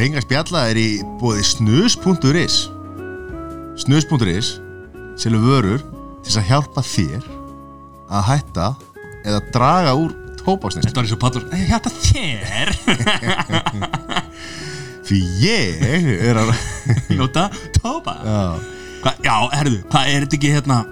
[0.00, 0.84] Spenga spjalla er í
[1.20, 2.54] bóði snus.is
[3.82, 4.46] snus.is
[5.20, 5.82] selur vörur
[6.24, 7.26] til að hjálpa þér
[8.08, 8.68] að hætta
[9.28, 12.72] eða draga úr tóbaksnist Þetta var eins og Ég hætta þér
[15.10, 16.54] því ég er að
[17.20, 18.40] Nota tópa Já.
[19.04, 20.82] Hva, Já, herðu, hvað er þetta ekki hérna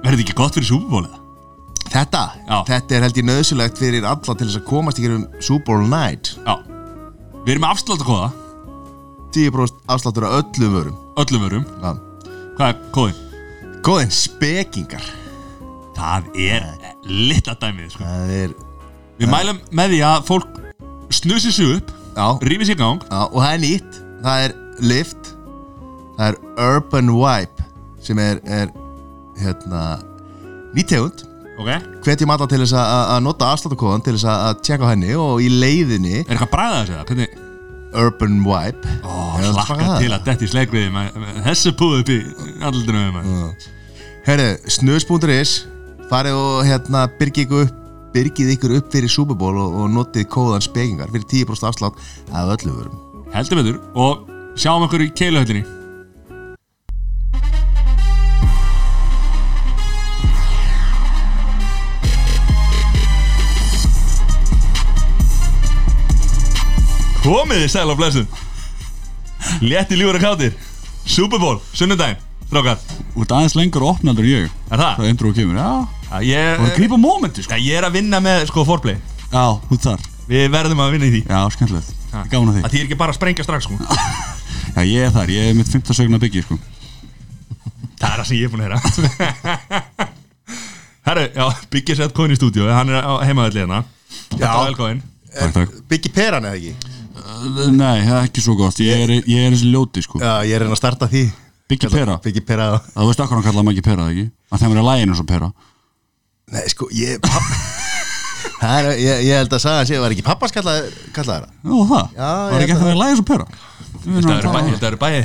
[0.00, 1.20] Er þetta ekki gott fyrir súbúbólið?
[1.92, 2.58] þetta, Já.
[2.72, 5.90] þetta er held ég nöðsulegt fyrir alla til þess að komast í gerum Super Bowl
[5.92, 6.62] Night Já
[7.42, 8.30] Við erum með afslátt að kóða
[9.32, 10.96] 10% afsláttur af öllum vörum.
[11.18, 11.64] Öllum vörum.
[11.82, 11.92] Já.
[12.56, 13.22] Hvað er kóðin?
[13.82, 15.06] góðin spekingar.
[15.96, 16.68] Það er
[17.06, 18.06] litla dæmið sko.
[18.06, 18.54] það er
[19.18, 20.60] Við mælum með því að fólk
[21.12, 23.02] snusi sig upp já, Rífi sig í gang.
[23.10, 23.98] Já, og það er nýtt.
[24.22, 25.32] Það er Lift.
[26.16, 26.38] Það er
[26.68, 27.66] Urban Wipe
[28.02, 28.72] sem er, er
[29.38, 29.82] hérna
[30.74, 30.94] nýtt
[31.52, 32.00] tegund Ok.
[32.06, 35.42] Hvetjum alla til þess að, að nota afsláttakóðan til þess að, að tjekka henni og
[35.44, 37.04] í leiðinni Er eitthvað bræðað þessu það?
[37.10, 37.40] Hvernig
[37.92, 38.94] Urban Wipe.
[39.04, 39.12] Ó,
[39.68, 39.98] það?
[40.00, 40.48] til að detti
[40.94, 42.18] með, með þessu púðu upp í
[42.62, 43.68] með maður.
[44.24, 45.54] Herru, snus.is
[46.08, 47.78] farið og hérna byrgið ykkur upp
[48.12, 52.00] byrgið ykkur upp fyrir Super Bowl og, og notið kóðan spekingar fyrir 10% afslátt
[52.32, 52.98] af öllum vörum.
[53.32, 53.78] Heldur betur.
[53.96, 54.26] Og
[54.60, 55.64] sjáum okkur í keiluhöllinni
[67.22, 68.26] Komiði sæl á blessun.
[69.62, 70.52] Létti lífur að kátir
[71.06, 72.20] Super Bowl, sunnudaginn.
[72.52, 72.78] Strákar,
[73.14, 74.50] Þú ert aðeins lengur opnandur en ég.
[74.68, 74.98] Er það?
[74.98, 75.68] Það intro kemur, já.
[76.10, 77.56] Já, ég, Það var að grípa mómenti, sko.
[77.56, 78.98] Já, ég er að vinna með sko foreplay.
[79.32, 80.04] Já, þú ert þar.
[80.28, 81.22] Við verðum að vinna í því.
[81.30, 81.94] Já, skemmtilegt.
[82.12, 82.24] Ha.
[82.28, 82.64] Gáðan að því.
[82.66, 83.78] Það þýr ekki bara að sprengja strax sko.
[84.76, 86.58] Já, ég er þar, ég er mitt 15 sögna byggi, sko.
[88.02, 90.08] Það er það sem ég er búin að heyra.
[91.02, 93.80] Herru, já, Biggi sett koni í stúdíu Hann er á heimaðalli hérna.
[95.90, 96.92] Byggi peran eða ekki?
[97.72, 98.78] Nei, það er ekki svo gott.
[98.82, 100.20] Ég er, ég er þessi ljóti, sko.
[100.22, 101.24] Já, ég er reyna að starta því.
[101.70, 102.14] Biggi Pera.
[102.22, 102.66] Byggi pera.
[102.92, 103.86] Það veist akkur hann kallaði maður ekki?
[103.86, 105.48] Pera, það ekki Að þeim er að læginu svo Pera.
[106.52, 107.16] Nei, sko, ég.
[108.62, 111.46] Það er, ég, ég held að sagða sé, var ekki pappas kallaði það?
[111.62, 112.06] Já, það.
[112.14, 113.46] Já, Var ég ekki held að það er læginu svo Pera?
[114.02, 115.22] Þetta eru bæði Þetta eru bæði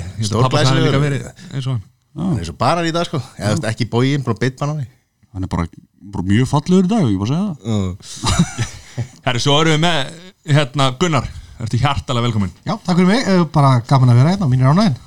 [11.57, 12.51] Hann Hann Hann Ertu hjartalega velkomin.
[12.65, 14.97] Já, takk fyrir mig, eh, bara gaman að vera hérna, mínir ánægin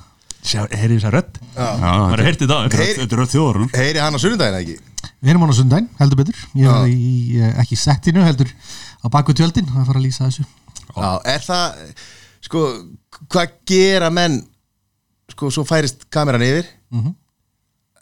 [0.40, 1.38] Sjá, heyrið þess að rödd?
[1.54, 4.76] Er þetta heyrtið það þetta er rödd þjóðar Heyri hann á sunnudaginn, eða ekki?
[5.20, 6.38] Við erum án á sundaginn, heldur betur.
[6.56, 8.48] Ég er í, eh, ekki í settinu, heldur
[9.04, 10.44] á baku tjöldin að fara að lýsa þessu.
[10.96, 11.74] Já, er það
[12.40, 12.60] Sko,
[13.28, 14.40] hvað gera menn
[15.30, 16.66] Sko, svo færist kameran yfir?
[16.90, 17.14] Mhm.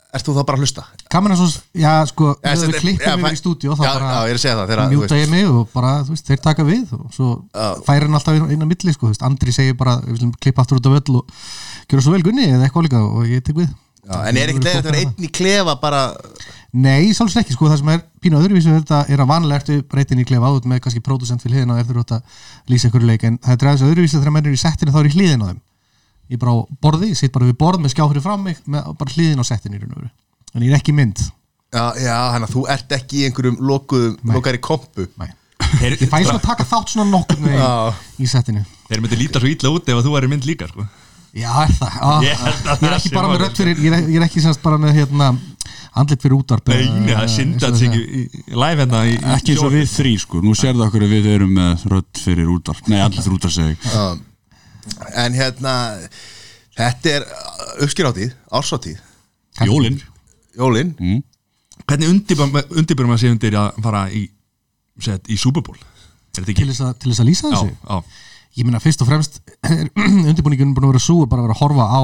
[0.09, 0.83] Ert þú þá bara að hlusta?
[1.13, 4.09] Kameran svo, já, sko, þetta- við klippum yfir í stúdíu þá Já, bara já,
[4.57, 7.45] það þú mjúta ég mig og bara, veist, þeir taka við og svo
[7.85, 10.01] færir hann alltaf inn á milli, sko, veist, Andri segir bara,
[10.41, 11.29] klippa aftur út af öll og
[11.91, 13.69] gera svo vel gunni eða eitthvað líka og ég tek við.
[14.09, 16.17] Já, en er ekkert leiðið að vera einn í klefa bara
[16.73, 20.21] Nei, sálsveit ekki, sko, það sem er pínu öðruvísu þetta er að vanlega ertu breytin
[20.21, 22.23] í klefa út með kannski pródusent fyrir hliðina og er þú að
[22.69, 23.53] lýsa ykkur leik en það
[25.53, 25.61] er
[26.29, 29.15] ég bara á borði, ég sitt bara við borð með skjáfri fram mig með bara
[29.17, 30.11] hliðin á settinu í raun og veru
[30.55, 31.25] en ég er ekki í mynd
[31.69, 35.29] Já, já, hann að þú ert ekki í einhverjum lokuðum, lokari kompu Nei.
[35.85, 37.73] ég fæ svona að taka þátt svona nokkur með Já.
[38.25, 40.87] í settinu Þeir myndi líta svo illa út ef að þú væri mynd líka sko.
[41.37, 41.99] Já, er það?
[42.01, 44.07] Ah, Ég held að ég er það ekki sé bara með rödd fyrir ég er,
[44.09, 45.27] ég er ekki semst bara með hérna
[45.99, 47.93] andlit fyrir útvarp Nei, það synd eins og að það það segja.
[47.93, 50.87] ekki í- í live hérna í, í Ekki eins og við þrý, sko Nú sérðu
[50.89, 53.85] okkur að við erum með rödd fyrir útvarp Nei, allir fyrir útvarp.
[53.85, 54.07] Já.
[55.19, 55.75] En hérna
[56.79, 57.25] Þetta er
[57.83, 59.01] uppskýráttíð, ársáttíð
[59.67, 59.97] Jólin.
[60.55, 60.93] Jólin.
[60.99, 61.23] Mm.
[61.89, 64.25] Hvernig undirbjörnum maður sé undir að fara í,
[65.03, 65.79] set, í Super Bowl?
[66.35, 67.75] Til þess að, til þess að lýsa Já, þessu?
[67.75, 68.27] já.
[68.59, 71.89] Ég meina fyrst og fremst er undirbúningun búin að vera að bara vera að horfa
[71.91, 72.03] á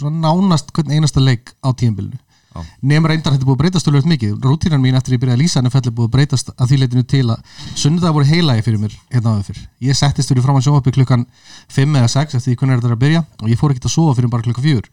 [0.00, 2.18] svona nánast hvern einasta leik á tíðanbylnu
[2.52, 2.62] Já.
[2.82, 4.34] nefnir reyndar þetta er búið að breytast tölvöld mikið.
[4.44, 7.04] Rútínan mín eftir ég byrjaði að lýsa NFL er búið að breytast að því leitinu
[7.12, 9.62] til að sunnudag voru heilagi fyrir mér hérna áður fyrr.
[9.88, 11.24] Ég settist fyrir fram að sjónvarpi klukkan
[11.72, 13.94] 5 eða 6 eftir því hvernig er þetta að byrja og ég fór ekki að
[13.96, 14.92] sofa fyrir bara klukkan 4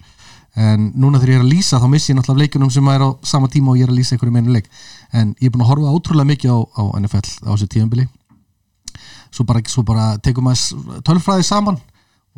[0.59, 3.09] en núna þegar ég er að lýsa þá missi ég náttúrulega leikunum sem er á
[3.21, 4.65] sama tíma og ég er að lýsa einhverjum einu leik.
[5.13, 8.07] En ég er búin að horfa ótrúlega mikið á, á NFL á þessu tíðanbili
[9.31, 11.77] svo bara, svo bara tekum maður tölfræði saman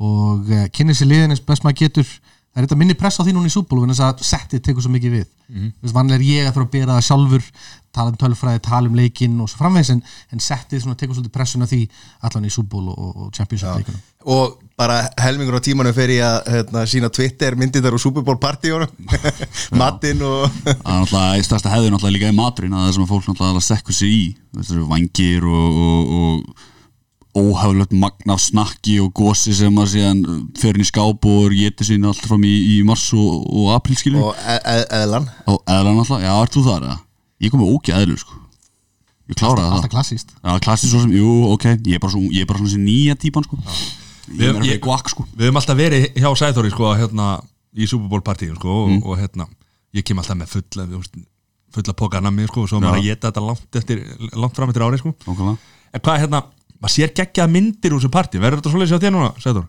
[0.01, 2.11] og uh, kynni sér liðin eins best maður getur
[2.51, 3.53] það er þetta minni press á því núna í
[3.83, 5.27] en þess að settið tekur svo mikið við.
[5.51, 5.93] Mm -hmm.
[5.93, 7.43] vanlega er ég að þurfa að bera það sjálfur
[7.91, 10.01] tala um tölfræði, tala um leikinn og svo framvegis en,
[10.31, 11.81] en settið tekur svolítið pressuna því
[12.27, 14.01] allan í súbúlu og, og championship leikunum
[14.31, 18.37] Og bara helmingur á tímanum fer ég að hérna, sína Twitter myndir úr Super Bowl
[18.41, 18.89] partíunum.
[19.81, 23.65] Mattin og Það er stærsta hefði náttúrulega líka í maturinn að það sem fólk náttúrulega
[23.65, 24.23] sekkur sig í.
[24.91, 26.67] Vangir og, og, og
[27.37, 30.21] óhæfulegt magna af snakki og gósi sem að síðan
[30.59, 33.95] fer inn í skáp og geti sín allt fram í, í mars og, og april
[33.99, 36.97] skilur Og e- e- eðlan og eðlan alltaf, já, ert þú þar eða?
[37.41, 38.37] Ég kom með ógi eðlur sko
[39.31, 42.21] Ég kláraði það alltaf klassíst Já, klassið svo sem, jú, ok Ég er bara, svo,
[42.35, 45.25] ég er bara svona þessi nýja típan sko Ég er Ég- ég- fyrir guak sko
[45.31, 47.29] Við höfum alltaf verið hjá Sæþóri sko, hérna,
[47.71, 49.03] í Super Bowl partíu sko, og, Mm.
[49.07, 49.47] og hérna,
[49.95, 50.87] ég kem alltaf með fulla
[51.71, 52.83] fulla póka nammi sko, og svo Já.
[52.83, 54.01] maður að geta þetta langt, eftir,
[54.35, 55.13] langt fram eftir ári sko.
[55.23, 55.57] Nákvæmlega.
[55.95, 56.41] En hvað hérna,
[56.81, 59.67] maður sér geggjað myndir úr þessu partí, verður þetta svoleiðis á þér núna, Sæþór?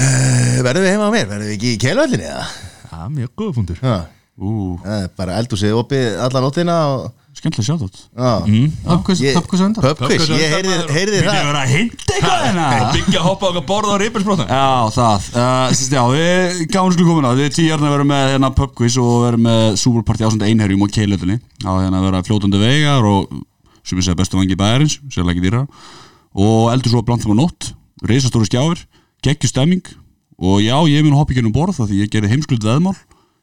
[0.00, 1.28] Eh, Verðum við heima á mér?
[1.30, 2.44] Verðum við ekki í keilvöllinni eða?
[2.90, 3.80] Já, mjög góða fundur.
[3.80, 7.98] Það er bara eldúsið opið alla nóttina og skemmtilega sjátt.
[8.16, 11.40] Átt Já, Pubquiz Ég- pubquiz á undan pubquiz, Pubquiz á ég heyrði, heyrði Við það.
[11.42, 12.64] erum að hinda eitthvað hérna.
[12.94, 14.64] Byggja hoppa okkar borða á reypinsbrótan Já,
[14.96, 18.50] það, uh, sérst, já, við gáum skulum komin á, við tíu hérna verðum með hérna
[18.56, 21.36] pubquiz og verðum með superparti ásand einherjum og keilöldinni
[21.66, 23.28] á hérna vera fljótandi vegar og
[23.84, 25.66] sem ég segja bestu vangi bæjarins, sérlega ekki dýra
[26.30, 27.70] og eldur svo blant það á nótt
[28.06, 28.84] reisastóru skjáfir,
[29.24, 29.84] geggjur stemming.
[30.40, 32.96] Og já, ég mun hoppa ekki ennum borð því ég gerði heimskuld veðmál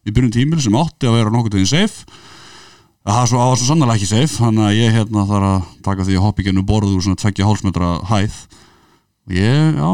[0.08, 2.08] í byrjun tímil sem átti að vera nokkuð teginn safe.
[3.08, 6.18] Það var svo, svo sannlega ekki safe þannig að ég hérna þarf að taka því
[6.18, 8.40] að hoppa ekki ennum borð úr svona tveggja hálfsmetra hæð.
[9.28, 9.92] Og ég, já,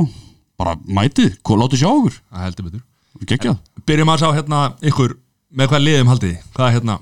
[0.61, 2.17] bara mætið, látið sjá okkur.
[2.31, 2.85] Það heldur betur.
[3.23, 5.17] Geggjað, Byrjum að sjá hérna ykkur
[5.53, 6.47] með hvað liðum haldið þið?
[6.55, 6.95] Hvað er hérna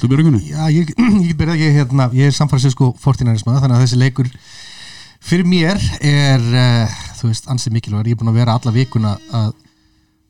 [0.00, 0.92] þú byrjum kunni Já, ég,
[1.28, 4.30] ég byrjað, ég, hérna, ég er 49ers maður, þannig að þessi leikur
[5.24, 9.14] fyrir mér er uh, þú veist, ansið mikilvægur, ég er búin að vera alla vikuna
[9.32, 9.52] að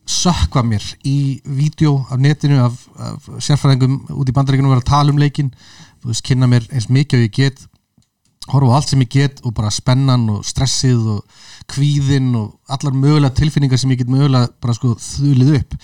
[0.05, 5.14] sökva mér í vídeo af netinu af, af sérfræðingum út í bandaríkunum vera að tala
[5.14, 5.49] um leikin
[6.02, 7.64] þú veist, kynna mér eins mikið og ég get
[8.52, 11.38] horfa á allt sem ég get og bara spennan og stressið og
[11.72, 15.78] kvíðin og allar mögulega tilfinningar sem ég get mögulega bara sko þulið upp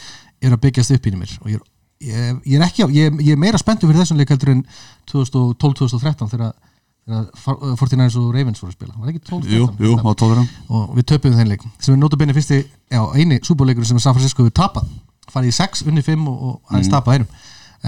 [0.44, 1.64] er að byggjast upp í mér og ég er,
[2.00, 4.64] ég, ég er ekki á, ég, ég er meira spenntur fyrir þessum leik heldur en
[5.12, 6.52] 2012-2013 þegar
[7.10, 7.30] þegar
[7.80, 8.92] 49ers og Ravens voru að spila.
[9.00, 9.54] Var ekki 12-13?
[9.56, 11.64] Jú, jú, á tóðurum og við töpum þeim leik.
[11.82, 12.60] Sem er notabene fyrsti,
[12.92, 14.86] já, eini súbúleikur sem San Francisco við tapað.
[15.30, 17.34] Farið í 6, unni 5 og, og aðeins tapað einum.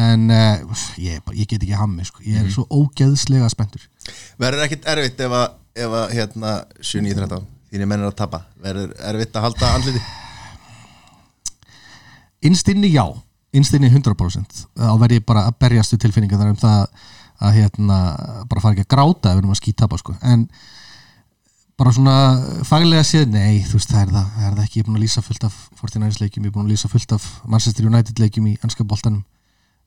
[0.03, 2.23] En uh, ég, bara- ég get ekki hammi sko.
[2.25, 3.85] ég er svo ógeðslega spenntur.
[4.41, 8.43] Verður ekkit erfitt ef að, ef að hérna 7-9-13 þínir menn er að tapa?
[8.65, 10.03] Verður erfitt að halda andliti?
[12.49, 13.05] Innstinni já,
[13.53, 16.87] innstinni 100% þá verð ég bara að berjast við tilfinningar þar um það
[17.43, 17.99] að hérna
[18.49, 20.15] bara fara ekki að gráta ef við erum að skýta tapa sko.
[20.23, 20.47] en
[21.83, 22.17] bara svona
[22.69, 24.99] faglega séð, nei, þú veist, það er það, það, er það ekki, ég er búin
[24.99, 28.23] að lýsa fullt af 49ers leikjum, ég er búin að lýsa fullt af Manchester United
[28.23, 29.23] leikjum í ennska boltanum.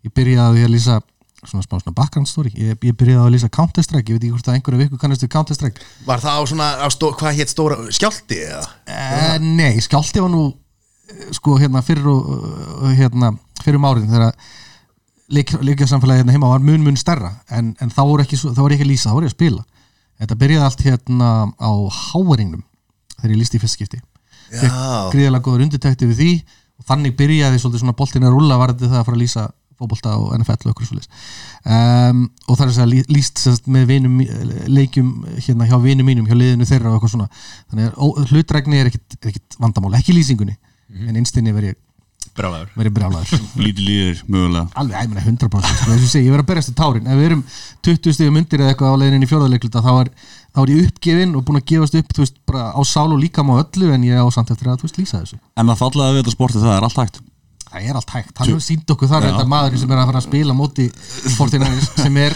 [0.05, 0.97] Ég byrjaði á að lýsa
[1.45, 4.33] svona smá svona background story, ég, ég byrjaði á að lýsa Counter-Strike, ég veit ekki
[4.33, 5.89] hvort að einhverju viku kannast við Counter-Strike.
[6.09, 8.63] Var það á svona, á stó, hvað hétt stóra skjálti eða?
[8.89, 14.09] Eh, nei, skjálti var nú eh, sko hérna fyrir og uh, hérna fyrir um árin
[14.11, 14.35] þegar
[15.35, 17.31] leik, leikjarsamfélagi hérna heima var mun mun stærra.
[17.49, 19.65] En, en þá voru ekki, ekki að lýsa, þá voru ég að spila.
[20.21, 21.29] Þetta byrjaði allt hérna
[21.59, 22.63] á háeringnum
[23.17, 23.99] þegar ég lýsti í fyrst skipti.
[24.53, 24.69] Já,
[25.11, 26.31] gríðalega góður undirtekti við því
[26.79, 30.11] og þannig byrjaði svolítið svona boltin að rúlla varðið það að fara að lýsa fótbolta
[30.21, 31.15] og NFL og okkur svolítið
[31.67, 34.21] um, og það er að lí- lýst sérst, með vinum,
[34.71, 37.27] leikjum hérna hjá vinum mínum, hjá liðinu þeirra og eitthvað svona.
[37.73, 40.55] Þannig að hlutdrægni er ekkit, ekkit vandamál, ekki lýsingunni.
[41.09, 41.79] En einstinni verð ég,
[42.35, 44.65] Brálaður verð ég brjálaður Lítið líðir, mögulega.
[44.81, 47.05] Alveg, ég meina 100% sko, þess að segja, ég verð að berjast í tárin.
[47.07, 47.43] Ef við erum
[47.87, 50.09] 20 stegum undir eða eitthvað á leiðinni í fjórðarleikluta þá er,
[50.51, 53.53] þá er ég uppgefin og búin að gefast upp, veist, bara á sál og líkam
[53.55, 55.39] á öllu en ég á samt eftir að, veist, lýsa þessu.
[55.55, 57.21] En það fallaði við þetta sporti, það er allt hægt.
[57.65, 59.29] Það er allt hægt, hann hefur sínt okkur þar Já.
[59.31, 60.85] þetta maðurinn sem er að fara að spila móti
[61.35, 62.35] Fortinæris sem er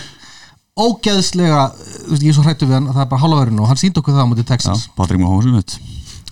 [0.79, 1.61] ógeðslega,
[2.09, 3.99] veist, ég er svo hrættu við hann að það er bara hálfaverðin og hann sínt
[4.01, 5.77] okkur það á móti Já, Texas Patrik Mahomes mitt.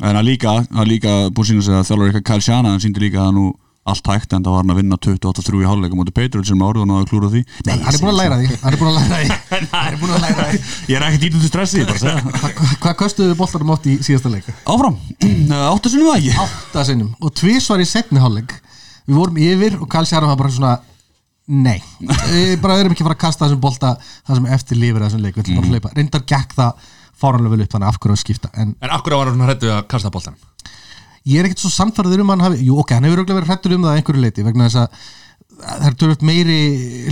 [0.01, 3.01] En að líka, að líka búið sína sig að þjálfur eitthvað Kyle Shanahan hann síndi
[3.01, 3.45] líka að nú
[3.91, 6.83] allt hægt en það var hann að vinna 28-3 í hálfleika mútið Patriots sem árið
[6.83, 7.41] og náðu að klúra því.
[7.67, 9.37] Nei, hann er búin að læra því, hann er búin að læra því.
[9.77, 10.59] Hann er búin að læra því.
[10.91, 12.51] Ég er stressi, ég bara að segja.
[12.57, 14.49] Hva- hvað kostuðu við boltarum átt í síðasta leik?
[14.67, 14.97] Áfram,
[15.71, 16.35] áttu sinni það ekki?
[16.43, 17.13] Átta sinnum.
[17.23, 18.53] Og tvisvar í setni hálfleik.
[19.07, 20.75] Við vorum yfir og Karl Sjárum var bara svona
[21.47, 23.93] nei, við bara erum ekki að fara að kasta þessum bolta
[24.27, 25.93] það sem eftir lifir þessum leik, við ætlum bara að hlaupa.
[25.95, 29.29] Reyndar gekk það fáranlega vel upp þannig af hverju að skipta en En akkur var
[29.29, 30.35] hann svona hrættu að kasta boltan
[31.27, 33.75] ég er ekkert svo samfæraður um hann hafi jú ok, hann hefur örugglega verið hrættur
[33.75, 35.07] um það að einhverju leiti vegna þess að
[35.57, 36.57] það er tölvöld meiri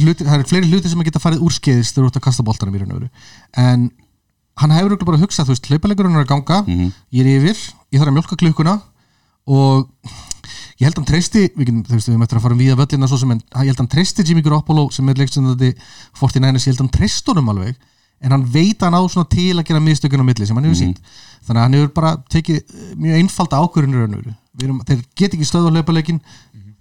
[0.03, 2.45] hluti, það er fleiri hluti sem að geta farið úrskeiðist þegar þú ert að kasta
[2.45, 3.09] boltanum í raun og veru.
[3.57, 3.87] En
[4.61, 6.59] hann hefur örugglega bara hugsað, þú veist, hlaupalegurinn er að ganga
[7.15, 8.75] ég er yfir, ég þarf að mjólka klukkuna
[9.45, 9.89] og
[10.79, 12.77] ég held að hann treysti við, getum, þú veist, við möttum að fara um víða
[12.79, 15.73] völlina svo sem en ég held að hann treysti Jimmy Garoppolo sem er leikstundandi
[16.19, 17.75] 49ers, ég held að hann treyst honum alveg
[18.25, 20.65] en hann veit að hann á svona til að gera mistökun á milli sem hann
[20.67, 21.01] hefur sínt
[21.45, 23.61] þannig að hann hefur bara tekið eh, mjög einfalda
[24.63, 26.21] erum, þeir get ekki stöðu á hlaupaleikin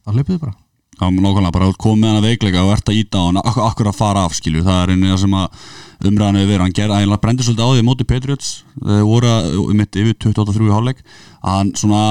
[0.04, 0.54] þá hlaupuðu bara.
[0.94, 3.88] Já, nákvæmlega, bara komið með hana veikleika og ert að íta á hann, ak akkur
[3.90, 5.64] að fara af skilju, það er einu það sem að
[6.06, 9.32] umræðan hefur verið, hann gerði eiginlega brendur svolítið á því á móti Patriots, þeir voru
[9.64, 11.02] um mitt yfir 28-3 í hálfleik,
[11.42, 12.04] að hann svona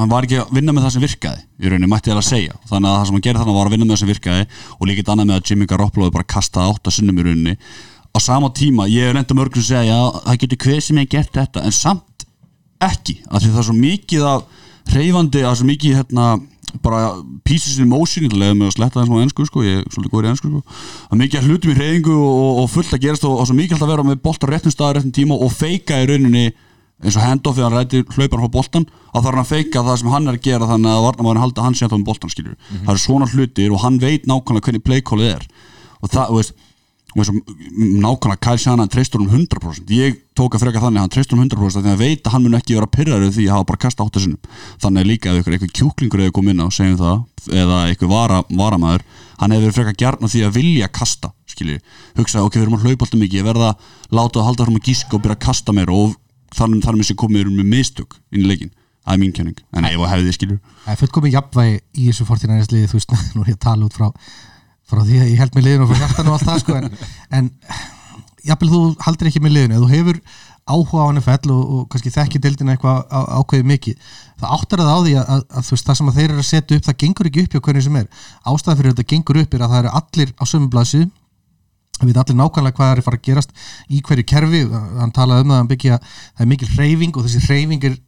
[0.00, 2.58] hann var ekki að vinna með það sem virkaði í rauninni, mætti ég að segja,
[2.66, 4.90] þannig að það sem hann gerði þannig var að vinna með það sem virkaði og
[4.90, 7.56] líka eitt annað með að Jimmy Garoppolo bara kastaði átta sinnum í rauninni
[8.10, 11.10] á sama tíma, ég er enda mörgum að segja já, það getur hver sem ég
[11.10, 12.24] gert þetta en samt
[12.82, 14.64] ekki, af því það er svo mikið af
[14.94, 16.30] reyfandi, það er svo mikið hérna,
[16.82, 17.02] bara
[17.46, 20.14] pieces in motion ég leði með að sletta þessum á ennsku sko, ég er svolítið
[20.14, 20.62] góður í ennsku sko.
[20.70, 23.56] það er mikið að hlutum í reyfingu og, og fullt að gerast og, og svo
[23.58, 26.44] mikið að vera með bolt á réttum stað, réttum tíma og feika í rauninni
[27.00, 30.00] eins og handoffið hann rætti hlaupan frá boltan að það er hann að feika það
[30.00, 32.56] sem hann er að gera þannig að varnamæðin halda hann sér þá um boltan skiljur
[32.74, 35.46] það er svona hlutir og hann veit nákvæmlega hvernig playkólið er.
[36.00, 36.52] Og það, veist
[37.10, 37.38] og eins og
[38.04, 41.42] nákvæmlega Kyle Shanahan treystur um 100% ég tók að freka þannig að hann treystur um
[41.44, 44.06] 100% þannig að veit að hann mun ekki vera pyrraður því að hafa bara kasta
[44.06, 44.52] átta sinnum.
[44.82, 48.40] Þannig líka ef ykkur eitthvað kjúklingur hefur komið inn á segjum það eða eitthvað vara,
[48.48, 49.06] varamæður
[49.42, 51.80] hann hefur verið freka gjarn því að vilja kasta skilji,
[52.18, 54.78] hugsa ok, við erum að hlaupa alltaf mikið ég verða að láta að halda fram
[54.78, 56.14] að gíska og byrja að kasta meira og
[56.56, 59.88] þannig þar með sem komið með mistök inn í leikin það er mín kenning, en
[59.88, 60.56] ef að hefði þið skilju.
[60.84, 63.88] Það er fullkomið jafnvægi í þessu 49ers liði, þú veist, nú er ég að tala
[63.88, 64.08] út frá
[64.90, 66.88] frá því að ég held með liðinu og frá hjartan og allt það sko, en,
[67.38, 67.50] en
[68.50, 70.20] jafnvel þú haldir ekki með liðinu, þú hefur
[70.70, 74.98] áhuga á NFL og, og kannski þekki deildina eitthvað ákveðið mikið, það áttar það á
[75.00, 76.98] því að, að, að þú veist, það sem að þeir eru að setja upp það
[77.04, 78.20] gengur ekki upp hjá hvernig sem er,
[78.52, 81.10] ástæðan fyrir þetta gengur upp er að það eru allir á sömu blaðsíðu.
[82.00, 83.50] Við veit allir nákvæmlega hvað er að fara að gerast
[83.92, 87.84] í hverju kerfi, hann talaði um það hann það er mikil hreyfing og þessi hreyfing
[87.90, 87.98] er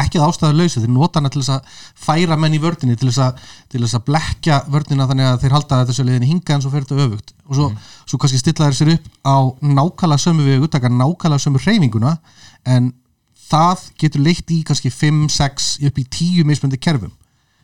[0.00, 3.10] ekki að ástæða lausa, þeir nota hana til þess að færa menn í vördinni, til
[3.10, 6.64] þess að, til þess að blekja vördina þannig að þeir halda þetta sjöliðin hinga en
[6.64, 7.34] svo fer þetta öfugt.
[7.48, 7.68] Og svo,
[8.08, 12.14] svo kannski stilla þeir sér upp á nákvæmlega sömu við uttaka nákvæmlega sömu hreyfinguna
[12.72, 12.92] en
[13.52, 17.12] það getur leitt í kannski 5, 6 upp í 10 mismöndi kerfum.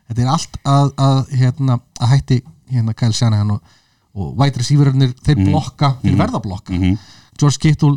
[0.08, 3.74] Þetta er allt að, að, hérna, að hætti hérna Kyle Shanahan og,
[4.18, 6.76] og white receiverarnir, þeir blokka þeir verða blokka.
[7.38, 7.96] George Kittle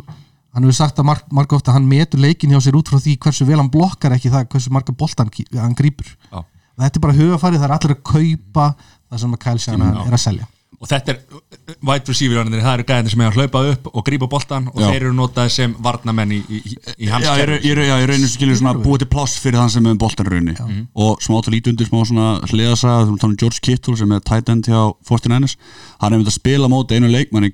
[0.52, 3.18] hann hefur sagt að marg, marg ofta hann metur leikin hjá sér út frá því
[3.24, 6.42] hversu vel hann blokkar ekki það hversu marga boltan hann grýpur Já.
[6.84, 8.66] þetta er bara hugafarið, það er allir að kaupa
[9.12, 10.46] það sem að Kyle Shanahan er að selja.
[10.82, 11.40] Og þetta er uh,
[11.86, 14.86] wide receiver það eru gæðinir sem er að hlaupa upp og grípa boltan og Já.
[14.88, 16.60] þeir eru notaði sem varnamenn í, í,
[17.06, 19.70] í hans Já, ég, ég, já, ég rauninu skilur svona búið til pláss fyrir þann
[19.76, 20.56] sem er um boltan raunni
[21.06, 24.24] og smá átt að líti undir smá svona hliðasaga þú erum George Kittle sem er
[24.26, 25.54] tight end hjá 49ers
[26.02, 27.46] hann er myndið að spila móti einu leikmann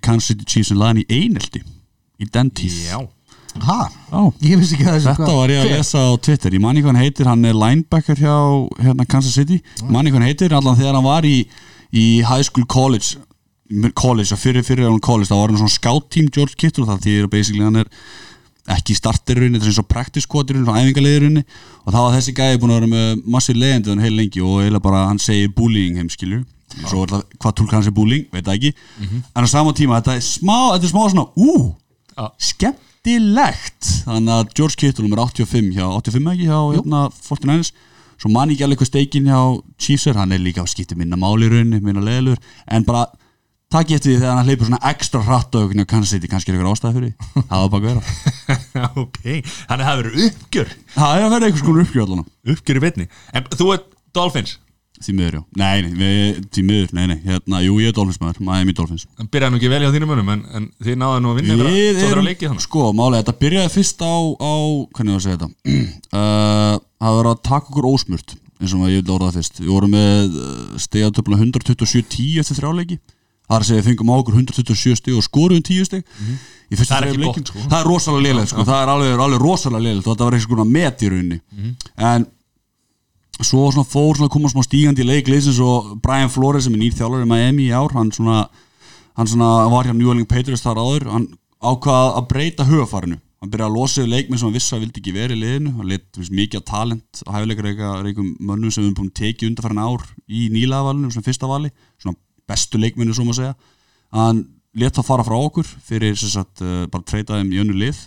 [2.18, 2.98] í Kansas City Chiefs en laðin í einelti í den tíð Já,
[3.64, 3.88] ha,
[5.14, 6.52] Þetta var ég að lesa á Twitter.
[6.54, 8.34] Ég manni hvað hann heitir, hann er linebacker hjá
[8.82, 9.62] hérna, Kansas City.
[9.82, 11.48] Ég manni hvað hann heitir, allan þegar hann var í,
[11.92, 13.16] í high school college
[13.94, 17.16] college, fyrir fyrir hann college þá var hann svona scout team George Kittle það því
[17.22, 17.90] að basically hann er
[18.68, 21.42] ekki í starterunni, þetta er eins og practice squadirunni svona æfingarliðurunni
[21.84, 24.62] og þá var þessi gæði búin að vera með massið leiðandi hann heil lengi og
[24.62, 26.42] eiginlega bara hann segir bullying heim skilju
[26.88, 28.72] svo er það, hvað tólk hann sé bullying, veit það ekki.
[29.36, 31.87] En á sama tíma, þetta er smá þetta er smá svona, ú, Já.
[32.42, 33.92] Skemmtilegt.
[34.06, 36.48] Þannig að George Kittle nummer 85 hjá 85 ekki?
[36.48, 37.72] Hjá hérna, 49ers
[38.18, 39.40] svo man ég ekki alveg hvað steikin hjá
[39.78, 40.18] Chiefs er.
[40.18, 43.06] Hann er líka að skipta minna máli í rauninni minna leðilur, en bara
[43.70, 46.30] takk ég eftir því þegar hann hleypur svona ekstra hratt á aukni og kannski þetta
[46.32, 48.02] kannski er ykkur ástæði fyrir það var bara að vera.
[49.02, 49.20] Ok.
[49.68, 50.72] Þannig að það verður uppgjör.
[50.94, 52.26] Það er að vera einhvers konar uppgjör allan.
[52.54, 54.56] Uppgjör í betni En þú ert Dolphins
[55.04, 57.16] því miður, já, nei, við, því miður, nei, nei.
[57.26, 59.06] Hérna, jú, ég er Dolphins maður, Miami Dolphins.
[59.18, 61.56] Það byrjaði nú ekki vel hjá þínum önum en, en þið náðu nú að vinna
[61.58, 64.54] Svo þarf erum, að leikið þannig sko, málega, þetta byrjaði fyrst á, á
[64.98, 65.50] hvernig að segja þetta?
[66.08, 69.58] Uh, það var að taka okkur ósmurt eins og ég vil orða það fyrst.
[69.60, 70.38] Við vorum með
[70.80, 72.96] stegatöfla 127-10 eftir þrjáleiki
[73.48, 76.08] það er að segja, við fengum á okkur 127 stig og skoruðum 10 stig.
[76.68, 77.46] Í fyrstu Það er þremur gott, leikjum.
[77.48, 77.62] sko.
[77.64, 80.72] það er rosalega lélega, sko, það er alveg, alveg rosalega lélega þetta var eitthvað svona
[80.74, 81.38] met í rauninni.
[82.10, 82.26] En
[83.46, 86.74] svo svona fór svona að koma smá stígandi í leik leysins og Brian Flores sem
[86.74, 88.48] er nýr þjálfur í Miami í ár hann svona,
[89.18, 91.08] hann svona var hjá New England Patriots þar áður.
[91.12, 91.28] Hann
[91.62, 95.02] ákvað að breyta hugafarinu hann byrjaði að losa yfir leikminn sem hann vissi að vildi
[95.02, 95.72] ekki verið í liðinu.
[95.78, 99.82] Hann veist, mikið af talent og hæfileikar reikum mönnum sem við búin að tekið undarfærin
[99.84, 101.70] ár í nýlaðavalinu, svona fyrsta vali
[102.02, 102.18] svona
[102.50, 103.54] bestu leikminnu svo maður segja.
[104.16, 104.44] Hann
[104.78, 108.00] let það fara frá okkur fyrir sagt, uh, bara treyta þeim í önnu lið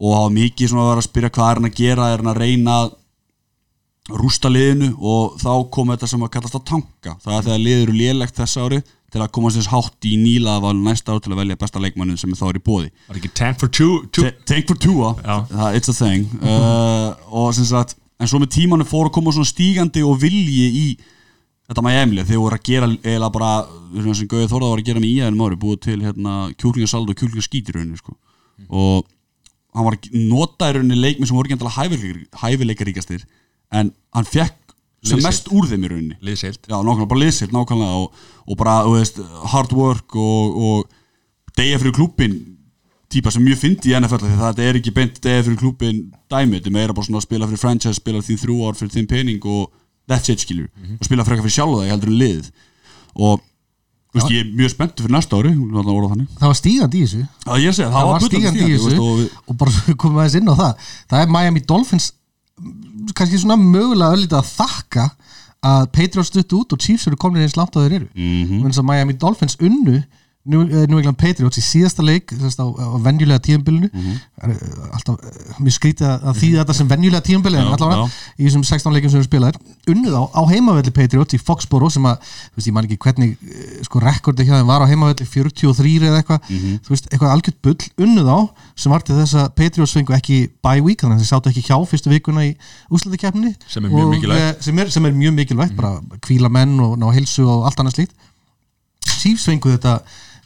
[0.00, 2.32] og hafa mikið svona að vera að spyrja hvað er hann að gera er hann
[2.32, 2.94] að reyna að
[4.12, 7.16] rústa liðinu og þá kom þetta sem að kallast að tanka.
[7.24, 8.82] Það er þegar liður eru lélegt þess ári
[9.14, 12.32] til að komast þess hátt í nýlaðaval næsta ár til að velja besta leikmannin sem
[12.34, 14.26] þá er í bóði Var ekki tank for two, two.
[14.48, 14.96] Take for two
[15.52, 16.26] það, it's a thing.
[16.42, 20.66] Uh, og sem sagt en svo með tímanu fór að koma svona stígandi og vilji
[20.66, 20.86] í
[21.68, 23.52] þetta Miami lið, þeir voru að gera eða bara,
[24.04, 27.22] sem Gauði Þórða var að gera með í aðeins ári, búið til hérna kjúklingasald og
[27.78, 28.16] rauninni sko.
[28.68, 29.06] og
[29.74, 31.56] hann var að nota í rauninni leikmi sem voru ekki
[32.42, 33.24] hæfileikaríkastir
[33.74, 34.60] en hann fekk
[35.04, 35.26] sem Liðsheild.
[35.28, 36.18] mest úr þeim í rauninni.
[36.24, 41.56] Liðseilt Já, nákvæmlega, bara liðsilt, nákvæmlega og, og bara, þú veist, hard work og, og
[41.58, 42.36] degja fyrir klúbbin
[43.12, 46.58] típa sem mjög fyndi í NFL því það er ekki beint degja fyrir klúbbin dæmi,
[46.58, 49.10] þetta er meira bara svona að spila fyrir franchise spila þín þrjú ár fyrir þín
[49.10, 49.68] pening og
[50.10, 52.48] that's it skilur, og spila frekar fyrir sjálfa það heldur en lið
[53.14, 55.52] og þú veist, ég er mjög spenntur fyrir næsta ári
[56.40, 57.22] það var stígandi í þessu.
[57.60, 59.06] Ég það, það var stígandi í þessu
[59.44, 60.84] og bara komum aðeins inn á það.
[61.10, 62.23] Það er Miami Dolphins mm,
[63.14, 65.06] kannski svona mögulega öllítið að þakka
[65.64, 68.72] að Patriots stuttu út og Chiefs eru komin eins langt á þeir eru mm Mhm.
[68.72, 70.02] að Miami Dolphins unnu
[70.46, 72.28] New, eh, New England Patriots í síðasta leik
[72.60, 73.88] á, á venjulega Mhm.
[73.96, 74.18] mm
[74.92, 78.92] alltaf eh, mjög skrítið að- þýða þetta sem venjulega tíðanbyli en allavega í þessum 16
[78.92, 79.56] leikum sem við spilaðir.
[79.88, 83.36] Unnuð á, á heimavelli Patriots í Foxboro sem að, þú veist, ég man ekki hvernig
[83.40, 86.76] eh, sko rekordi þeim var á heimavelli 43 eða eitthvað, Mhm.
[86.84, 87.80] þú veist, eitthvað algjört bull.
[88.04, 88.40] Unnuð á
[88.76, 91.64] sem var til þess að Patriots fengu ekki bye week, þannig að þeir sátu ekki
[91.64, 92.56] hjá fyrstu vikuna í
[92.92, 94.62] úslæðikeppni Sem er mjög mikilvægt.
[94.62, 97.94] sem er, sem er mjög mikilvægt, bara kvíla menn og ná hilsu og allt annað
[97.96, 98.12] slíkt.
[99.04, 100.00] Chiefs fengu þetta,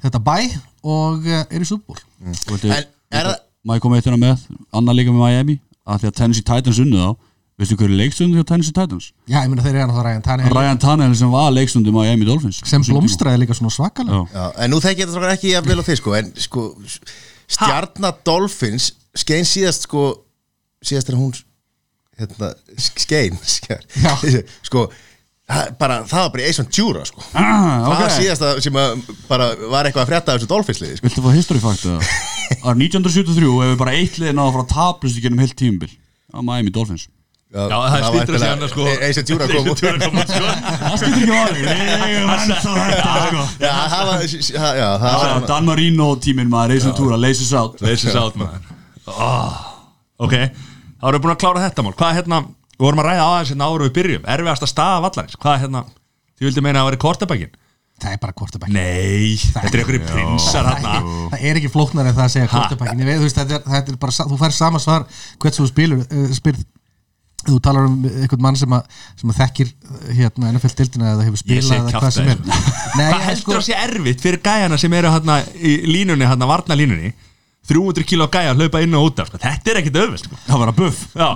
[0.04, 0.48] þetta bye
[0.88, 4.94] og uh, í súból veitu, En er það- má ég koma eitt hérna með annar
[4.96, 7.16] líka með Miami, að því að Tennessee Titans unnu þá,
[7.58, 9.08] veistu hverju leikstundu hjá Tennessee Titans?
[9.26, 10.54] Já, ég meina þeir eru hann það ræðan Tannehill.
[10.54, 12.60] Ryan Tannehill sem var leikstundu Miami Dolphins.
[12.64, 14.20] Sem á blómstraði líka svona svakalega.
[14.30, 14.38] Já.
[14.38, 16.64] Já, en nú þekki ég þetta strákar ekki að á þið sko en sko
[17.48, 20.04] stjarnar Dolphins skein síðast sko
[20.86, 21.34] síðast er hún
[22.18, 23.38] hérna, skein
[24.68, 24.86] sko
[25.80, 27.22] bara, það var bara í Ace Ventura sko.
[27.32, 30.82] Ah, það var ok, síðasta sem að bara var eitthvað að frétta af þessu Dolphins
[30.82, 31.06] liði sko.
[31.08, 32.08] viltu fá history fact eða?
[32.68, 35.88] Árið 1973 hefur bara eitt lið náða frá tablust í genum heilt tímubil
[36.32, 37.08] á Miami Dolphins.
[37.48, 38.86] Já, það er stýttur að segja hann sko.
[39.08, 40.50] Ace Ventura kom út, sko.
[40.82, 41.68] Það skiptir ekki
[42.28, 43.44] þetta sko.
[43.62, 47.80] Já, það var já, það Já, var Dan Marino tíminn maður, Reisen Túra, Laces Out.
[47.80, 48.68] Leysis out maður.
[49.08, 49.56] Oh,
[50.18, 51.94] Ok, þá erum við búin að klára þetta mál.
[51.96, 52.42] Hvað er hérna,
[52.78, 54.28] Við vorum að ræða á þessu náru við byrjum.
[54.34, 55.82] Erfiðast að staða vallarins Hvað er hérna?
[56.38, 57.56] Þið vildi meina að það væri kortabækin
[57.98, 60.98] Það er bara kortabækin Nei Þetta er einhverju prinsar hérna
[61.32, 63.64] Það er ekki flóknar en það að segja kortabækin Ég veit þú veist þetta er,
[63.74, 66.60] þetta er bara Þú fær sama svar hvert sem þú spilur eh, uh, spyr
[67.48, 71.26] Þú talar um einhvern mann sem, að, sem að þekkir eh, hérna NFL dildina eða
[71.28, 72.40] hefur spilað eða hvað sem er.
[72.98, 73.54] Nei, Hvað heldur sko...
[73.54, 77.12] að sé erfitt fyrir gæjana sem eru hérna í línunni hérna varnalínunni
[77.68, 79.40] 300 kíl á gæja að hlaupa inn og út af sko.
[79.42, 80.38] þetta er ekkert öðvöld, sko.
[80.46, 81.28] það var að buff Já.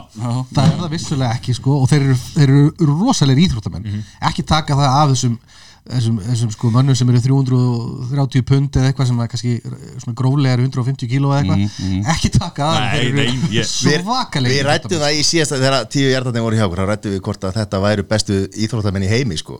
[0.53, 4.15] það er það vissulega ekki sko og þeir eru, þeir eru rosalegir íþróttamenn mm -hmm.
[4.31, 5.37] ekki taka það af þessum
[5.83, 10.17] þessum, þessum sko mönnum sem eru 330 pund eða eitthvað sem er kannski eh, svona
[10.21, 12.09] gróðlega eru 150 kíló eða eitthvað mm, mm.
[12.15, 15.31] ekki taka aðeins svakalega við rættum það í sko.
[15.33, 18.43] síðasta þegar tíu hjartatning voru hjá okkur þá rættum við hvort að þetta væru bestu
[18.55, 19.59] íþróttamenn í heimi sko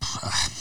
[0.00, 0.59] Pff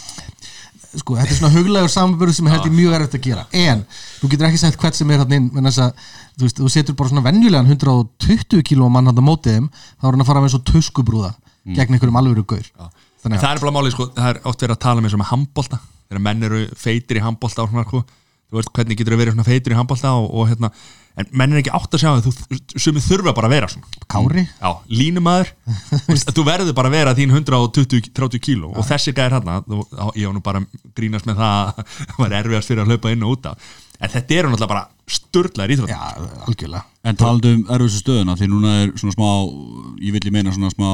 [0.97, 3.43] sko, þetta er svona huglegur samanbörð sem held ég mjög erfitt að gera.
[3.53, 3.83] En
[4.19, 6.71] þú getur ekki sagt hvert sem er hann inn menn þess að þú, veist, þú
[6.73, 10.31] setur bara svona venjulegan 120 kíló mann hann á mótið þeim þá er hann að
[10.31, 11.33] fara með svo tuskubrúða
[11.69, 12.71] gegn einhverjum alvöru gaur.
[13.19, 15.27] En það að er bara málið, sko, það er oft verið að tala með svona
[15.29, 18.03] handbolta, þegar menn eru feitir í handbolta og svona, sko,
[18.49, 20.69] þú veist hvernig getur að vera svona feitir í handbolta og, og hérna,
[21.19, 23.89] en menn er ekki átt að sjá að þú, sumi þurfa bara að vera svona.
[24.09, 24.45] Kári?
[24.61, 24.69] Já,
[25.01, 25.51] línumæður,
[26.37, 28.71] þú verður bara að vera þín 120-30 kíló.
[28.73, 30.63] Og þessi gæðir hérna, á- ég var nú bara
[30.97, 34.13] grínast með það að það var erfiðast fyrir að hlaupa inn og út af, en
[34.15, 35.93] þetta eru náttúrulega bara sturlaðir íþrótt.
[35.93, 36.85] Já, algjörlega.
[37.09, 39.29] En talandi um erfiðstu stöðuna því núna er svona smá,
[40.05, 40.89] ég vil ég meina svona smá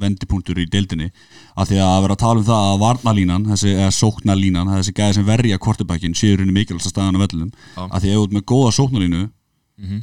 [0.00, 1.10] vendipunktur í deildinni
[1.54, 5.16] að því að vera að tala um það að varnalínan þessi, eða sóknalínan, þessi gæði
[5.18, 7.52] sem verja kortebækin séur henni mikilvægsta staðan á vellunum
[7.86, 9.22] að því að ert með góða sóknalínu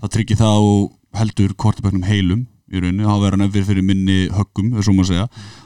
[0.02, 4.18] þá tryggir það og heldur kortebæknum heilum í rauninu, þá verður hann öfir fyrir minni
[4.32, 5.26] höggum, þess að segja.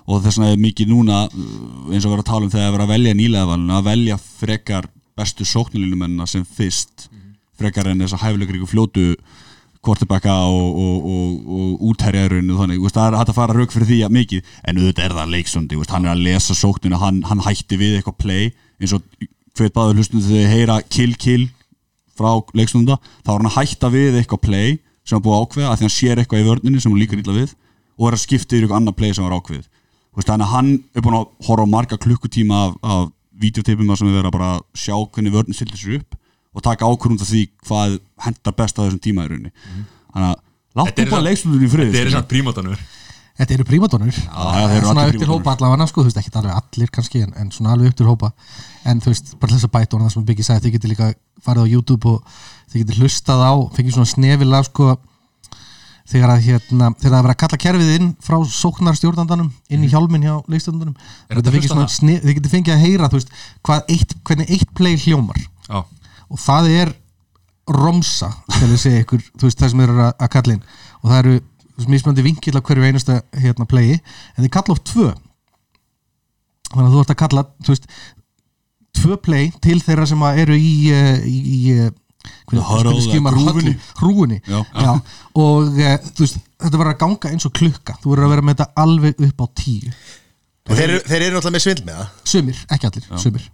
[0.09, 1.19] Og þess vegna er mikið núna
[1.93, 4.17] eins og vera að tala um þegar að vera að velja nýlega valinu að velja
[4.21, 7.09] frekar bestu sóknalínumennina sem fyrst
[7.59, 9.05] frekar en þess að hæfilegur ykkur fljótu
[9.85, 13.89] quarterbacka og, og, og, og útherjarun og þannig, það er hægt að fara rauk fyrir
[13.91, 17.43] því að mikið, en auðvitað er það leiksundi hann er að lesa sóknina, hann, hann
[17.45, 18.49] hætti við eitthvað play,
[18.81, 19.05] eins og
[19.55, 21.45] hver báður hlustum þegar þið heyra kill kill
[22.15, 25.77] frá leikstunda, þá er hann að hætta við eitthvað play sem hann búið ákveða að
[25.79, 27.55] því hann sér eitthvað í vörninni sem hann líka illa við
[27.95, 29.23] og er að skipta yfir eitthvað annað play sem
[30.15, 33.11] Þú veist, þannig að hann er búin að horfa marga klukkutíma af, af
[36.55, 39.55] að og taka ákvörðum til því hvað hendar best á þessum tíma í rauninni.
[40.13, 40.37] Þannig að
[40.79, 42.85] láttu bara leikstundunni í frið Þetta er samt prímatanur.
[43.35, 46.53] Þetta eru prímadónur eru Svona allir upp til hópa allavega sko, þú veist, ekki alveg
[46.55, 48.29] allir kannski en, en svona alveg upp til hópa.
[48.87, 51.09] En þú veist, bara þess að bæta honum það sem Biggi sagði, þið getur líka
[51.43, 52.37] farið á YouTube og
[52.71, 54.87] þið getur hlustað á, fengið svona snefila sko
[56.05, 59.89] þegar að hérna, þegar það er verið að kalla kerfið inn frá sóknarstjórnandanum inn í
[59.91, 60.95] hjálminn hjá leikstjórnandanum.
[60.95, 61.27] Mhm.
[61.27, 61.91] Er þetta þið hlustað á?
[61.91, 62.23] það?
[62.23, 65.39] þið getur fengið að heyra þú veist, hvað eitt, hvernig eitt play hljómar.
[65.65, 65.79] Já,
[66.29, 66.93] og það er
[67.75, 70.65] romsa, það sem eru að, að kalla inn.
[71.01, 71.35] Og það eru
[71.91, 73.97] mismöndi vinkill af hverju einasta hérna playi,
[74.35, 75.09] en þið kalla oft tvö.
[76.71, 77.89] Þannig að þú ert að kalla þú veist,
[78.95, 81.91] tvö play til þeirra sem að eru í uh, í, í
[82.49, 82.93] The huddle,
[83.29, 83.73] hrúgunni.
[83.99, 84.57] hrúunni Já.
[84.81, 84.93] Já,
[85.38, 87.97] og þú veist, þetta verður að ganga eins og klukka.
[88.01, 89.91] Þú verður að vera með þetta alveg upp á tíu.
[90.65, 92.15] Og þeir, eru- þeir eru náttúrulega með svindl með það.
[92.33, 93.45] Sumir, ekki allir, sumir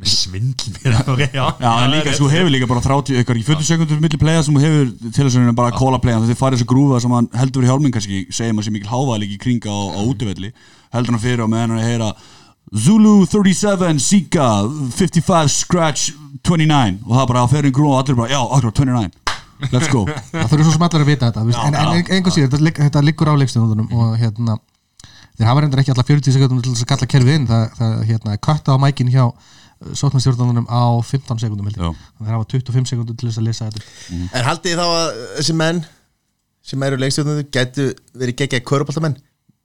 [0.00, 0.70] Með svindl
[1.12, 4.20] ok, já, Já, en líka, þú hefur líka bara 30, eitthvað í 40 sekundur milli
[4.22, 6.68] playa sem þú hefur til þess að bara að kóla playan þegar þið farið þessu
[6.72, 9.80] grúfa sem hann heldur í hjálminn kannski segjum að sé mikil hávæðleik í kringa á,
[9.92, 10.52] á útivelli.
[10.96, 12.10] Heldur hann fyrir og meðan hann er að heyra
[12.70, 14.48] Zulu 37, Sika
[14.96, 16.14] 55, Scratch
[16.48, 19.10] 29 og það bara að fyrir grúfa og allir bara, já, akkur 29
[19.68, 20.06] Let's go.
[20.32, 22.78] Það þurfum svo sem allir að vita þetta veist, en, en einhvers síður, þetta, ligg-
[22.80, 24.54] þetta liggur á leikstjóðunum og hérna
[25.36, 27.44] þeir hafa reyndar ekki allar 40 sekundum til þess að kalla kerfið inn.
[27.50, 29.26] Það, það hérna, er kötta á mækin hjá
[29.80, 31.80] sóknarstjórnunum á 15 sekundum þannig
[32.20, 35.56] þeir hafa 25 sekundum til þess að lesa þetta En haldið þið þá að þessi
[35.56, 35.82] menn
[36.70, 37.86] sem eru leikstjórnundu gætu
[38.20, 39.16] verið geggja kvöruboltamenn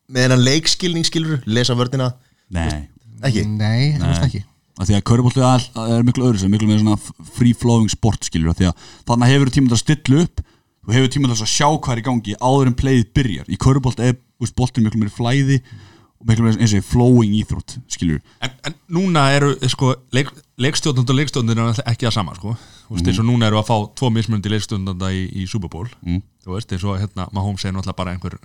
[0.07, 2.13] með hennan leikskilning skilur lesa vördina
[2.55, 2.85] Nei,
[3.25, 4.43] ekki nei, þú veist ekki
[4.75, 8.51] að því að körubolti er miklu öðru sem miklu með svona free flowing sport skilur
[8.51, 10.41] að því að þannig hefur tíma til að stilla upp
[10.85, 13.59] þú hefur tíma til að sjá hvað er í gangi áður en playið byrjar í
[13.65, 15.94] körubolti er úst, boltin miklu meiri flæði og
[16.25, 21.61] miklu eins og flowing íþrótt skilur en, en núna eru sko, leik, leikstjórnund og leikstjórnund
[21.61, 22.55] er ekki það sama sko.
[22.87, 25.89] þú veist, eins og núna eru að fá tvo mismundi leikstjórnunda í, í Super Bowl.
[26.05, 26.21] Mm.
[26.45, 28.37] þú veist, eins og hérna Mahomes er náttúrulega bara einhver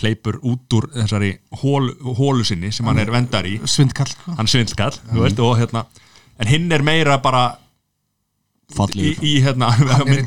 [0.00, 3.58] hleypur út úr þessari hól, hólu sinni sem hann er vendar í.
[3.68, 4.08] svindkall.
[4.38, 5.84] Hann svindlkall, þú veist, og hérna
[6.40, 7.50] en hinn er meira bara
[8.96, 10.26] í, í hérna hvað hann er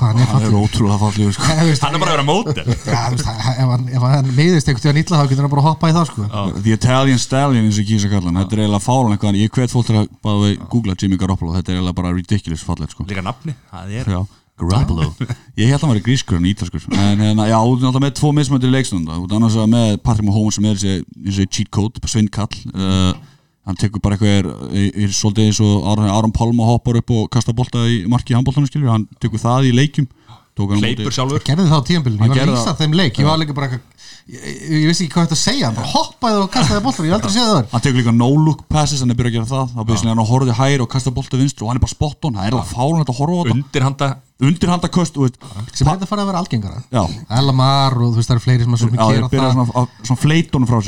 [0.00, 1.50] hann er fallið ótrúlega fallegur sko.
[1.50, 5.52] hann er bara að vera mótel ef hann, meiðist einhvern tíðan illa þá getur hann
[5.52, 6.28] bara að hoppa í það sko.
[6.62, 9.86] The Italian Stallion eins og kýsa kallan þetta er eiginlega fálan eitthvað ég hvet fólk
[9.90, 13.06] til að bara við googla Jimmy Garoppolo þetta er eiginlega bara ridiculous falleg sko.
[13.08, 14.20] líka nafni, það er Já,
[14.56, 15.10] Garoppolo.
[15.60, 18.14] Ég held að hann var í grískur en ítalskur En hérna, já, ert náttúrulega með
[18.16, 21.70] tvo mismöndir leikstunda Þú ert annars vegar með Patrick Mahomes sem er þessi, þessi cheat
[21.76, 23.10] code, bara svindkall uh,
[23.66, 24.46] Hann tekur bara eitthvað er,
[24.78, 28.38] er, er svolítið eins og Aron, Palma hoppar upp og kastar bolta í marki í
[28.38, 30.06] handboltanum skilur Hann tekur það í leikjum.
[30.56, 31.42] Tók hann á móti- hleypur sjálfur.
[31.44, 32.78] Gerði það á tíðanbílun, Hann ég var að lýsa það.
[32.80, 33.18] þeim leik.
[33.20, 33.82] Ég var líka bara eitthvað
[34.26, 37.16] ég, vissi ekki hvað þetta að segja, hann bara hoppaði og kastaði boltar ég hef
[37.18, 39.66] aldrei séð það þar Hann tekur líka no-look passes, hann er byrjað að gera það.
[39.76, 42.20] Þá byrjað hann að horfði hægri og kasta bolta vinstru Og hann er bara spot
[42.24, 43.56] on, það er það fálun að horfa á þetta.
[43.58, 44.08] Undirhanda.
[44.46, 45.36] Undirhandaköst, þú veist.
[45.76, 46.78] Sem þetta farið að vera algengara.
[46.92, 47.02] Já,
[47.36, 48.72] Elamar og þú veist það eru fleiri sem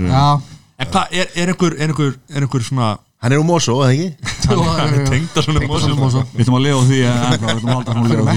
[0.08, 3.74] að en hvað, er, er einhver er einhver, er einhver svona Hann er úr Mosó,
[3.82, 4.34] eða ekki?
[4.46, 6.20] hann er tengd að svona Mosó.
[6.36, 7.08] Við ætlum að lifa á því við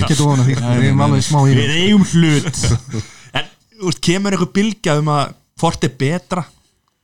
[0.10, 2.64] ætlum að við nei, alveg smá í Við eigum hlut.
[3.38, 3.46] En
[3.78, 6.46] þú veist, kemur einhver bylgja um að hvort er betra?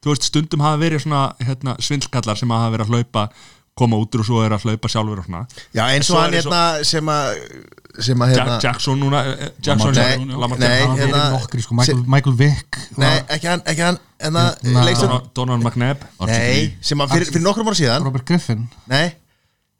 [0.01, 3.27] Þú veist, stundum hafa verið svona hérna, svindlkallar sem hafa verið að hlaupa
[3.77, 5.43] koma út úr og svo er að hlaupa sjálfur og svona.
[5.69, 7.29] Já, eins og hann hérna sem að
[8.03, 12.01] sem að hérna Jackson núna eh, Jackson, Nei, Jackson, nei, það hérna- nokkri sko, Michael,
[12.15, 16.03] Michael Vick Nei, ekki hann, ekki hann leikstjórn Donald- Donald McNabb.
[16.25, 18.05] Nei, sem að fyrir, fyrir nokkrum ára síðan.
[18.07, 18.63] Robert Griffin.
[18.89, 19.11] Nei,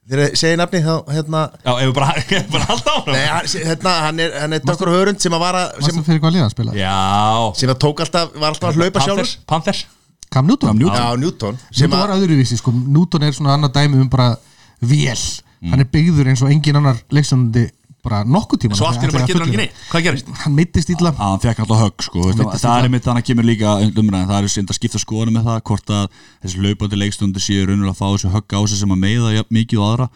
[0.07, 3.17] þegar segir nafni þá hérna Já, ef við bara, ef við bara halda áfram.
[3.17, 4.91] Nei, hérna, hann er, hann er Dr.
[4.93, 6.75] Hörund sem að vara sem, Mástu fyrir hvað liða að spila?
[6.77, 6.97] Já.
[7.61, 9.33] sem að tók alltaf, var alltaf að hlaupa sjálfur.
[9.49, 9.85] Panthers,
[10.29, 10.69] Cam Newton?
[10.69, 11.01] Cam Newton.
[11.01, 12.73] Já, Newton sem Newton var að, öðruvísi sko.
[12.75, 14.29] Newton er svona annað dæmi um bara
[14.83, 15.17] vél.
[15.65, 17.63] Hann er byggður eins og engin annar leikstjónandi
[18.07, 19.81] bara nokkuð tíma Svo allt í einu bara getur hann ekki neitt.
[19.91, 20.31] Hvað gerist?
[20.43, 21.11] hann mittist illa.
[21.13, 22.73] Að hann fekk alltaf högg sko, það illa.
[22.79, 25.61] er mitt þannig að kemur líka umræðin, það er sind að skipta skoðanum með það
[25.69, 26.07] hvort að
[26.45, 29.57] þessi laupandi leikstundu séu raunulega að fá þessu högg á sig sem að meiða jafn
[29.59, 30.09] mikið og aðra.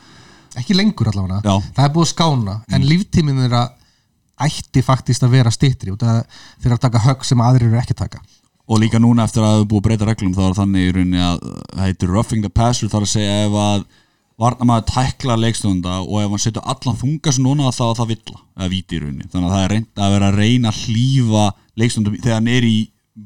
[0.62, 1.40] Ekki lengur allavega.
[1.46, 1.56] Já.
[1.78, 3.64] það er búið að skána en líftíminn þeirra
[4.42, 6.24] ætti faktist að vera stittri út að
[6.62, 8.22] þeirra að taka högg sem aðrir eru ekki að taka.
[8.72, 10.92] Og líka núna eftir að það er búið að breyta reglum þá er þannig í
[10.96, 13.86] rauninni að það heitir roughing the passer þar að segja ef að
[14.42, 18.72] varnamaður tækla leikstunda og ef hann setur allan þunga sem núna þá það villa eða
[18.74, 19.30] víti í rauninni.
[19.32, 21.46] Þannig að það er reynd að vera að reyna að hlýfa
[21.82, 22.76] leikstundum þegar hann er í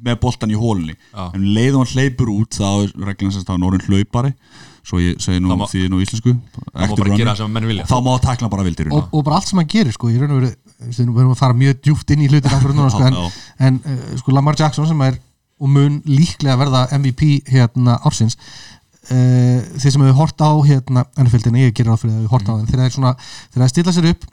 [0.06, 1.28] með boltan í hólunni Já.
[1.30, 4.32] en um leið og hann hleypur út þá er reglan sem það er norðin hlaupari
[4.86, 7.68] svo ég segi nú má- því nú íslensku Það má bara gera það sem menn
[7.70, 7.86] vilja.
[7.90, 10.36] Þá má tækla bara vildir og, og bara allt sem hann gerir sko, í raun
[10.36, 10.52] og veru
[10.86, 13.18] við erum að fara mjög djúpt inn í núna, sko, en,
[13.60, 15.18] en uh, sko Lamar Jackson sem er
[15.56, 18.36] og mun líklega verða MVP hérna ársins
[19.12, 22.50] uh, þeir sem hefur hort á hérna ennfjöldin, ég gerir á fyrir að hefur hort
[22.50, 23.14] á þeim þeir er svona,
[23.54, 24.28] þeir að stilla sér upp.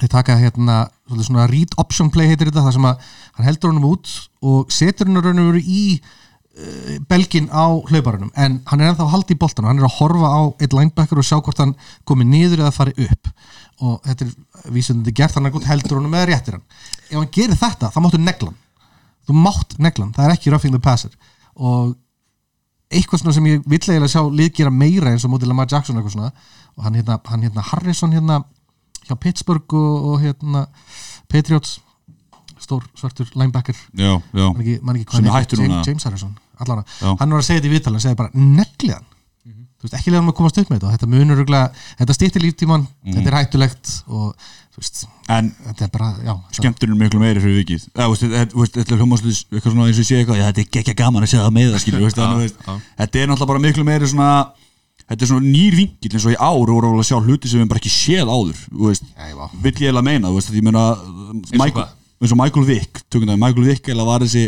[0.00, 0.78] Þeir taka hérna
[1.20, 4.14] svona read option play heitir þetta, það sem að hann heldur honum út
[4.48, 8.32] og setur hann raun og veru í uh, belgin á hlauparunum.
[8.32, 11.28] En hann er ennþá halda í boltanum, hann er að horfa á eitt linebacker og
[11.28, 11.76] sjá hvort hann
[12.08, 13.28] komi niður eða fari upp.
[13.80, 16.66] Og þetta er vísundandi gert, hann er heldur honum eða réttir hann.
[17.10, 18.56] Ef hann gerir þetta, þá máttu neglan
[19.30, 21.12] þú mátt neglan, það er ekki roughing the passer.
[21.54, 21.94] Og
[22.90, 25.96] eitthvað svona sem ég vill eiginlega sjá lið gera meira eins og móti Lamar Jackson
[26.00, 26.32] eitthvað svona.
[26.76, 28.40] Og hann hérna, hann hérna Harrison hérna
[29.06, 30.66] hjá Pittsburgh og, og hérna
[31.30, 31.78] Patriots
[32.60, 33.76] stór svartur linebacker.
[33.96, 34.46] Já, já.
[34.52, 35.84] Man ekki, man ekki Sem hann hættur heitir, núna.
[35.86, 37.14] James, Harrison allan Já.
[37.16, 39.06] hann var að segja þetta í viðtala hann segði bara negliðan
[39.80, 41.70] þú veist ekki lega hann að komast upp með þetta og þetta munur ruglega,
[42.02, 43.14] þetta stýttir líftíman Mhm.
[43.16, 44.34] þetta er hættulegt og
[45.30, 45.92] En þetta er
[46.86, 47.86] er miklu meiri fyrir vikið.
[47.94, 48.38] Eða, þetta-
[49.66, 51.70] er svona eins og ég sé eitthvað, þetta er ekki gaman að segja það með
[51.74, 51.82] það
[53.00, 54.30] þetta er náttúrulega bara miklu meiri svona
[55.10, 57.70] þetta er svona nýr vingill eins og í ár voru að sjá hluti sem við
[57.72, 58.60] bara ekki séð áður
[59.64, 60.84] vill ég eiginlega meina þú veist, að ég meina
[61.50, 61.96] Michael, hvað?
[62.20, 64.44] eins og Michael Vick, tökum það, Michael Vick eða var þessi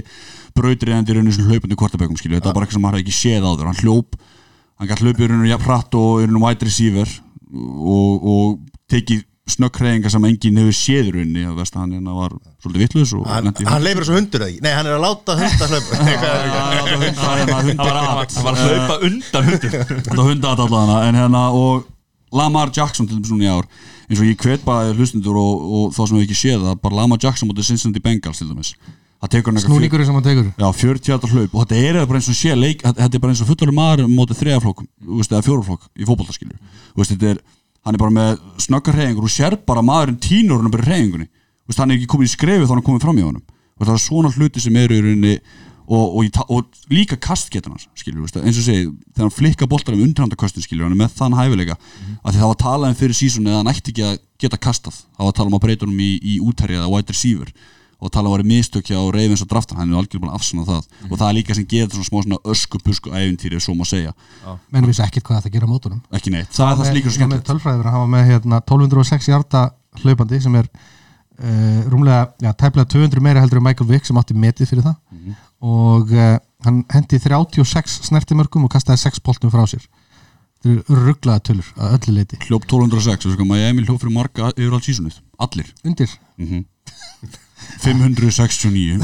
[0.53, 3.71] brautriðandi rauninu sem hlaupandi kvartabökum skilur, þetta var bara eitthvað sem maður ekki séð áður.
[3.71, 4.19] Hann hljóp,
[4.79, 7.15] hann gætt hlaupið rauninu jafn hratt og rauninu wide receiver
[7.49, 8.59] og, og
[8.93, 12.83] tekið snögghreyingar sem enginn hefur séð í rauninni að veist að hann hérna var svolítið
[12.85, 14.61] vitlaus og Hann, hann leifir þessu hundur eða ekki?
[14.63, 15.93] Nei, hann er að láta hunda hlaupa.
[17.03, 19.75] Hunda- var, var, var að hlaupa undan hundur
[20.07, 21.89] Þetta hunda þetta allavega en hérna og
[22.33, 23.67] Lamar Jackson til þess svona í ár
[24.09, 27.01] eins og ég hvet bara hlustundur og, og þá sem við ekki séð það bara
[27.03, 28.71] Lamar Jackson mútið Cincinnati Bengals til dæmis.
[29.23, 30.47] Það tekur hann eitthvað fjör- snúningur sem hann tekur.
[30.59, 33.35] Já, 40 hjarta hlaup og þetta er bara eins og sé leik þetta er bara
[33.35, 34.83] eins og fullari maður mótið þriðaflokk
[35.29, 36.57] eða fjóraflokk í fótboltaskilju
[36.99, 37.43] þetta er,
[37.83, 40.87] hann er bara með snöggar reyningur og sér bara maðurinn tínur hann bara
[41.73, 43.45] veist, hann er ekki komin í skrefi þá hann er komin fram í honum.
[43.79, 45.35] Og það er svona hluti sem eru í rauninni
[45.93, 50.05] og, og, og líka kastgetur hans veist, eins og segi, þegar hann flikka boltar um
[50.07, 51.79] undirhandaköstin skilju, hann er með þann hæfileika.
[52.23, 54.99] Að því það var talað um fyrir sísoni að hann ætti ekki að geta kastað,
[55.19, 57.55] það var talað um að breyta honum í, í útherja eða wide receiver
[58.03, 60.39] og tala um að vera mistök hjá Ravens og draftan hann er algjörlega búin að
[60.41, 60.87] afsanna það.
[61.09, 64.13] Og það er líka sem getur svona smá svona ösku-pusku æfintýri svo má segja,
[64.75, 66.01] menn vissi ekkert hvað þetta gera á mótunum.
[66.11, 66.51] Ekki neitt.
[66.51, 68.57] Það er það sem líka svo Ég var með skemmtilegt tölfræðir að hafa með hérna,
[68.67, 69.61] 1206 hjarta
[70.03, 74.35] hlaupandi sem er uh, rúmlega, já, tæplega 200 meira heldur en Michael Vick sem átti
[74.35, 74.97] metið fyrir það.
[75.15, 75.33] Mhm.
[75.63, 79.87] og uh, hann hendi 36 snertimörkum og kastaði 6 boltum frá sér.
[80.63, 83.27] Þetta eru rugglaða tölur að öllu leiti hljóp 1206
[86.83, 89.03] og sko Miami hljóp fyrir marga yfir allt sísunnið, allir undir 569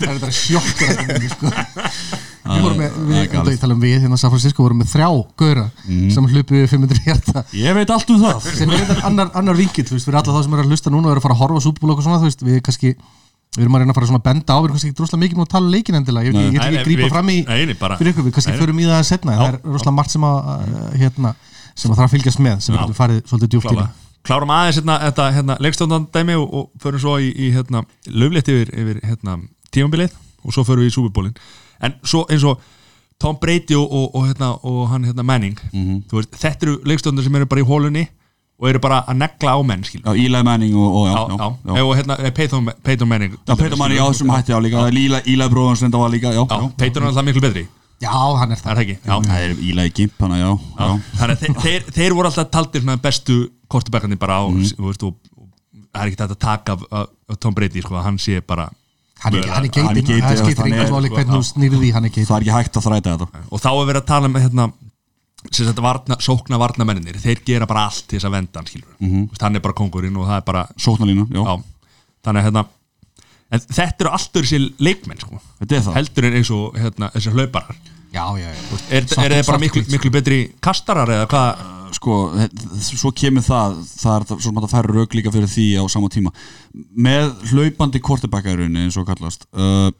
[0.00, 0.90] það er bara sjokkur
[1.30, 1.52] sko.
[2.50, 5.08] við vorum með, það við, ég tala um við hérna San Francisco vorum með þrjá
[5.42, 5.66] gauðra
[6.14, 7.44] sem hlupu við 500 hjarta.
[7.54, 8.50] Ég veit allt um það.
[8.56, 11.14] Sem er þetta annar, annar veist, fyrir alla þá sem eru að hlusta núna og
[11.14, 12.94] eru að fara að horfa á súbúl og svona, þú veist, við kannski
[13.56, 15.22] við erum að reyna að fara svona að benda á, við erum kannski ekki droslega
[15.24, 17.30] mikið nú að tala um leikin endilega, ég, ég, ég ætla ekki að grípa fram
[17.32, 19.96] í Nei, bara fyrir ykkur, við kannski Nei, förum í það setna, það er rosalega
[19.96, 20.36] margt sem að
[21.00, 21.32] hérna,
[21.74, 23.88] sem að þarf að fylgjast með sem við getum farið svolítið djúpt í.
[24.26, 28.50] Klárum aðeins hérna, þetta hérna, leikstöndan dæmi og, og förum svo í, í hérna, löflétt
[28.52, 29.38] yfir, yfir hérna,
[29.72, 30.12] tímambilið
[30.44, 31.36] og svo förum við í súbúbólin
[31.80, 32.60] en svo eins og
[33.20, 36.02] Tom Brady og, og, og, hérna, og hann hérna, Manning Mhm.
[36.10, 38.06] þú veist, þetta eru leikstöndan sem eru bara í hólunni
[38.60, 41.20] og eru bara að negla á menn Eli Manning og, og já,
[41.64, 43.36] já, já, hérna, eh, Peyton, Peyton Manning.
[43.46, 44.86] Peyton Manning, já, sem hætti á líka.
[44.88, 46.72] Eli, Eli bróðan sem þetta var líka.
[46.76, 47.66] Peyton er alltaf miklu betri,
[48.00, 48.70] já, hann er það.
[48.70, 48.96] Er það ekki?
[49.04, 49.14] Já.
[49.28, 50.88] Það er Eli Gimp hana, já, já.
[51.20, 53.38] þannig að þeir, þeir, þeir voru alltaf taldir svona bestu
[53.70, 55.48] kortubækandi bara á þú veist, og, og
[55.92, 58.40] það er ekki þetta að taka af, af, af Tom Brady, sko, að hann sé
[58.40, 58.68] bara
[59.20, 61.42] hann er, hann er Hann er geitin, það skiptir hann er- einhvern máli hvernig þú
[61.52, 62.30] snýrði því, hann er geitin.
[62.30, 63.42] Það er ekki hægt að þræta þetta.
[63.50, 64.66] Og þá er verið að tala um hérna,
[65.48, 68.90] sem sagt varna, sókna varnamennir þeir gera bara allt til þess að venda hann skilur
[68.98, 69.08] mm.
[69.08, 69.40] -hmm.
[69.40, 71.54] hann er bara kongurinn og það er bara Sóknarlína, já, já,
[72.24, 72.64] þannig að hérna
[73.50, 75.40] en þetta eru allt öðru sér leikmenn sko.
[75.64, 75.94] Er það.
[75.98, 77.76] Heldur en eins og hérna, þessir hlauparar.
[78.10, 78.54] Já, já, já,
[78.90, 81.66] er, Svart- er þeir bara miklu, miklu betri kastarar eða hvað?
[81.94, 85.66] Sko, þe- svo kemur það það er það- svo maður færi rauk líka fyrir því
[85.78, 86.30] á sama tíma.
[86.94, 89.90] Með hlaupandi kortebakkarunni eins og kallast uh,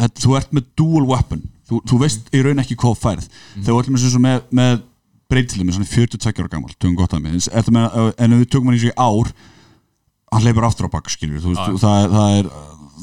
[0.00, 1.42] þetta, þú ert með dual weapon.
[1.68, 3.28] Þú, þú veist í raun ekki hvað færð.
[3.60, 4.80] Þegar þú ert með, með, með
[5.28, 7.20] breytilum svona 42 ára gammal, tökum gott að
[7.76, 9.32] með, uh, en ef við tökum hann í sig ár
[10.32, 12.48] hann leipur aftur á bakk veist, það, er- það er,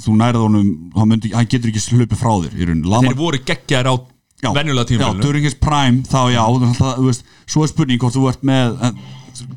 [0.03, 3.89] þú nærið honum hann, myndi, hann getur ekki hlaupið frá þér Lamar, þeir voru geggjar
[3.91, 3.95] á
[4.43, 6.41] Já, venjulega Já, tímafélinu during his prime þá já,
[6.77, 8.97] það, veist, svo er spurning hvort þú ert með en,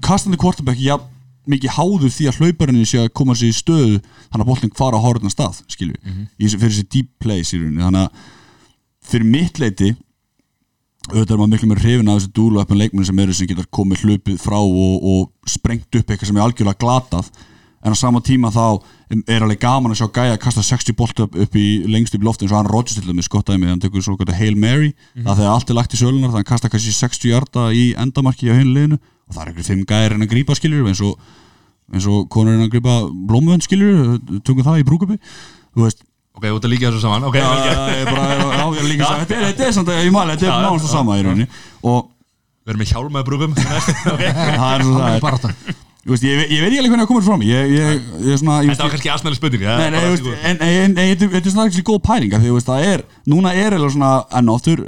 [0.07, 0.95] kastandi quarterback já,
[1.51, 5.01] mikið háður því að hlauparinn sé að koma sér í stöðu þannig að boltin fara
[5.01, 5.99] á horfna stað skilju,
[6.39, 8.23] í þessi- fyrir þessi deep plays í rauninni, þannig að
[9.09, 9.91] fyrir mitt leiti
[11.09, 13.69] auðvitað er maður miklu með hrifin af þessi dúlu öppin leikmenn sem eru sem getur
[13.73, 17.31] komið hlupið frá og, og sprengt upp eitthvað sem er algjörlega glatað
[17.89, 18.79] en á sama tíma þá
[19.27, 22.23] er alveg gaman að sjá gæja að kasta 60 bolt upp, upp í lengst upp
[22.25, 24.93] í loftin og hann Rodgers til dæmis skottaði mig, hann tekur svo gott Hail Mary
[25.17, 27.85] það þegar allt er lagt í sölunar, þannig að hann kasta kannski 60 hjarta í
[27.99, 29.01] endamarki á hinu liðinu.
[29.29, 31.17] Og það er einhver fimm gæjar en að grípa skiljur eins og,
[31.95, 32.99] eins og konur en að grípa
[33.29, 35.19] blómvönd skiljur, tökum það í brúkupi
[35.79, 36.05] þú veist,
[36.37, 39.25] ok, þú ert að líka þessu saman ok, já, ég er bara, er líka að
[39.25, 41.51] þetta er, þetta er samt að ég mæli, þetta er náðast það sama í rauninni.
[41.89, 42.09] Og
[42.69, 44.33] við erum með hjálmaði brúkum okay.
[44.61, 45.53] það er svo það.
[45.57, 47.43] er er veist, ég, ég veit ekki alveg hvernig það komur fram.
[47.45, 49.99] Ég, ég, ég er svona ég, þetta var kannski aðsmæli spurning en,
[51.35, 52.01] þetta er svona ekki góð
[52.55, 53.77] veist, það er, núna er
[54.39, 54.85] enn áttur,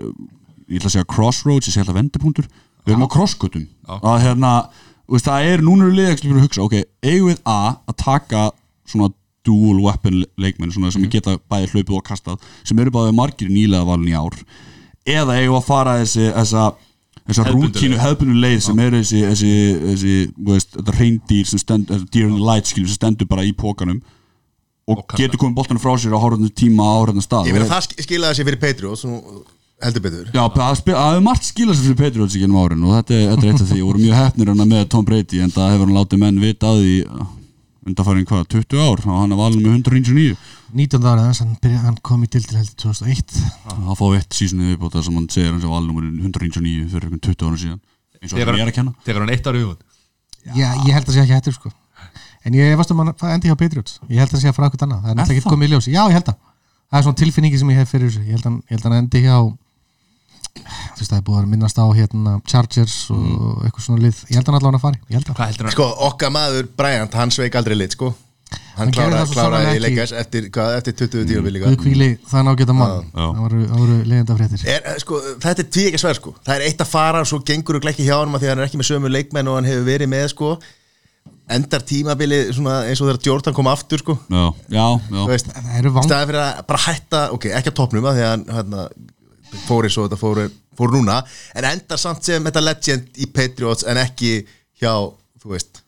[0.70, 2.46] ég ætla að segja crossroads ég segja alltaf vendipunktur,
[2.87, 3.66] við erum á crosskutum
[4.01, 4.53] að hérna,
[5.27, 7.59] það er núna eru liðaksli fyrir að hugsa, ok, eigum við A
[7.90, 8.44] að taka
[8.87, 9.11] svona
[9.44, 10.92] dual weapon leikmenn svona, Mhm.
[10.92, 14.37] sem geta bæði hlaupið og kastað sem eru báðið margir nýlega valin í ár
[15.07, 16.64] eða eigum við að fara þessi þessa,
[17.31, 18.03] þessa Hefðbundnu rútínu leið.
[18.05, 19.53] hefðbunum leið sem eru þessi, þessi,
[19.87, 23.47] þessi þú veist, þetta reyndýr sem stendur, deer in the light skilur, sem stendur bara
[23.47, 24.01] í pókanum
[24.90, 27.47] og, Og getur komið boltanum frá sér á hórðan tíma á hórðan stað.
[27.47, 29.21] Ég meina Og- það sk- skilaði sér fyrir Patriots nú
[29.81, 30.27] heldur betur.
[30.35, 30.81] Já, það
[31.14, 32.01] hefur margt skilað sér fyrir
[32.37, 33.81] í árin og þetta er, þetta er eitt af því.
[33.81, 36.66] Og voru mjög hefnir hann með Tom Brady en það hefur hann látið menn vita
[36.75, 36.97] að því
[37.87, 40.37] undanfæring hvað, 20 ár og hann er valin með 199
[40.77, 41.07] 19.
[41.11, 43.38] árið hans, hann, byrja, hann kom í dildil heldur 2001
[43.71, 47.25] hann fá eitt sísonu viðbóta sem hann segir hann sem valin með 199 fyrir einhvern
[47.25, 47.81] 20 ára síðan
[48.21, 48.93] eins og Þegar hann er að kenna.
[49.07, 49.87] Tekur hann eitt ári viðbútt
[50.57, 51.71] Já, ég held að sé ekki hættur sko.
[52.49, 53.99] En ég efast um hann að endi hjá Patriots.
[54.09, 55.01] Ég held að sé að fara eitthvað annað.
[55.05, 55.53] Það er náttúrulega ekki það?
[55.53, 55.88] komið í ljós.
[55.93, 56.38] Já, ég held að.
[56.90, 58.23] Það er svona tilfinningi sem ég hef fyrir þessu.
[58.25, 59.37] Ég held að, hann- ég held að hann endi hjá
[60.60, 63.60] Þú veist það er búið að minnast á hérna Chargers og Mm.
[63.66, 64.18] eitthvað svona lið.
[64.30, 64.98] Ég held að hann allavega að fari.
[65.10, 65.72] Ég held að Hvað heldur hann?
[65.76, 68.14] Sko, okkar maður Bryant, hann sveik aldrei lit, sko.
[68.74, 72.44] Hann Hann kláraði, það í leikars eftir, hvað, eftir 20 tíu líka Guð kvíli það
[72.48, 73.04] nágeta mann.
[73.14, 76.34] Það voru, það voru leiðenda fréttir er, eh, sko, Þetta er tví ekki sver, sko.
[76.46, 78.58] Það er eitt að fara og svo gengur þú ekki hjá hann því að hann
[78.58, 80.58] er ekki með sömu leikmenn og hann hefur verið með, sko.
[81.50, 84.18] Endar tímabilið svona eins og þegar Jordan kom aftur, sko.
[84.30, 85.22] Já, já, já.
[85.22, 88.14] Þú veist, Það eru vang staðið fyrir að bara hætta ok, ekki að topnum að
[88.18, 88.88] því að hann hérna,
[89.66, 90.42] fór eins og þetta fór,
[90.78, 91.20] fór núna
[91.54, 94.40] en endar samt sem þetta legend í Patriots en ekki
[94.80, 94.92] hjá
[95.40, 95.82] þú veist,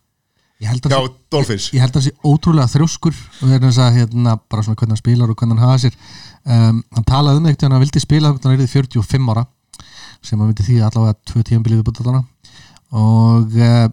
[0.62, 1.00] að hjá
[1.32, 1.70] Dolphins.
[1.74, 4.78] ég held að það sé ótrúlega þrjóskur og það er þess að hérna, bara svona
[4.80, 5.96] hvernig hann spilar og hvernig hann hafa sér.
[6.42, 9.44] Um, hann talaði um eitthvað hann vildi spila þegar hann er 45 ára
[10.22, 12.22] sem hann myndi því allavega tvö tíðanbilið við búið
[12.92, 13.86] og uh,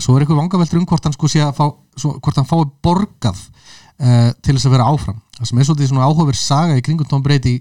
[0.00, 2.64] svo er eitthvað vangaveltur um hvort hann sko sé að fá svo, hvort hann fái
[2.84, 3.38] borgað
[4.02, 5.20] uh, til þess að vera áfram.
[5.38, 7.60] Það sem er svolítið svona áhugaverð saga í kringum Tom Brady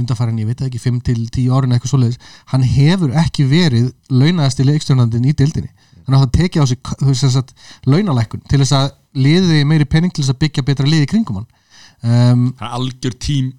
[0.00, 2.18] undanfærin, ég veit það ekki, 5 til 10 árin eitthvað svoleiðis,
[2.52, 5.70] hann hefur ekki verið launaðasti leikstjórnandinn í dildinni
[6.10, 7.54] hann átt að tekið á sig
[7.86, 11.40] launalækkun til þess að liði meiri penning til þess að byggja betra liði í kringum
[11.40, 11.48] hann.
[12.00, 13.52] Um, Hann er algjör tím.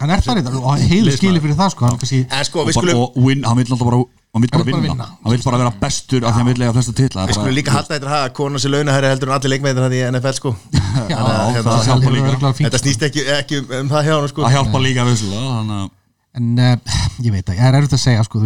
[0.00, 2.72] hann er það reyndar og heilu skili fyrir það sko hann kannski en sko, og,
[2.74, 4.00] skulum, og win, hann vil alltaf bara
[4.34, 5.08] hann vil bara Hann vill bara vinna.
[5.24, 7.74] hann vil bara vera bestur af því hann vil lega flesta titla við skulum líka
[7.76, 10.54] halda þetta að kona sér launahæri heldur en allir leikmeitir hann í NFL sko.
[11.10, 12.32] Já, Þannig að, hérna, það hjálpar líka.
[12.34, 14.46] líka þetta snýst ekki, ekki um það hjá hann sko.
[14.48, 15.90] Að hjálpa líka að
[16.34, 18.40] en uh, ég veit að, ég er erfitt að segja sko,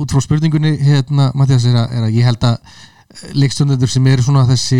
[0.00, 4.46] út frá spurningunni hérna, Mattias, er, að- er ég held að leikstjórnendur sem eru svona
[4.48, 4.78] þessi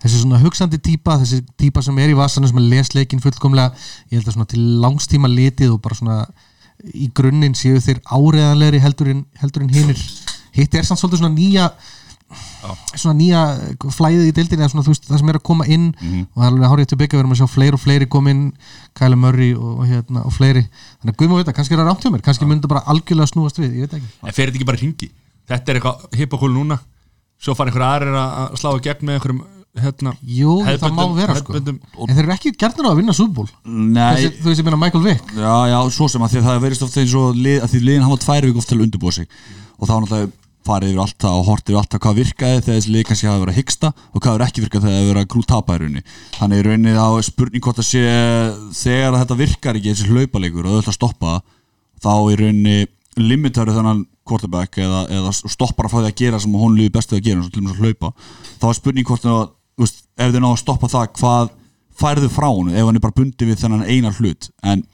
[0.00, 3.74] þessi svona hugsandi típa þessi típa sem er í vasanum sem er lesleikin fullkomlega,
[4.08, 6.16] ég held að svona til langstíma litið og bara svona
[6.94, 10.04] í grunninn séu þeir áreðanlegri heldur en, en hinnir
[10.56, 11.70] hitt er samt svolítið svona nýja
[12.94, 13.40] svona nýja
[13.94, 16.44] flæðið í deildinni eða svona þú veist það sem er að koma inn og það
[16.44, 18.44] er alveg hárið til byggja við erum að sjá fleiri og fleiri kom inn
[18.98, 20.62] Kyle Murray og, og, hérna, og fleiri.
[21.00, 23.32] Þannig að veit að kannski er það rámt hjá mér kannski myndi það bara algjörlega
[23.32, 24.12] snúast við, ég veit ekki.
[24.22, 25.10] En fer þetta ekki bara að ringi
[25.50, 26.78] Þetta er eitthvað hippakúl núna?
[27.40, 29.40] Svo fara einhver aðrir að slá í gegn með einhverjum
[29.78, 31.54] hérna, Jú, það má vera sko.
[31.54, 31.78] en
[32.10, 33.14] þeir eru ekki gerðnir á að vinna
[34.16, 35.32] Þessi, þú veist ég meina Michael Vick.
[35.36, 37.80] Já, já, svo sem að því að það verist ofta eins og lið, að því
[37.86, 39.26] liðin hafa tvær viku oft til að undirbúa sig.
[39.78, 40.32] Og þá náttúrulega
[40.70, 43.54] farið yfir alltaf og hortið yfir alltaf hvað virkaði þegar þessi lið kannski hafa verið
[43.54, 46.02] að hyggsta og hvað verið ekki virkað þegar það verið að grú tapa í rauninni.
[46.36, 48.02] Þannig í rauninni þá er spurning hvort að sé
[48.76, 51.40] þegar að þetta virkar ekki þessi hlaupalegur og auðvitað það,
[54.30, 57.40] quarterback eða, eða stoppar að fá því að gera sem hún lífi bestu að gera
[57.40, 58.12] eins og til dæmis að hlaupa.
[58.60, 59.59] Þá er spurning hvort að, þú veist,
[60.20, 61.52] ef þið ná að stoppa það hvað
[62.00, 64.48] færðu frá hún ef hann er bara bundið við þennan eina hlut?
[64.62, 64.84] En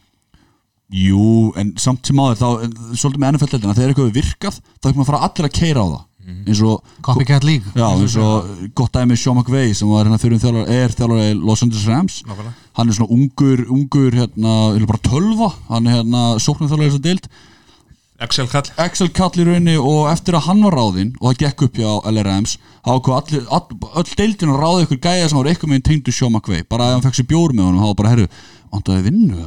[0.94, 2.48] jú, en samt sem áður þá,
[2.94, 5.82] svolítið með NFL-deildina, þegar eitthvað er virkað þá er maður að fara allir að keira
[5.82, 6.04] á það.
[6.26, 7.70] Eins og Copycat League.
[7.78, 11.28] Já, eins og gott dæmi Sean McVay sem var hérna fyrir þjálfur, er þjálfur í
[11.38, 12.16] Los Angeles Rams.
[12.26, 12.54] Nákvæmlega.
[12.78, 16.98] hann er svona ungur, ungur hérna, vil bara tölva hann er hérna sóknum þjálfur þess
[16.98, 17.28] að deild
[18.24, 18.68] Excel kall.
[18.80, 21.90] Excel kall í rauninni og eftir að hann var ráðinn og það gekk upp hjá
[22.08, 26.14] LRMs ákvað allir, all, öll deildin að ráða ykkur gæja sem var eitthvað með tengdu
[26.16, 26.64] Sean McVay.
[26.64, 28.28] Bara ef hann fekk sér bjór með honum, þá var bara herru
[28.72, 29.42] vandaði vinnu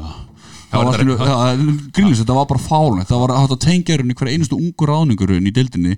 [0.70, 1.00] Það var
[2.20, 5.54] þetta var bara fálunni það var hægt að tengja hérna hver einustu ungu ráðningurinn í
[5.56, 5.96] deildinni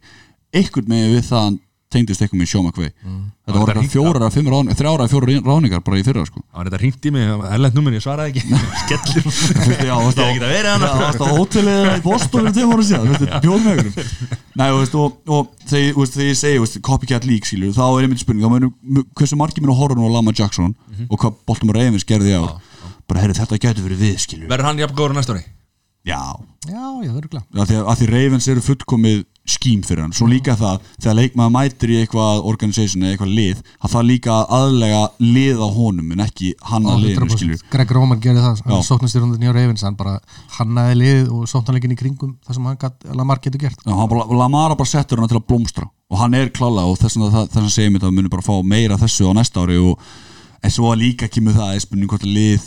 [0.56, 1.58] einhvern með við það
[1.92, 2.92] tengdist eitthvað með Sean McVay.
[3.02, 6.24] Þetta Var voru eitthvað fjórar að fimm ráðningar þrjára að fjórar ráðningar bara í fyrra
[6.28, 6.40] sko.
[6.42, 8.44] Það var þetta ringt í mig, erlend nummer, ég svaraði ekki.
[8.82, 9.26] Skellir
[9.92, 10.90] á- Ég get að vera hana.
[10.92, 12.02] Já, varstu á hótelið í
[12.42, 14.06] fyrir tveim ára síðan, þú veist, bjóð með einhverjum.
[14.62, 18.24] Nei, þú veist, og, og þegar, þegar ég segi, copycat league, skilur þá er einmitt
[18.24, 18.72] spurning,
[19.20, 20.74] hversu margir minn að horfa nú á Lama Jackson
[21.08, 22.44] og hvað Baltimore Ravens gerði á
[23.08, 24.48] bara, heyrðu, þetta getur verið við, skilur
[29.52, 33.64] Skím fyrir hann, svo líka það þegar leikmaður mætir í eitthvað organization eða eitthvað lið,
[33.82, 38.22] að það líka að aðlega lið á honum en ekki hann að liðinu, Greg Roman
[38.24, 40.18] gerði það, hann sóknast í rundin Nýja Ravens, hann bara
[40.58, 43.82] hannaði liðið og sóknarleikin í kringum það sem gat, Lamar getur gert.
[43.84, 47.00] Já, hann bara, Lamara bara settur hann til að blómstra og hann er klála og
[47.00, 50.00] þess að það, segja mér það munir bara fá meira þessu á næsta ári og
[50.62, 52.66] en svo líka kemur það að spurning hvort lið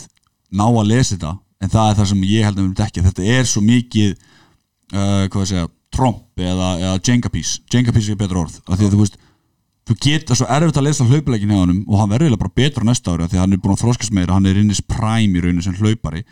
[0.55, 3.03] ná að lesa þetta en það er það sem ég held að við myndum ekki
[3.05, 8.13] þetta er svo mikið uh, hvað að segja, tromp eða, eða Jenga piece, Jenga piece
[8.13, 9.19] er betra orð af því að þú veist,
[9.85, 12.89] þú geta svo erfitt að lesa hlaupuleikin hjá honum og hann verður bara betur á
[12.89, 15.37] næsta ári af því að hann er búin að þroskast meira, hann er innis prime
[15.39, 16.25] í rauninu sem hlaupari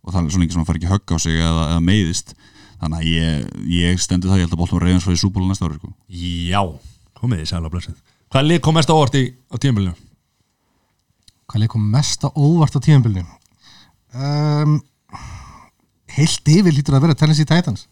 [0.00, 2.32] og það er svo lengi sem hann fær ekki högg á sig eða, eða meiðist.
[2.80, 5.66] Þannig að ég, ég stendur það, ég held að bóltum reyðans frá í súbúlu næsta
[5.68, 5.90] ári sko.
[6.08, 6.62] Já,
[7.20, 7.98] komið þið sæla blessið
[8.30, 9.96] Hvað lið kom mest á óvart í, á tímabilinu?
[11.50, 13.24] Hvað leik kom mest á óvart á tíðanbylnu
[14.14, 14.76] um,
[16.14, 17.88] Heilt yfir lítur að vera Tennessee Titans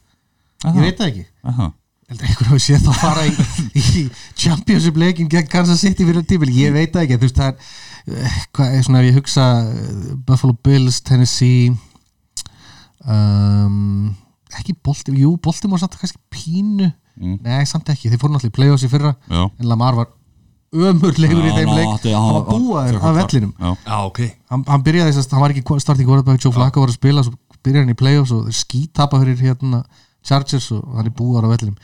[0.66, 1.26] Ég veit það ekki.
[1.52, 1.68] Aha.
[2.08, 3.32] heldur einhver hafi séð það fara í,
[3.76, 4.02] í
[4.40, 7.18] championship leikin gegn Kansas City fyrir tímil, ég veit það ekki.
[7.20, 7.74] Þú veist það er,
[8.24, 11.74] eh, hvað er svona ef ég hugsa eh, Buffalo Bills, Tennessee
[13.06, 14.14] um,
[14.58, 16.88] ekki Baltimore, jú Baltimore samt kannski pínu,
[17.44, 18.08] nei samt ekki.
[18.12, 19.44] Þeir fóru náttúrulega í playoffs í fyrra Já.
[19.44, 20.10] en Lamar var
[20.72, 21.92] ömurlegur í þeim ná, leik.
[21.94, 23.52] átti- hann var búaður af vellinum.
[24.50, 27.22] hann, hann byrjaði þess að hann var ekki starting quarterback Joe Flacco var að spila
[27.24, 29.84] svo byrjaði hann í playoffs og skítapa fyrir hérna
[30.26, 31.76] Chargers og hann er búar á vellinum.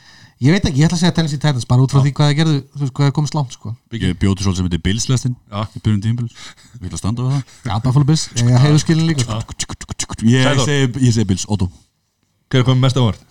[0.43, 2.37] Ég veit ekki, ég ætla að segja Tennessee Titans bara út frá því hvað það
[2.41, 3.71] gerðu, þú veist hvað það komist langt sko.
[3.95, 5.61] Ég bjóti svolítið sem heitir Bills-lestin Já.
[5.63, 6.33] í byrjun tímabils.
[6.75, 7.53] Við ætla að standa við það?
[7.69, 9.55] Já, Buffalo Bills, ég hefur skilin líka sko.
[10.27, 11.69] Ég segi, Bills, Otto.
[12.51, 13.23] Hver er komið mest á óvart?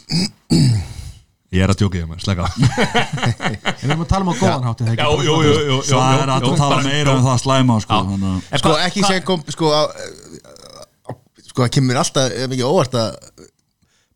[1.55, 2.51] Ég er að djóka ég maður, slega á.
[3.45, 7.15] En við erum að tala um á góðan hátt er það er að tala meira
[7.15, 8.01] um það slæma sko,
[8.49, 11.11] Sko hvað- ekki hvað- kom sko á, á,
[11.45, 13.13] Sko það kemur alltaf ekki óvart að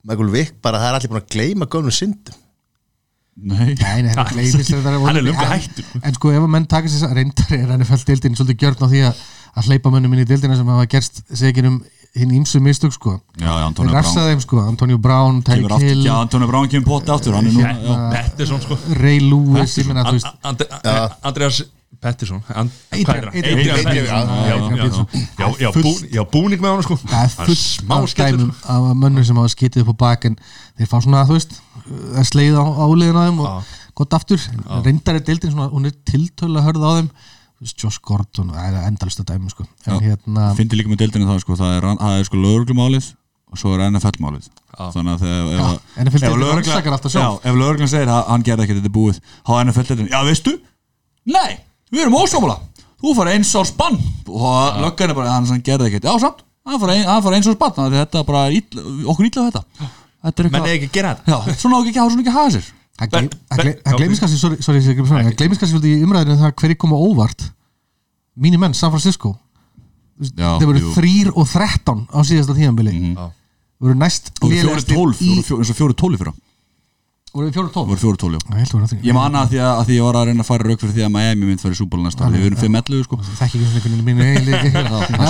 [0.07, 2.37] Michael Vick bara það er allir búin að gleyma gömlu syndum.
[3.39, 3.75] Nei.
[3.79, 5.85] Nei, nei, hann gleymist þetta Hann er En- hættur.
[6.03, 8.87] En sko, ef að menn taka sér reyndar er hann fælt deildin svolítið gjörn á
[8.91, 9.21] því að,
[9.59, 11.79] að hleypa mönnum inn í deildina sem hafa gerst segir um
[12.19, 13.19] hinn ímsu mistök sko.
[13.39, 14.31] Já, Antonio Brown.
[14.33, 15.39] þeim sko, Antonio Brown,
[15.77, 17.99] aftur, Hill Já, Antonio Brown kemur potti aftur er Hérna,
[18.65, 18.79] sko.
[18.99, 19.77] Ray Lewis,
[21.23, 21.61] Andreas
[21.99, 22.69] Pettersson er
[26.15, 26.99] já, búning með hann sko.
[27.03, 28.75] Það er smá af skellur, dæmum sko.
[28.75, 30.39] af mönnum sem hafa skitið upp á bak en
[30.79, 31.59] þeir fá svona, þú veist
[32.15, 34.47] að sleið á áliðin á þeim og gott aftur,
[34.87, 37.11] reyndar er deildin svona hún er tiltölu að hörða á þeim.
[37.59, 39.65] Þú veist, Josh Gordon, það er endalust að dæmi sko.
[39.91, 43.09] en hérna, Fyndi líka með deildinu það sko Það er, er sko lögreglumálið
[43.49, 44.47] og svo er NFL-málið
[44.79, 46.37] Þannig að þegar ef, NFL
[47.59, 50.55] lögreglan segir að hann gerði ekkert þetta búið þá er NFL-deildinu, já veistu?
[51.27, 51.59] Nei,
[51.93, 52.59] við erum ósámála
[52.99, 56.09] Þú fara eins árs bann og löggan er bara, hann sem gerði ekkert.
[56.09, 58.41] Já, samt, hann fara ein, hann fara eins árs bann þannig að þetta er bara
[58.51, 58.81] ill,
[59.13, 59.63] okkur ítla þetta.
[60.27, 61.31] Þetta er Menn eitthvað er ekki að gera þetta.
[61.31, 62.73] Já, svona á ekki að hafa svona ekki að hafa sér.
[62.99, 67.47] Það gleymist kannski sorry, sorry, það gleymist kannski í umræðinu um það hverju koma óvart.
[68.35, 69.37] Mínir menn, San Francisco.
[70.19, 73.29] Þeir voru þrýr og þrettán á síðasta tíðanbili mm Já.
[73.79, 76.33] voru næst eins og fjóri tólf fyrra
[77.39, 77.89] voru fjóri tólf?
[77.89, 78.67] Voru fjóri tólf, já.
[78.91, 80.83] Þrýr Ég man að því að, að því ég var að reyna að fara rauk
[80.83, 82.31] fyrir því að Miami mynd fyrir súbúl næsta.
[82.33, 83.19] Við erum 5-11 sko.
[83.29, 84.65] Þekki ekki svona einhvern veginn mínu eigin leik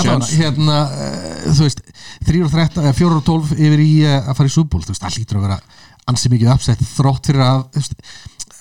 [0.06, 0.32] séns.
[0.38, 1.82] hérna, uh, þú veist
[2.30, 4.94] 3 og 13, eða 4 og 12 yfir í uh, að fara í súból, þú
[4.94, 5.60] veist, það lítur að vera
[6.08, 7.60] ansi mikið uppsett, þrótt fyrir að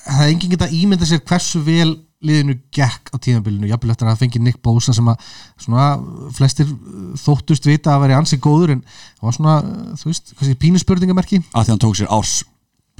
[0.07, 1.95] það er enginn geta ímynda sér hversu vel
[2.25, 5.25] liðinu gekk á tíðanbylunu, jafnvel eftir að það fengi Nick Bosa sem að
[5.61, 5.87] svona
[6.33, 6.69] flestir
[7.21, 9.57] þóttust vita að veri ansi góður en það var svona,
[10.01, 11.43] þú veist, hvað sé pínu spurningamerki.
[11.53, 12.39] Að því hann tók sér árs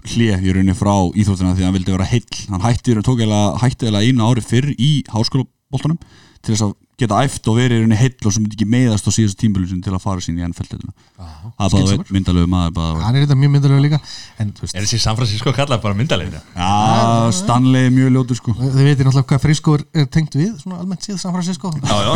[0.06, 2.42] hlið í rauninni frá íþróttina því að hann vildi vera heill.
[2.52, 6.00] Hann hætti, tók eiginlega, hætti eða einu ári fyrr í háskólaboltanum
[6.42, 9.06] til þess að geta æft og verið í rauninni heill og sem myndi ekki meðast
[9.06, 13.04] á síðast tímbilun sin til að fara sín í ennfældinu það er bara myndalegu maður
[13.04, 14.00] hann er þetta mjög myndarlega líka.
[14.42, 16.42] En Er þessi San Francisco kallað bara myndalegina?
[16.58, 18.56] já, Stanley er mjög ljótur sko.
[18.58, 19.84] Þið veitir náttúrulega hvað Frisco er,
[20.18, 21.68] tengt við, svona almennt síð San Francisco.
[21.78, 22.14] Já, já,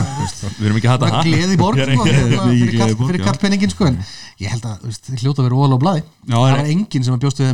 [0.57, 2.41] við erum ekki að hata er gleði borg sko, hérna,
[3.05, 3.25] fyrir já.
[3.29, 3.95] kallpenningin sko, en
[4.41, 6.01] ég held að þið hljóta að vera óal á blaði.
[6.25, 7.49] Já, það er- enginn sem að bjóstu við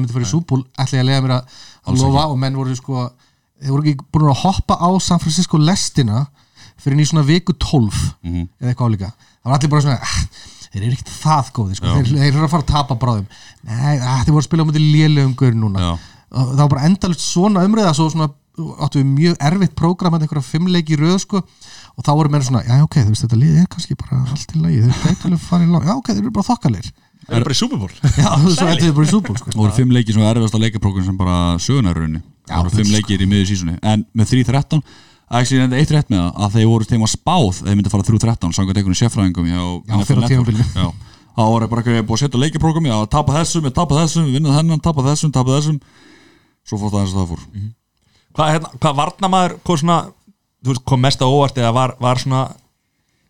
[6.08, 6.26] að
[6.88, 8.44] fyrir að mér að að og þeir að á í svona viku 12 Mhm.
[8.62, 10.18] eða eitthvað álíka það var allir bara svona ah,
[10.68, 11.88] þeir eru ekkert það góði sko.
[11.88, 13.28] þeir, þeir eru að fara að tapa bráðum.
[13.64, 15.80] Nei, ah, þeir voru að spila á mútið lélegum gaur núna.
[15.80, 15.92] Já.
[16.28, 20.26] og það var bara endalust svona umræða svo svona áttu við mjög erfitt prógram með
[20.26, 21.44] einhverja fimmleiki röð sko.
[21.98, 24.52] Og þá voru menn svona, já ok, þú veist þetta lið er kannski bara allt
[24.54, 26.92] í lagi, þeir gætu alveg farið já ok, þeir eru bara þokkalir
[27.28, 27.92] Það er bara í Bowl.
[28.24, 29.52] Já, þú veist, svo endur þið bara í súból sko.
[29.52, 32.94] Það voru fimm leikir sem var erfiðast að leikaprógram sem bara sögunarunni það voru fimm
[32.96, 34.84] leikir í miður sísunni en með 3-13
[35.28, 36.30] Actually, enda eitt rétt með það?
[36.46, 39.64] Að þeir voru þeim að spáð þeir myndi að fara 3-13 samkvæmt einhvern sérfræðingum Já,
[40.08, 40.30] fyrir á.
[40.78, 40.86] Já.
[41.38, 44.84] þá voru bara eitthvað búið að setja leikaprógrami að tapa þessum, tapa þessum, vinna þennan,
[44.86, 45.82] tapa þessum tapa þessum,
[46.64, 47.44] svo fór það eins og það fór.
[48.38, 50.00] Hvað, hérna, hvað varnamaður, hvað svona
[50.58, 52.46] Þú veist, kom mest á óvart eða var, var svona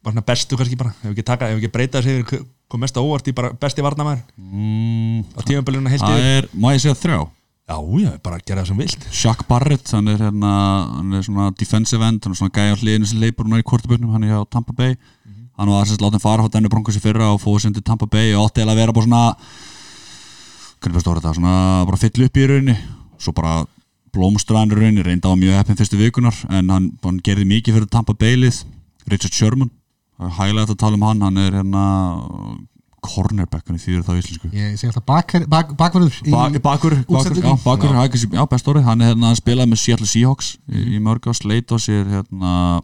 [0.03, 0.93] Var svona bestu kannski bara?
[1.03, 3.83] Ef ekki, taka, ef ekki breyta þessi yfir Kom mest á óvart í bara besti
[3.83, 7.36] varnamaður mm, Á tímabilinu heilt það yfir
[7.67, 9.07] er, Já, já, bara gera það sem vilt.
[9.11, 10.51] Shaq Barrett, hann er hérna
[10.97, 13.65] hann er svona defensive end, hann er svona gæja á hliðinu sem leipur hún í
[13.67, 14.95] kortebögnum, hann er hjá Tampa Bay.
[15.57, 18.07] Hann var sérst látið fara á dennu bronkos í fyrra og fóðu sem til Tampa
[18.07, 19.23] Bay og átti eiginlega að vera bara svona
[20.77, 21.55] hvernig bara stóra þetta, svona
[21.89, 22.77] bara fyll upp í rauninni
[23.17, 23.53] svo bara
[24.15, 27.91] blómstraðan í rauninni, reynda á mjög heppin fyrstu vikunar en hann, hann gerði mikið fyrir
[27.91, 28.61] Tampa Bay lið
[29.09, 29.73] Richard Sherman
[30.21, 31.83] er hægilegt að tala um hann, hann er hérna
[33.05, 34.49] cornerbackunni þýður það á íslensku.
[34.57, 37.57] Ég segi alltaf bakver, bak, bakverður í- Bak, bakur, bakur, útsendingu.
[38.33, 41.33] já, best orðið, hann er hérna að spila með Seattle Seahawks í, í mörg á
[41.37, 42.81] sleit á sér hérna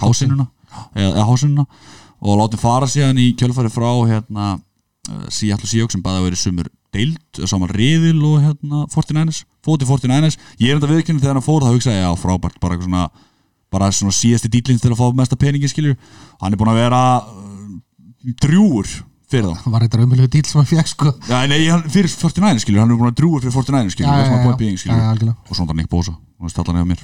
[0.00, 0.46] hásinuna
[0.94, 1.64] eða, hásinuna
[2.20, 6.40] og látið fara síðan í kjölfæri frá hérna uh, Seattle Seahawks sem bæði að vera
[6.42, 11.44] sumur deild, saman riðil og hérna 49ers, fótið 49ers ég er enda viðkynni þegar hann
[11.44, 13.08] fór það hugsaði já frábært, bara eitthvað svona
[13.72, 15.96] bara svona síðasti dýtlinn til að fá mesta peningi skilju,
[16.40, 17.76] hann er búin að vera uh,
[18.44, 18.86] drjúur
[19.30, 19.68] fyrir þá.
[19.74, 21.12] Var þetta raunmjölu dýl sem hann fekk sko.
[21.26, 24.26] Já, nei, hann, fyrir 49 skilur, hann er búin að drúa fyrir 49 skilur, það
[24.26, 24.42] er já.
[24.44, 24.98] point being skilur.
[24.98, 25.36] Já, já, algjörlega.
[25.50, 27.02] og svona Nick Bosa, og það stallar nefnir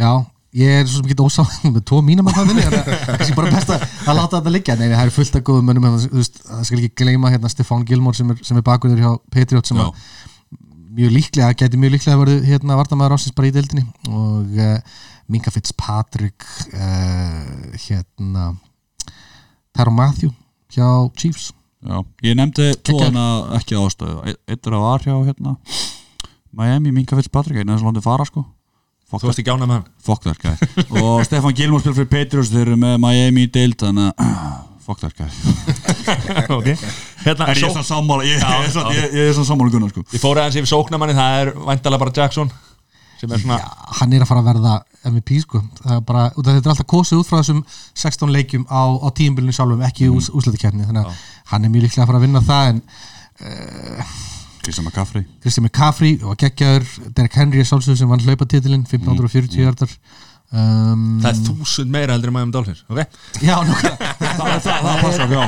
[0.00, 0.12] Já,
[0.60, 3.36] ég er svo sem ekki ósáð með tvo mínum að það vinni það er kannski
[3.36, 4.78] bara best að, að láta þetta liggja.
[4.78, 8.18] Nei, það er fullt af góðum þú veist, það skal ekki gleyma hérna Stefán Gilmore
[8.18, 9.80] sem er, sem er bakunir hjá Patriot sem
[10.90, 13.84] mjög líklega, geti mjög líklega verið hérna vartamæður ásins bara í deildinni.
[14.10, 14.78] Og uh,
[15.30, 18.50] Minka Fitzpatrick uh, hérna
[19.76, 20.32] Taro Matthew
[20.76, 21.50] hjá Chiefs.
[21.80, 21.96] Já,
[22.26, 24.18] ég nefndi tóðana ekki ástæðu.
[24.28, 25.54] Eitt- Eitt er að var hjá hérna
[26.52, 28.42] Miami, Minka Fitzpatrick, einu þess að lóndi fara sko.
[29.10, 29.86] Fuck Þú varst ekki ánað með hann.
[30.06, 30.56] Fuck that guy.
[31.00, 35.00] Og Stefan Gilmore spil fyrir Patriots Þeir eru með Miami í deild Þannig að Fuck
[35.02, 35.30] that guy.
[36.56, 36.68] Ok.
[37.24, 40.02] Hérna, En ég er svona sammála Ég, er ég, ég er svona sammála Gunnar sko.
[40.14, 42.50] Ég fór aðeins yfir sóknamanni, það er væntalega bara Jackson
[43.20, 43.68] sem er svona Já,
[44.00, 44.74] hann er að fara að verða
[45.10, 45.60] MVP sko.
[45.82, 47.62] Það er bara, þetta er alltaf kosið út frá þessum
[48.02, 50.16] 16 leikjum á, á tíumbilinu sjálfum ekki mm.
[50.18, 52.82] ús, úslættikefni þannig að hann er mjög líklega að fara að vinna það en
[54.60, 55.24] Kristján McCaffrey.
[55.40, 56.88] Kristján McCaffrey og geggjaður.
[57.16, 59.94] Derek Henry er sálsögur sem vann hlaupatitilinn 1540 hjartar
[60.50, 63.00] um, það er þúsund meira heldur en Miami Dolphins ok?
[63.44, 65.42] Já, nokkuð Það, það, það passar, já.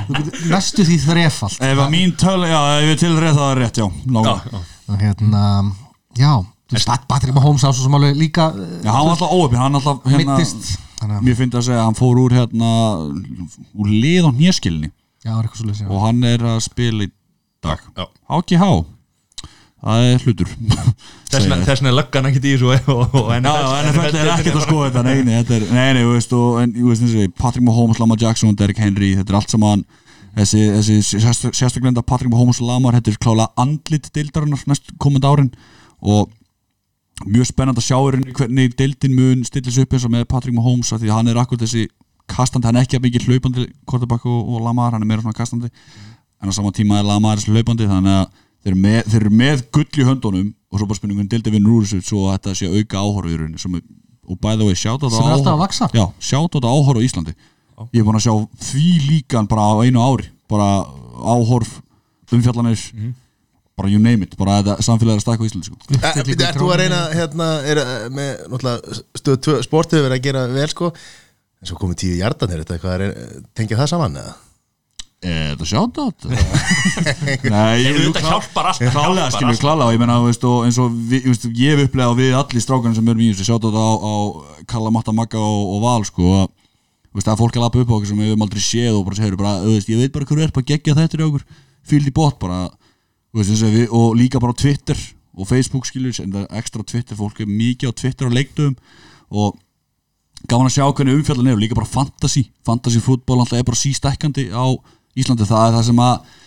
[0.50, 3.80] Næstu því þrefald Ef að mín töl, já, ef ég til rétt það er rétt,
[3.82, 3.86] já,
[4.92, 5.44] og hérna,
[6.18, 6.32] já
[7.08, 10.02] Patrick Mahomes á svo sem alveg líka uh, Já, hann var alltaf óöfn, hann alltaf
[10.08, 12.72] hérna, þannig að, Mér finnst að segja að hann fór úr hérna,
[13.76, 14.90] úr lið á hnjöskilni
[15.22, 17.10] já, það leys og hann er að spila í
[17.62, 17.82] dag.
[18.32, 18.68] HGH,
[19.82, 20.52] það er hlutur.
[21.30, 23.40] þess vegna- er löggan ekkert í þessu og, og, og já,
[23.86, 26.60] NFL er ekkert að skoða þetta, nei, nei, þetta er, nei, nei, þú veist, og,
[26.62, 29.84] en, Patrick Mahomes, Lamar Jackson, Derrick Henry, þetta er allt saman,
[30.38, 35.28] þessi, þessi sérst- sérstaklega Patrick Mahomes og Lamar, þetta er klálega andlit deildarinnar næst komandi
[35.28, 35.52] árin.
[36.02, 36.30] Og
[37.26, 40.56] mjög spennand að sjá í rauninni hvernig deildin mun stillis upp eins og með Patrick
[40.56, 41.86] Mahomes af því að hann er akkur þessi
[42.32, 45.36] kastandi, hann er ekki að mikið hlaupandi quarterback og, og Lamar, hann er meira svona
[45.36, 45.68] kastandi.
[46.42, 48.26] En á sama tíma er Lamar þessi hlaupandi þannig að
[48.62, 51.80] þeir eru með, þeir eru með gull í höndunum og svo bara spurningun deildi vinnur
[51.80, 53.88] úr þessu svo að þetta sé auka áhorf í rauninni sem, er-
[54.30, 55.10] og by the way, sjátt á
[56.56, 57.34] þetta áhorf á Íslandi.
[57.92, 58.34] Ég er búin að sjá
[58.70, 60.68] því líkan bara á einu ári bara
[61.26, 61.80] áhorf
[62.32, 62.78] umfjallanir
[63.78, 65.78] bara you name it, bara þetta samfélag er að stækka á Íslandi sko.
[66.02, 70.70] Er er þú að reyna hérna, er, eh, með náttúrulega sportið verið að gera vel
[70.72, 70.92] sko
[71.62, 74.32] en svo komið tíu hjartanir, þetta að tengja það saman eða?
[75.22, 76.30] Er þetta sjátt á þetta?
[77.54, 79.60] Nei, ég Þetta hjálpar allt Klálega, hjálpar skilur, allt.
[79.62, 80.00] klálega og ég
[80.50, 81.28] og eins og við,
[81.60, 83.92] ég hef upplegað og við allir strákarnir sem erum í þessu, sjátt á þetta á,
[84.02, 84.14] á
[84.72, 86.50] Kalla Matta Magga og, og Val, sko að,
[87.22, 89.20] að fólk er að lappa upp á okkur sem við höfum aldrei séð og bara
[89.20, 91.46] segir bara, ég veit bara hverju er bara geggja þetta í okkur,
[91.92, 92.64] fylg í bótt bara,
[93.40, 94.98] veist, við, og líka bara Twitter
[95.32, 98.76] og Facebook, skilur, en það er ekstra Twitter, fólk er mikið á Twitter og leikdöfum
[99.32, 99.56] og
[100.50, 103.78] gaman að sjá hvernig umfjallan er og líka bara fantasy fantasy fútból alltaf er bara
[103.78, 104.66] sístækkandi á
[105.12, 106.38] Íslandi, það er það sem að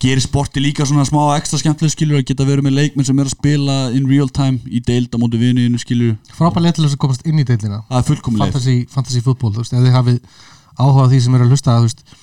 [0.00, 3.28] gerir sporti líka svona smá ekstra skemmtileg skilur að geta verið með leikmenn sem er
[3.28, 6.96] að spila in real time í deild á móti vinniðinu skilur, frábæð leið til þess
[6.96, 7.82] að komast inn í deildina.
[7.90, 10.22] Það er fullkomlega fantasy, fantasy fútból, þú veist, ef þið hafið
[10.80, 12.16] áhuga á því sem er að hlusta, þú veist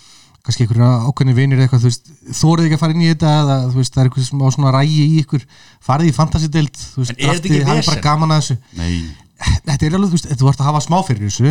[0.48, 2.06] kannski einhverja ákveðni vinir eitthvað, þú veist
[2.39, 4.74] þórið ekki að fara inn í þetta, eða þú veist það er eitthvað smá svona
[4.76, 5.41] rægi í ykkur,
[5.84, 8.06] farið í fantasy deild, þú veist, er draftið, hafið bara vesen?
[8.08, 8.56] gaman að þessu.
[8.80, 8.93] Nei,
[9.68, 11.50] þetta er alveg, þú veist, þú ert að hafa smá fyrir þessu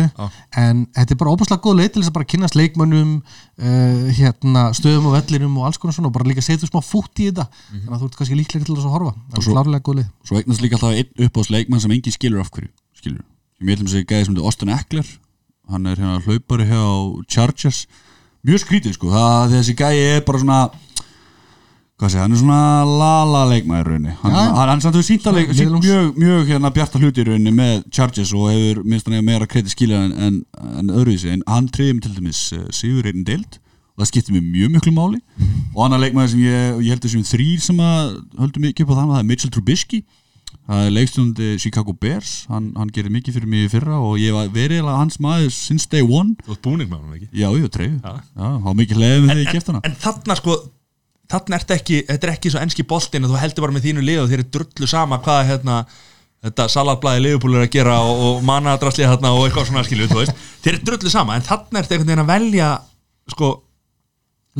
[0.59, 4.61] en þetta er bara óbúslega góð leið til þess að bara kynast leikmönnum uh, hérna,
[4.75, 7.45] stöðum og vellinum og alls konar svona og bara líka setja smá fút í þetta.
[7.69, 10.09] Þannig að þú ert kannski líklega til þess að horfa það er klárlega góð leið
[18.45, 20.59] mjög skrítið sko, það þessi gæði er bara svona
[21.97, 24.15] hvað sé, hann er svona lala leikmaður rauninni.
[24.21, 24.41] Hann, Já.
[24.53, 25.87] hann, hann samt hefur sínt Miðlungs.
[25.87, 30.03] mjög, mjög hérna bjarta hluti rauninni með Chargers og hefur minnst hann meira kredi skilja
[30.05, 30.37] en, en,
[30.77, 33.57] en öðruvísi, en hann treyði mig til dæmis uh, Sigur einn deild
[33.97, 35.19] það skiptir mér mjög miklu máli.
[35.73, 38.11] Og annar leikmaður sem ég, ég held þessum þrýr sem að
[38.43, 40.03] höldum mikið upp á þannig það er Mitchell Trubisky
[40.67, 42.33] það er leikstundi Chicago Bears.
[42.51, 45.87] Hann, hann gerir mikið fyrir mig í fyrra og ég var verið hans maður since
[45.89, 46.35] day one.
[46.45, 47.29] Þú ert búning með hann ekki?
[47.31, 48.17] Já, ég Já.
[48.35, 50.57] já, há mikið leðið með því ég kæft hana en þarna sko
[51.31, 54.05] þarna ertu ekki, þetta er ekki svo enski boltinn að þú heldur bara með þínu
[54.07, 55.77] lið og þeir eru drullu sama hvað hérna
[56.47, 60.73] þetta salatblæði liðbúl er að gera og, og manadraslið þarna og eitthvað svona skilju þeir
[60.73, 62.69] eru drullu sama en þarna einhvern veginn að velja
[63.33, 63.49] sko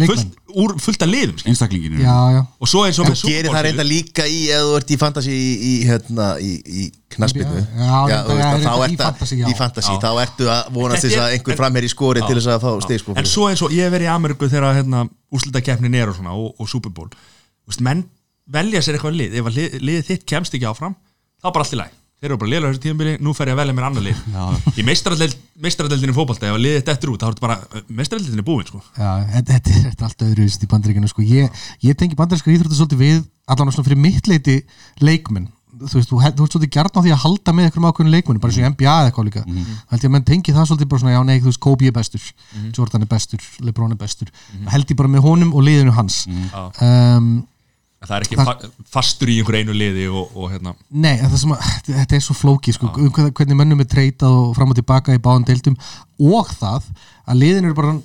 [0.06, 1.50] fullt, úr, fullt af liðum skilju.
[1.52, 4.76] einstaklingin já, já, og svo eins og með gerir það reynda líka í ef þú
[4.78, 6.86] ert í fantasy í, í, hérna, í, í
[7.16, 9.48] knaspinu þá að- fantasy, já.
[9.50, 12.52] í fantasy, þá ertu að vonast þess að einhver en- framher í skori til þess
[12.54, 15.06] að fá stig sko, en svo eins og ég hef verið í Ameríku þegar hérna,
[15.34, 17.10] úslitakeppnin er og svona og, og Super Bowl.
[17.84, 18.06] Menn
[18.48, 19.34] velja sér eitthvað lið.
[19.42, 20.94] Ef að lið, liðið þitt kemst ekki áfram
[21.42, 23.56] þá er bara allt í læg þeir eru bara liðlega þessu tíðanbili, nú fer ég
[23.56, 24.22] að velja mér annar lið.
[24.74, 28.82] Í meistaradeldinni fótbolta ef að liðið þetta út, þá er þetta bara meistaradeldinni búin sko.
[28.98, 31.26] já þetta, er, allt öðru í bandaríkinu sko.
[31.28, 34.58] ég, ég tengi bandaríska íþróttu svolítið við allan svona fyrir mitt leiti
[35.04, 35.52] leikmenn.
[35.78, 38.54] Þú veist, þú, ert svolítið gjarn á því að halda með einhverjum ákveðin leikmenn, bara
[38.54, 39.44] eins og NBA eða eitthvað líka.
[39.46, 39.76] Mm -hmm.
[39.92, 41.94] held ég að menn tengi það svolítið bara svona já nei, þú veist, Kobe er
[41.94, 42.24] bestur,
[42.74, 44.32] Jordan er bestur Lebron er bestur,
[44.74, 46.26] held ég bara með honum og liðinu hans.
[46.82, 47.46] Um,
[48.06, 48.54] það er ekki fa
[48.94, 50.76] fastur í einhver einu liði og, og hérna.
[50.90, 54.74] Nei, það að, þetta er svo flóki sko, um hvernig mönnum er treytað og fram
[54.74, 55.80] og tilbaka í báðan deildum
[56.22, 56.92] og það
[57.28, 57.96] að liðin eru bara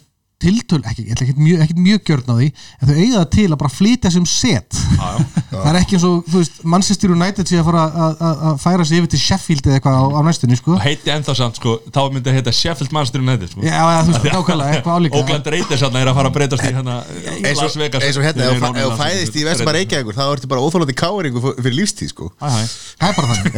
[0.42, 3.28] tiltöl, ekki, ég ætla ekkert mjög, ekkert mjög gjörn á því en þau eiga það
[3.36, 4.78] til að bara flytja sem set
[5.52, 8.54] það er ekki eins og, þú veist Manchester United sé að fara að- að að
[8.62, 10.74] færa sig yfir til Sheffield eða eitthvað á, á næstunni sko.
[10.76, 13.60] og heiti ennþá samt sko, þá myndi að heita Sheffield Manchester United sko.
[13.62, 16.72] Já, ja, þú veist, nákvæmlega, eitthvað álíka Oakland Raiders er að fara að breytast í
[16.72, 16.94] hérna
[17.42, 19.60] eins og, Las Vegas eins og hérna, Þeir ef þú fæðist í Vegas.
[19.62, 22.30] Vespa Reykjavíkur þá ertu bara óþólandi káringu fyrir lífstíð sko.
[22.42, 23.52] Það er bara þannig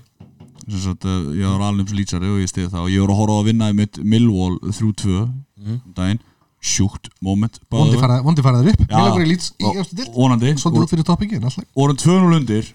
[0.71, 2.83] Þetta, ég var alveg um lýtsari og ég stiði það.
[2.85, 6.19] Og ég voru að horfa á að vinna í mitt Millwall 3-2 um daginn.
[6.61, 7.57] Sjúkt moment
[8.21, 8.83] Vondi faraði upp.
[10.13, 10.51] Vonandi.
[11.75, 12.69] Vorum 2-0 undir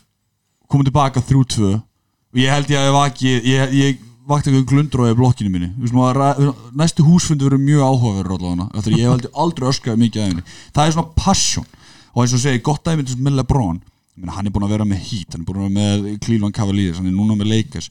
[0.67, 5.11] komum tilbaka 3-2 og ég held ég að ég vakið ég, ég vakti eitthvað glundrói
[5.13, 5.51] í blokkinu
[5.97, 10.29] maður ra- næstu húsfundi verður mjög áhugaverður allavega að ég hef aldrei öskraði mikið af
[10.31, 10.45] henni.
[10.75, 11.67] Það er svona passion.
[12.17, 13.83] Og eins og segi gott dæmi til með LeBron
[14.17, 16.21] Ég meina, hann er búin að vera með Heat, hann er búin að vera með
[16.25, 17.91] Cleveland Cavaliers, hann er núna með Lakers.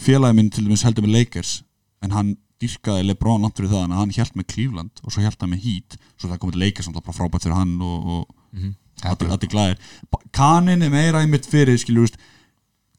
[0.00, 1.52] Félagi minn til dæmis heldur með Lakers
[2.02, 5.38] en hann dyrkaði LeBron langt fyrir það en hann held með Cleveland og svo held
[5.38, 5.96] hann með Heat.
[6.18, 8.24] Svo það komið Lakers bara frábært fyrir hann og, og
[9.04, 9.78] allir, allir glæðir
[10.34, 12.10] kanin er meira einmitt fyrir skilur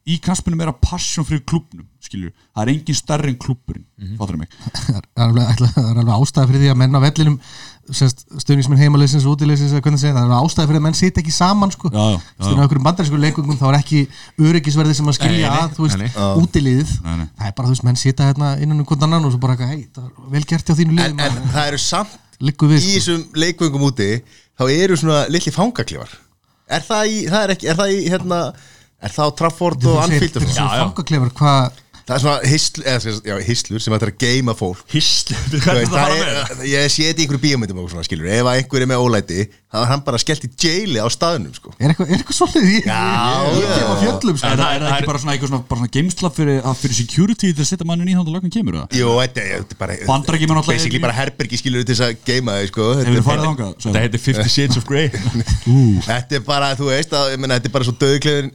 [0.06, 4.18] í knaspinu meira passion fyrir klubnum skilur, það er engin stærri en klubburinn mm -hmm.
[4.20, 4.48] fattur mig
[4.86, 7.38] það er alveg, ætla- það er alveg ástæða fyrir því að menn á vellinum
[7.90, 11.90] stöðnismenn heimaleysins og útileysins það er alveg ástæða fyrir að menn sitja ekki saman sko.
[11.90, 14.00] Stundum á einhverjum bandarísku leikungum þá er ekki
[14.42, 16.10] öryggisverði sem að skilja að þú veist, nei,
[16.42, 17.26] útiliðið Nei, nei.
[17.38, 19.56] það er bara þú veist, menn sitja hérna innan um hvern annan og svo bara
[19.56, 22.78] hei, það er vel gert hjá þínu en, liðum en það eru samt liggur við
[22.78, 22.94] í sko.
[22.98, 24.10] þessum leikvöngum úti
[24.58, 26.10] þá eru svona litli fangaklifar
[29.02, 30.70] er það á Trafford og Anfield og þessi svona?
[30.70, 30.86] Já, já.
[30.86, 34.54] fangaklefar, hvað það er svona hisl, eða, sem sagt, já, hislur sem ætlar að geima
[34.56, 36.26] fólk Hísl, Þú hvað er veist, það að það með?
[36.30, 39.02] er, ég sé þetta í einhverju bíómyndum og svona skilur, ef að einhver er með
[39.06, 41.68] ólæti þá er hann bara skellt í jaili á staðnum sko.
[41.82, 44.46] er eitthvað, er eitthvað svolítið í fjöllum sko.
[44.46, 46.60] er, það, er það það ekki er- bara svona eitthvað svona, bara svona geimsla fyrir,
[46.80, 48.86] fyrir security til að setja mannin í þannig að lögum kemur það?
[49.00, 52.12] Jú, þetta er, þetta er bara Bandaríkjamenn náttúrulega- basically bara herbergi skilur til þess að
[52.30, 52.84] geima þau sko.
[52.96, 53.10] Þetta,
[53.90, 55.10] er, heitir Fifty Shades of Grey
[56.06, 58.48] þetta er bara, þú veist að, ég meina, þetta er bara svo döðuklefin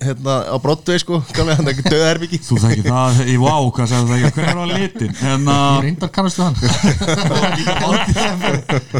[3.41, 5.11] hérna það Vá, hvað segir það ekki, hver er á litin?
[5.31, 6.55] En að reyndar kannastu hann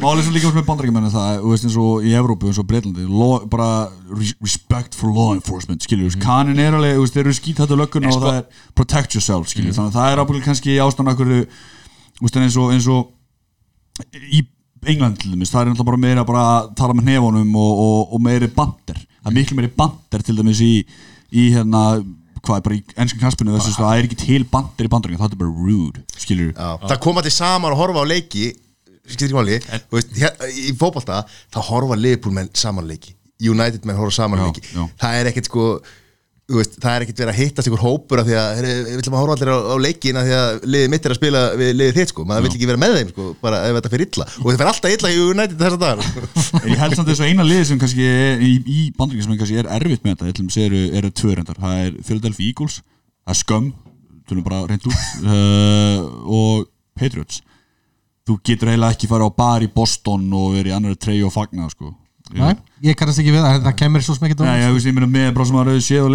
[0.02, 3.04] Málið sem líka með bandarækjumennu það, þú veist eins og í Evrópu eins og Breitlandi,
[3.52, 3.70] bara
[4.12, 6.22] res- respect for law enforcement, skilju, mm.
[6.24, 8.46] kanin er alveg, þú veist, þeir eru skýt hættu Nei, og sko- það er
[8.78, 11.30] protect yourself, skilju, þannig að það er ábúinlega kannski ástæðan okkur,
[12.42, 13.02] eins og, eins og
[14.32, 14.42] í
[14.90, 18.16] England til dæmis, það er náttúrulega bara meira bara að tala með hnefunum og, og,
[18.16, 20.72] og meiri bandir, það er miklu meiri bandir til dæmis í,
[21.38, 21.84] í hérna
[22.42, 25.22] hvað er bara í ennskan knaspinu þess að það er ekki til bandir í bandaríkjum,
[25.22, 28.46] það er bara rude, skilju Já, það koma til saman og horfa á leiki
[29.12, 29.58] skilur ekki máli,
[29.90, 33.16] þú veist, hér, í fótbolta þá horfa Liverpool menn saman leiki.
[33.42, 34.62] United menn horfa saman Já, leiki.
[34.72, 34.84] já.
[35.02, 35.66] það er ekkert sko
[36.60, 39.22] veist, það er ekkert verið að hittast ykkur hópur af því að við viljum að
[39.24, 42.00] horfa allir á, á leikin af því að liðið mitt er að spila við liðið
[42.00, 42.26] þitt sko.
[42.30, 44.28] Maður vill ekki vera með þeim sko, bara ef þetta fyrir illa.
[44.32, 46.02] Og þetta fyrir alltaf illa í United þess að dagar
[46.62, 49.62] En ég held samt að eina liði sem kannski er í, í bandringin sem kannski
[49.62, 51.62] er erfitt með þetta ætlum eru, eru tvö reyndar.
[51.62, 52.82] Það er Philadelphia Eagles,
[53.22, 53.72] það er Scum
[54.32, 57.42] tölum bara reynd út uh, og Patriots.
[58.28, 61.36] Þú getur eiginlega ekki fara á bar í Boston og verið í annari treyju og
[61.36, 61.92] fagna sko.
[62.32, 62.54] Nei,
[62.86, 65.32] ég kannast ekki við það, það kemur svo smekit Nei, ég veist, ég meina með
[65.36, 66.12] bara sem að rauði séð og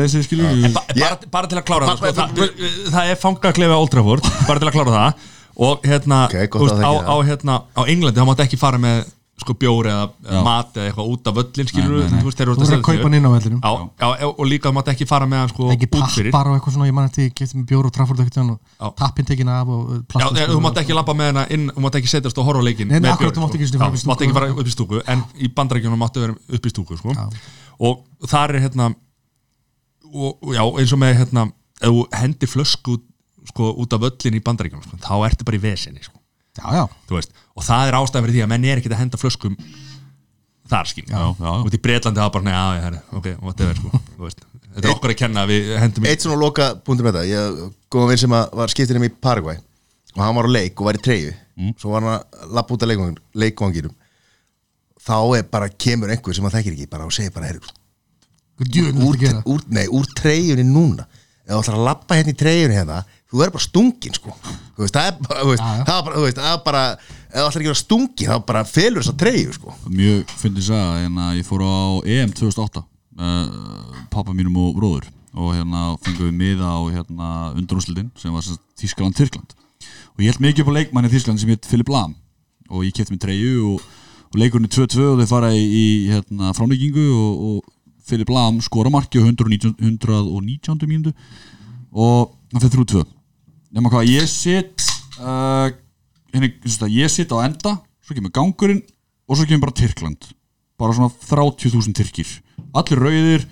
[0.66, 2.48] En ba bara, bara til að klára það, sko,
[2.94, 5.26] það, er fangaklefi á Old Trafford, bara til að klára það.
[5.66, 9.04] Og hérna, á, hérna á Englandi, þá mátt ekki fara með
[9.36, 12.20] sko bjóri eða mat eða eitthvað út af völlin skilur Nei, nei, nei.
[12.22, 14.46] þú veist, þeir eru Þú verður að kaupa hann inn á vellinum Já, já, og
[14.48, 17.26] líka mátt ekki fara með hann sko Ekki tappar og eitthvað svona, ég man eftir,
[17.28, 18.86] ég kefti með bjór og Já.
[18.88, 21.68] og tappin tekin af og Já, plastik en þú mátt ekki labba með hana inn,
[21.68, 23.78] þú mátt ekki setjast og horfa á leikin með akkurat, bjórinn, þú mátt ekki sko.
[23.78, 24.10] fara upp í Já, stúku.
[24.14, 27.16] mátt ekki fara upp í stúku en í bandarækjunum máttu vera upp í stúku sko.
[27.76, 28.88] Og þar er hérna
[30.16, 31.48] og, já, eins og með hérna
[31.82, 32.96] ef þú hendir flösku
[33.52, 36.16] sko, út af völlin í bandarækjunum sko, þá ertu bara í vesinni sko,
[37.56, 39.56] Og það er ástæðan fyrir því að menn er ekki að henda flöskum
[40.66, 41.04] þar skil
[41.62, 44.00] og í Breitlandi það bara, neða, ok, whatever sko,
[44.74, 45.44] þetta er okkur að kenna
[46.10, 46.66] Eitt svona loka
[47.06, 47.22] með þetta.
[47.30, 47.60] Ég
[47.94, 49.60] góða vinn sem að var skiptinum í Paraguay
[50.16, 51.32] og hann var á leik og var í treyju.
[51.80, 53.94] Svo var hann að lappa út af leikvang- leikvanginum.
[55.06, 57.46] Þá er bara kemur einhver sem hann þekkir ekki bara og segir bara
[59.06, 61.06] úr, úr, nei, úr treyjunni núna.
[61.46, 64.84] Ef þú ætlar að lappa hérna í treyjunni hérna þú verður bara stungin sko þú
[64.84, 65.84] veist, það er bara, þú veist, Já, já.
[65.88, 68.30] það er bara, þú veist, það er bara ef þú ætlar ekki að vera stungin
[68.30, 71.74] þá bara felur þess að treyju sko Mjög fyndið sagða, hérna, ég fór á
[72.16, 78.08] EM 2008 uh, pappa mínum og bróður og hérna fengum við miða á hérna undrúslitin
[78.16, 78.46] sem var
[78.80, 79.56] Þískaland-Tyrkland
[80.16, 82.14] og ég held mikið upp á leikmanni Þískland sem hétt Philip Lahm
[82.70, 83.82] og ég kefti með treyju og,
[84.32, 88.62] og leikurinn er 2-2 og þau fara í, í hérna, framleikingu og, og Philip Lahm
[88.64, 90.88] skora marki á 119, 119.
[90.88, 91.12] mínútu
[91.92, 93.04] og hann fyrir 3-2
[93.74, 94.86] nema hvað, ég sitt
[95.18, 95.68] uh,
[96.34, 98.82] henni, þetta, ég sitt á enda svo kemur gangurinn
[99.26, 100.32] og svo kemur bara Tyrkland.
[100.78, 102.28] Bara svona 30.000 Tyrkir.
[102.76, 103.46] Allir rauðir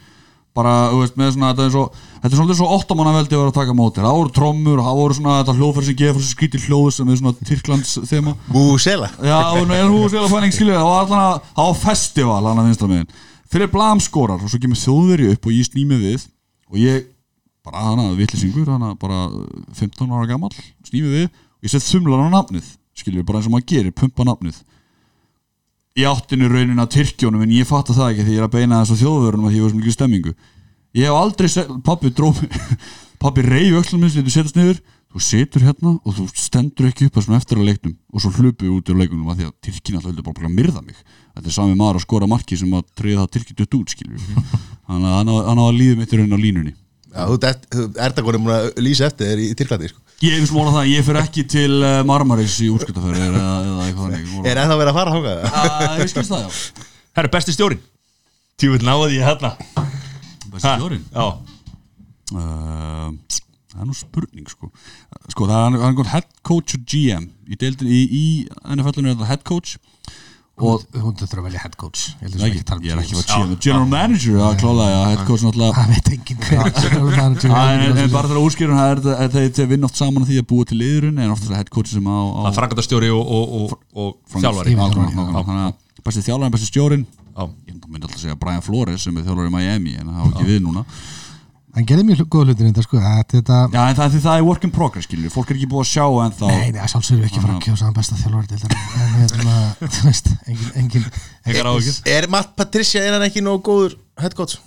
[0.54, 1.84] bara, þú veist, með svona, þetta er svo
[2.24, 4.02] þetta er svolítið svo óttamannaveldi að vera að taka á móti.
[4.04, 7.18] Það voru trommur, það voru svona þetta hljóðfæri sem gefur þessi skrítir hljóð sem er
[7.20, 8.34] svona Tyrklands þema.
[8.54, 9.10] Búsela.
[9.18, 13.10] Já, að fæning skilja það var allan að, það var festival hann að vinstra megin.
[13.54, 16.28] Fyrir blam skorar og svo kemur þjóðveri upp og ég snými við
[16.70, 17.04] og ég,
[17.64, 19.18] bara að vittlisingur hann að bara
[19.78, 20.52] 15 ára gamall
[20.84, 24.22] snými við og ég set þumlan á nafnið skilju, bara eins og maður gerir, pumpa
[24.28, 24.58] nafnið.
[25.98, 28.80] Í áttinu raunin að Tyrkjónum en ég fatta það ekki því ég er að beina
[28.82, 30.32] þessu þjóðvörunum að ég var svo mikið stemmingu.
[30.94, 32.38] Ég hef aldrei, se- pabbi dróf
[33.22, 34.78] pabbi reyfi öllum minn þú setjast niður
[35.14, 38.70] þú setur hérna og þú stendur ekki upp svona eftir að leiknum og svo hlupu
[38.74, 40.98] út í leikunum að því að Tyrkin alltaf bara myrða mig.
[41.34, 44.08] Þetta er sami maður að skora marki sem að treyða það Tyrki dött út að
[44.90, 46.74] hann á- að líða mitt í raunin á línunni
[47.14, 50.00] þú ert- þú ert að konum að lýsa eftir þér í Tyrklandi sko.
[50.24, 54.14] ég hef smóla það, ég fer ekki til uh, Marmaris í úrskutafæri eða, eða eitthvað
[54.18, 55.42] þannig Er ennþá verið að fara þangað?
[55.54, 56.84] Það er skilst það já.
[57.18, 57.82] Herra, besti stjórin
[58.58, 59.50] Tjúvill náði ég hérna.
[60.54, 61.04] Besti stjórinn?
[61.10, 61.26] Já,
[62.34, 63.08] uh,
[63.74, 64.68] það er nú spurning sko.
[65.32, 68.24] Sko það er hann head coach og GM í, deildin, í, í
[68.76, 69.76] NFL-inu er það head coach
[70.54, 72.02] og Hún þurftur að velja head coach.
[72.22, 75.22] Ég að Nei, um ég er ekki að GM general manager að klála að head
[75.26, 76.38] coach náttúrulega Það veit enginn
[77.84, 78.12] en, er.
[78.12, 80.38] bara til að úrskýra það er þetta- að þeir þeir vinna oft saman að því
[80.38, 83.10] að búa til liðurinn en oft er það head coach sem á, það er frangatastjóri
[83.10, 84.70] og, og, og, og þjálfari.
[84.70, 85.44] Já, Þjálfari, nákvæmlega, nákvæmlega.
[85.50, 87.42] þannig að besti þjálfari, besti stjórin Já.
[87.66, 90.32] ég myndi alltaf að segja Brian Flores sem er þjálfari í Miami en það hafa
[90.38, 90.84] ekki við núna
[91.74, 93.00] Hann gerði mjög góða hlutir þetta sko.
[93.02, 95.82] Að Þetta Já, en það, það er work in progress, skilur, fólk er ekki búið
[95.82, 98.18] að sjá en þá Nei, nei, að sjálfsögum við ekki fara að kjósa hann besta
[98.20, 99.56] þjálfari til En hérna,
[99.96, 101.98] þú veist, engin, engin.
[102.14, 104.60] Er Matt Patricia einan ekki nógu góður head coach?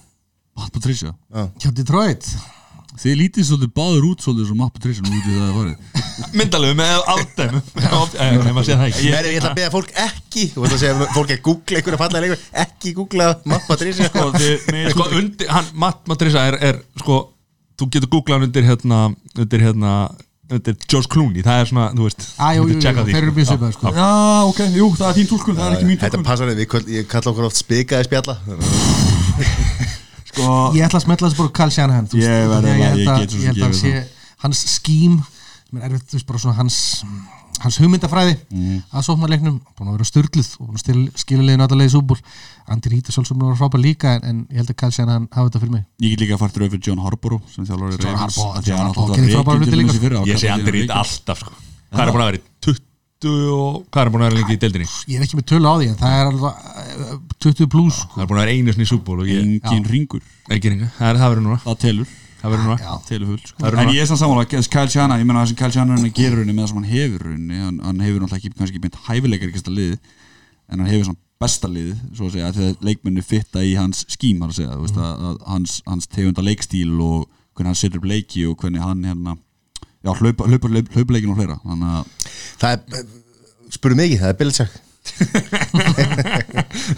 [0.57, 1.15] Matt Patricia?
[1.61, 2.27] Hjá Detroit
[2.97, 6.33] Þið lítið svolítið báður út svolítið sem Matt Patricia nú út í það að farið
[6.39, 7.57] Myndalegu með áttæm
[8.17, 8.85] Nei, maður sé það.
[8.87, 11.77] Ekki Ég, ég ætla að beða fólk ekki Þú veist að segja fólk að googla
[11.81, 13.77] einhverja fallega leikur Ekki googla Sko,
[14.33, 17.19] þið, með, sko, undir, hann, Matt Matrisa er, er sko,
[17.77, 19.03] þú getur googlað undir hérna,
[19.37, 19.93] undir hérna
[20.47, 23.37] undir George Clooney, það er svona, þú veist Á, jú, jú, jú, þeir eru sko.
[23.37, 23.93] mjög Já, svipaðir, sko.
[23.93, 24.09] já.
[24.47, 26.91] Ok, jú, það er þín túlkun, það er ekki mín Þetta túlkun passar við, við-
[26.97, 28.37] ég kalla okkur oft spikaði spjalla
[30.37, 32.45] Sko, Ég ætla að smetla þessu bara Kyle Shanahan þú veist, Ég
[33.19, 34.05] get svo sem Ég held að hann gefið sé
[34.45, 35.17] Hans skím
[35.81, 35.91] er
[36.55, 36.77] hans
[37.57, 38.83] hans hugmyndafræði Mhm.
[38.93, 42.19] að sóknarleiknum, búin að vera styrluð og búin að skilja leiðin allar leiði súbúl
[42.69, 45.25] Andy Reid er sjálfsögum að vera frábær líka en, en ég held að Kyle Shanahan
[45.33, 46.61] hafi þetta fyrir mig ég get líka að fara til
[47.49, 48.13] sem þjálfari John
[48.61, 49.89] því John að hann Harbaugh náttúrulega gerir frábæra rekinn hluti til líka.
[49.89, 50.97] dæmis í fyrra, ég sé Reid rekinn.
[51.01, 51.51] alltaf sko.
[51.97, 52.56] hvað er búin að vera í 20
[53.25, 54.87] og hvað er búin að vera lengi í deildinni?
[55.09, 56.53] Ég er ekki með tölu á því en það er alveg
[56.83, 58.13] eh, 20 pluss sko.
[58.13, 60.87] það er búin að vera einu sinni í súból og ég, Engin ringur, ekki ringa,
[60.99, 61.59] það er það verið núna.
[61.63, 62.07] Það telur.
[62.37, 62.91] Það verið núna, Já.
[63.07, 63.57] telur full sko.
[63.71, 66.53] En ég er samt samanlega, Kyle Shanahan, ég meina það sem Kyle Shanahan gerur henni
[66.53, 69.49] með það sem hann hefur henni hann, hann hefur náttúrulega ekki, kannski ekki beint hæfileikar
[69.49, 69.97] ekki liði,
[70.69, 74.05] en hann hefur svona besta liði, svo að segja, því að leikmenni fitta í hans
[74.13, 74.37] skím,
[80.03, 82.03] já, hlaupa, hlaupa, hlaupa, hlaupa leikin og fleira þannig að
[82.57, 82.79] Það er
[83.77, 84.75] spurðu mikið, það er Belichak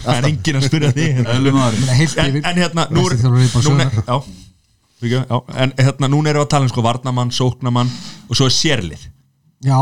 [0.04, 1.34] það er enginn að spyrja því hérna.
[1.38, 3.14] En, yfir- en hérna, nú er
[5.00, 7.90] já, já, en hérna, núna erum við að tala um sko varnamann, sóknamann
[8.28, 9.06] og svo er sérlið.
[9.64, 9.78] Já,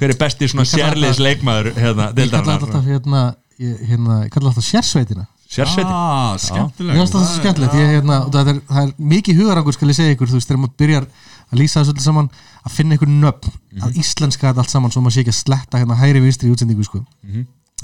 [0.00, 3.24] hver er besti svona sérliðs leikmaður hérna, ég kalla alltaf hérna,
[3.60, 5.26] ég, hérna, kalla alltaf sérsveitina.
[5.52, 7.74] Sérsveitin Ah, skemmtilega finnst það svo skemmtilegt.
[7.76, 10.48] Ég, hérna, og það, er, það er mikið hugarangur skal ég segja ykkur, þú veist,
[10.48, 11.08] þegar maður byrjar
[11.52, 12.30] að lýsa þessu öllu saman,
[12.62, 15.82] að finna ykkur nöfn að íslenska þetta allt saman, svo maður sé ekki að sletta
[15.82, 17.04] hérna hægri vinstri í útsendingu sko.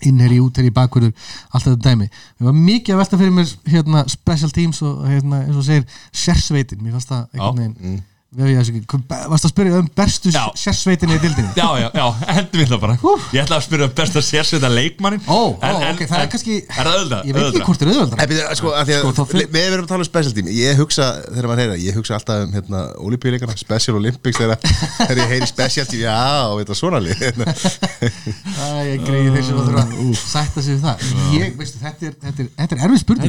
[0.07, 1.11] innherri, útherri, bakverður
[1.51, 2.07] allt þetta dæmi,
[2.39, 5.89] það var mikið að velta fyrir mér hérna, special teams og hérna, eins og segir,
[6.15, 10.43] sérsveitin, mér fannst það einhvern veginn Varst að spyrja um bestu Já.
[10.53, 11.49] sérsveitinni í dildinni?
[11.57, 12.05] já, já, já,
[12.37, 12.97] hendum við það bara.
[13.33, 16.69] Ég ætla að spyrja um besta sérsveita leikmannin Ó, ó, ok, það er kannski er
[16.77, 17.23] það auðvitað?
[17.25, 19.87] Ég veit ekki hvort er En byrju, sko, að því Sko, að fyr- við erum
[19.87, 22.83] að tala um special team Ég hugsa, þegar maður heyra, ég hugsa alltaf um hérna,
[23.09, 24.61] Olympiuleikana, Special Olympics þegar,
[24.99, 26.21] þegar ég heyri special team, já,
[26.61, 30.83] þetta er svona lið Æ, ég greiði þeir sem að þurfa að sætta sig við
[30.85, 30.97] það.
[31.33, 33.25] Ég, veistu, þetta er, þetta er, þetta er erfið spurning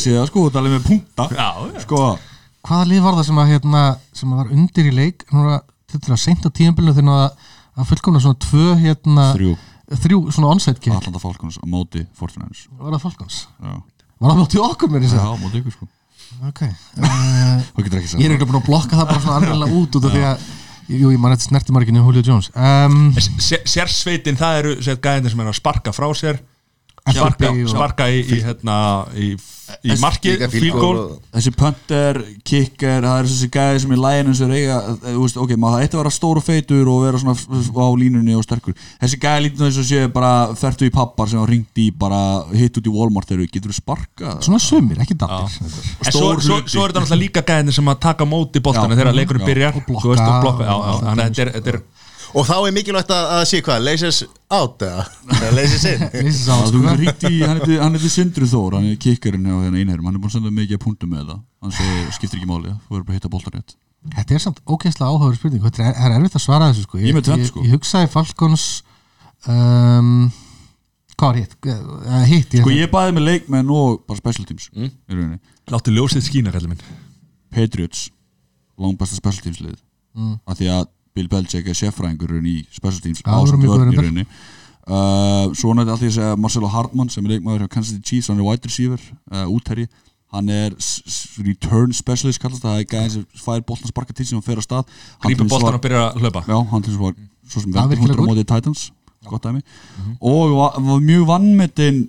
[0.00, 1.80] Þetta er er með punta já, já.
[1.84, 2.02] Sko,
[2.60, 5.22] Hvaða lið var það sem að, hérna, sem að var undir í leik?
[5.32, 5.60] Núna,
[5.90, 7.46] þetta er að seint á tíðanbylnu þegar að,
[7.80, 9.54] að fullkomna svona tvö hérna, þrjú,
[10.02, 10.92] þrjú svona onside kick.
[10.92, 13.38] Atlanta Falcons á móti Fortinanders Var það Falcons?
[13.64, 13.72] Já,
[14.20, 15.88] Var það mótið okkur með þess já móti ykkur sko.
[16.50, 18.36] Ok uh, Þú getur ekki Ég er sagt.
[18.36, 20.44] ekki búin að blokka það bara svona alveg út út af því að
[20.90, 22.48] Jú, ég man þetta snertimarkinu Julio Jones.
[22.58, 26.40] Um, Sér- sérsveitin, það eru sér gæðinir sem er að sparka frá sér
[27.08, 28.76] sparka, sparka í, í, hérna,
[29.16, 29.28] í,
[29.86, 30.44] í markið,
[31.30, 34.72] Þessi punter, kicker, það er þessi gæði sem í læginu er eh,
[35.04, 37.88] þú veist, ok, maður það eitt að vera stór og feitur og vera svona á
[38.00, 38.76] línunni og sterkur.
[39.00, 42.20] Þessi gæði lítið þess að sé bara fertu í pappar sem ringt í bara
[42.52, 44.42] hitt út í Walmart getur þú sparkað?
[44.46, 47.90] Svona sömur, ekki dattir En svo, Stór svo, svo er þetta náttúrulega líka gæðinir sem
[47.90, 49.00] að taka á móti boltana Já.
[49.00, 51.80] þegar leikurinn byrjar þannig að er, þetta er
[52.30, 54.18] Og þá er mikilvægt að, að sé hvað, leysis
[54.54, 55.04] out eða?
[55.56, 56.04] Leysis in.
[57.80, 60.52] Hann heitir Sindri Þór, hann er kikkerinn hjá hérna einherjum, hann er búin að senda
[60.54, 61.40] mikið að punktum með það.
[61.64, 63.74] Hann segir, skiptir ekki máli, þú verður bara að hitta boltan rétt.
[64.14, 65.64] Þetta er samt ógeðslega áhugaður spurning.
[65.66, 67.00] Þetta er, það er erfitt að svara þessu sko.
[67.02, 67.64] Ég með tvennt, sko.
[67.64, 68.64] Ég, ég hugsaði Falcons
[69.50, 70.14] um,
[71.20, 71.58] Hvað var hitt?
[71.68, 75.36] Uh, hitt Sko ég bæði með leikmenn og bara special teams í rauninni.
[75.68, 76.96] Láttu ljósið skína, kallið minn.
[77.52, 78.06] Patriots
[78.80, 79.76] langbæsta special teams lið.
[80.16, 80.38] Mm.
[80.42, 80.88] af því að
[81.20, 84.00] Bill Belichick er sérfræðingur í special teams Já, það voru ásamt mjög vörn góðir í
[84.00, 84.08] reyndar.
[84.08, 84.26] rauninni.
[84.90, 88.08] Uh, svo nætti alltaf ég að segja Marcelo Hartmann sem er leikmaður hjá Kansas City
[88.10, 89.84] Chiefs hann er wide receiver, uh, útherji.
[90.32, 90.74] Hann er
[91.44, 94.64] return specialist kallast það, er gæðin sem fær boltan sparka til sem hann fer á
[94.64, 94.90] stað.
[95.26, 96.42] Grípur var- og byrjar að hlaupa.
[96.46, 97.14] Já, hann til þess var
[97.50, 98.28] svo sem er á góð.
[98.30, 98.84] mótið Titans
[99.28, 99.62] gott dæmi.
[100.22, 102.00] Og var, var mjög vannmetinn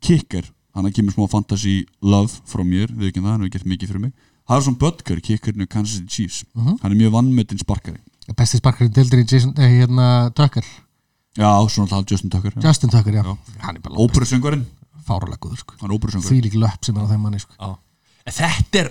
[0.00, 0.44] kicker,
[0.74, 4.00] hann kemur smá fantasy love frá mér, við ekki það, hann hefur gert mikið fyrir
[4.06, 4.12] mig.
[4.48, 6.44] Harrison Butker, kickerinn í Kansas City Chiefs.
[6.56, 7.98] Hann er mjög vannmetinn sparkari
[8.36, 10.64] Besti sparkarinn deildir í Jason, eh, hérna, Tucker
[11.38, 12.62] Já, svona alltaf Justin Tucker já.
[12.68, 13.24] Justin Tucker, já,
[13.62, 14.64] Hann er bara Óperusöngvarinn,
[15.06, 15.74] fárulega góður sko.
[15.80, 17.54] hann er óperusöngvarinn Því lík löpp sem er á þeim manni sko.
[17.58, 17.76] Já.
[18.26, 18.90] En þetta er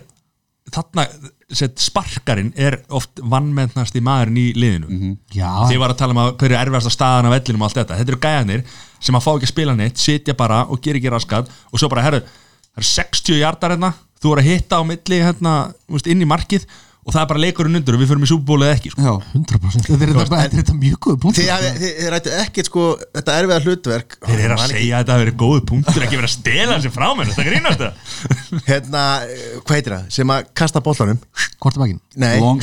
[0.72, 1.06] þarna,
[1.54, 5.18] sett, sparkarinn er oft vannmennast í maðurinn í liðinu Mhm.
[5.34, 7.78] Já, Þið var að tala um að hverju er erfiðasta staðan af vellinum og allt
[7.88, 8.64] þetta, þetta eru gæjanir
[9.00, 11.88] sem að fá ekki að spila neitt, sitja bara og gera ekki raskat og svo
[11.90, 15.94] bara, herru, það eru 60 hjartar hérna, þú er að hitta á milli hérna, þú
[15.96, 16.66] veist, inn í markið
[17.08, 19.04] og það er bara leikurinn undur og við förum í súbúlið ekki sko.
[19.06, 23.60] Já, 100% Þetta er þetta, er mjög góð punkt þið rættu ekkert sko Þetta erfiða
[23.64, 24.18] hlutverk.
[24.28, 26.76] Þeir eru að ekki- segja að þetta hafi verið góð punktur ekki verið að stela
[26.78, 28.02] þessi frá mér, þetta grínast það.
[28.70, 30.06] Hérna, eh, hvað heitir það?
[30.18, 31.22] Sem að kasta boltanum
[31.64, 32.62] Kortabækin Nei, Long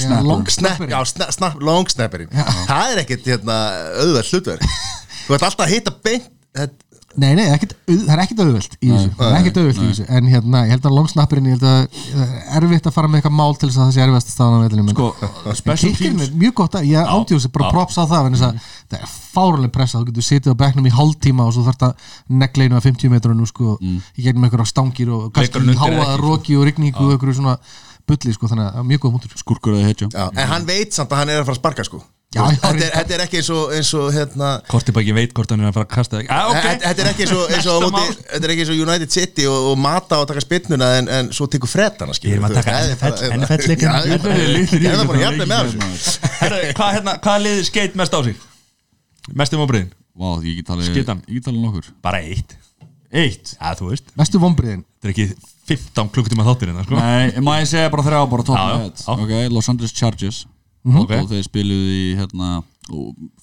[0.50, 0.90] snapper.
[0.92, 1.00] Já,
[1.64, 2.30] long snapperinn.
[2.68, 3.58] Það er ekkert hérna,
[4.02, 4.64] auðvelt hlutverk.
[5.24, 8.88] Þú ert alltaf að hitta beint þetta, Nei, nei, ekkit, það er ekkert auðvelt í
[8.90, 9.10] þessu.
[9.18, 10.06] Það er ekkert auðvelt í þessu.
[10.18, 13.20] En hérna, ég held að longsnappurinn, ég held að það er erfitt að fara með
[13.20, 14.90] eitthvað mál til þess að það sé erfiðast staðan á vellinum.
[14.94, 18.48] Sko, special teams er mjög gott að, ég ándjóðs bara props á það en þess
[18.48, 20.02] að það er fáruleg pressa.
[20.02, 22.12] Þú getur sitið á bekknum í hálftíma og svo þarf það
[22.42, 26.22] negleinu að 50 metrunum sko, í gegnum einhverja stangir og kannski háaða sko.
[26.24, 27.58] roki og rigningu og einhverju svona
[28.08, 30.10] bulli sko, þannig að mjög góð mútur Skurkur eða hetja.
[30.12, 32.02] Já, En hann veit samt að hann er að fara að sparka sko.
[32.34, 35.60] Já, þetta, er, þetta er ekki eins og, eins og hérna Kortibæki veit hvort hann
[35.62, 36.64] er að fara að kasta ah, okay.
[36.64, 37.84] Þetta þetta er ekki eins og, eins og,
[38.40, 41.46] er ekki eins og United City og, og mata og taka spinnuna en, en svo
[41.52, 42.74] tekur fredana Við erum að taka
[43.38, 43.94] NFL leikinn.
[43.94, 46.16] Ég er það bara hjálpið með þessu.
[46.74, 48.44] hvað, hérna, hvað liðið skeit mest á sig?
[49.30, 49.94] Mestum á briðin?
[50.18, 51.14] Vá, ég get.
[51.30, 51.94] Ég talið nokkur.
[52.02, 52.58] Bara eitt.
[53.14, 53.54] Eitt?
[53.54, 54.10] Já, þú veist.
[54.18, 56.98] Mestu vombriðin Þetta er ekki 15 klukkutíma þáttir hérna, sko.
[56.98, 59.14] Nei, má ég segja bara þrjá, bara top Já, já, of my head já.
[59.14, 60.40] Ok, Los Angeles Chargers.
[60.84, 61.12] Ok.
[61.16, 62.48] og þeir spiluðu í hérna,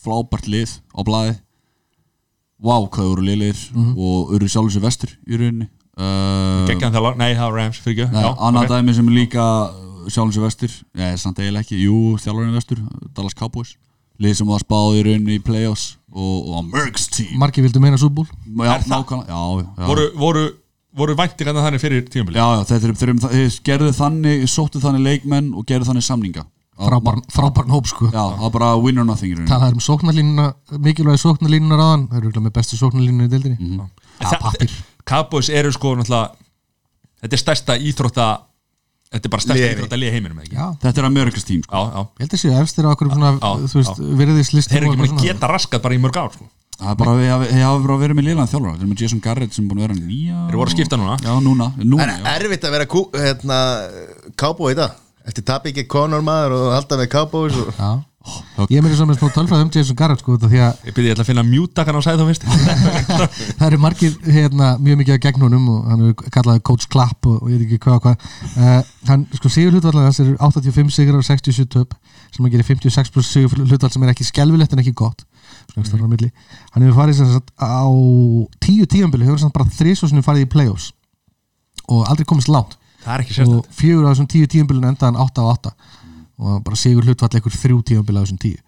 [0.03, 1.37] flábært lið á blaði.
[2.61, 3.61] Vá, hvað voru liðir
[3.97, 5.65] og eru sjálfur sér vestur í rauninni.
[5.97, 8.13] Uh, Gekkjan þjálfar, nei það var Rams, fyrir ekki.
[8.13, 9.45] Nei, annað dæmi sem er líka
[10.13, 10.75] sjálfum sér vestur.
[10.93, 12.83] Eða samt eiginlega ekki, jú, þjálfarinn vestur
[13.17, 13.73] Dallas Cowboys.
[14.21, 17.37] Lið sem var spáð í rauninni í playoffs Og, og Merck's team.
[17.39, 20.43] Margir vildu meina súbúl Já, nákvæmlega, voru,
[20.95, 24.43] voru, voru væntingarna þannig fyrir tímabili Já, já, þetta er, þeir, þeir, þeir gerðu þannig,
[24.51, 26.45] sóttu þannig leikmenn og gerðu þannig samninga
[26.81, 31.21] frábær, frábær hóp sko Já, það var bara win or nothing talaður um sóknarlínuna, mikilvægi
[31.25, 33.89] sóknarlínuna ráðan það eru með bestu sóknarlínuna í deildinni Mhm.
[34.21, 34.71] ja, pappir
[35.05, 36.31] Cowboys eru sko náttúrulega
[37.21, 38.25] þetta er stærsta íþrótta
[39.11, 39.75] þetta er bara stærsta Liði.
[39.75, 40.55] íþrótta liði heiminum ekki?
[40.55, 41.75] já, Þetta er Amerikas tím sko.
[41.75, 43.11] ég held að séu efstir á okkur
[44.17, 45.21] virðislistum þeir eru og ekki með svona.
[45.27, 46.45] geta raskat bara í mörg ár sko.
[46.81, 48.73] Það er bara, þeir hafa bara verið með liðlan þjálfara.
[48.73, 50.97] Þeir eru með Jason Garrett sem er búin að vera nýja þeir voru að skipta
[50.97, 51.17] núna.
[51.21, 52.31] Já, núna, núna En já.
[52.33, 53.57] erfitt að vera kú, hérna,
[54.41, 54.91] í dag?
[55.29, 57.69] Eftir tap ekki Conor maður og halda með cowboys og...
[57.77, 57.91] Já.
[58.69, 60.73] ég er mér svo með smá tölfræð um Jason Garrett sko, út af því að
[60.85, 62.25] ég byrði ég ætla að finna mjútakan á sæð þá
[63.57, 67.21] það eru margir hérna, mjög mikið að gegn honum og hann er kallaði Coach Clapp
[67.29, 68.15] og, og ég veit ekki hvað og hvað.
[68.53, 70.21] Uh, hann, sko, sigur hlutvallar hans
[75.75, 76.11] 85 sigur og 67 töp sem að gera 56 plus sigur hlutvall sem ekki skelvilegt
[76.11, 76.17] en ekki gott svona mm -hmm.
[76.17, 76.31] milli.
[76.71, 77.85] hann hefur farið sem sagt, á
[78.59, 80.93] tíu tíumbili hefur hann bara þrísvarsunum farið í playoffs
[81.87, 85.21] og aldrei komist langt það er ekki sérstætt og fjögur af þessum tíu tíumbilinu endaðan
[85.21, 85.71] 8 á 8
[86.41, 88.59] og bara sigur hlutfall einhver þrjú tíumbil af þessum tíu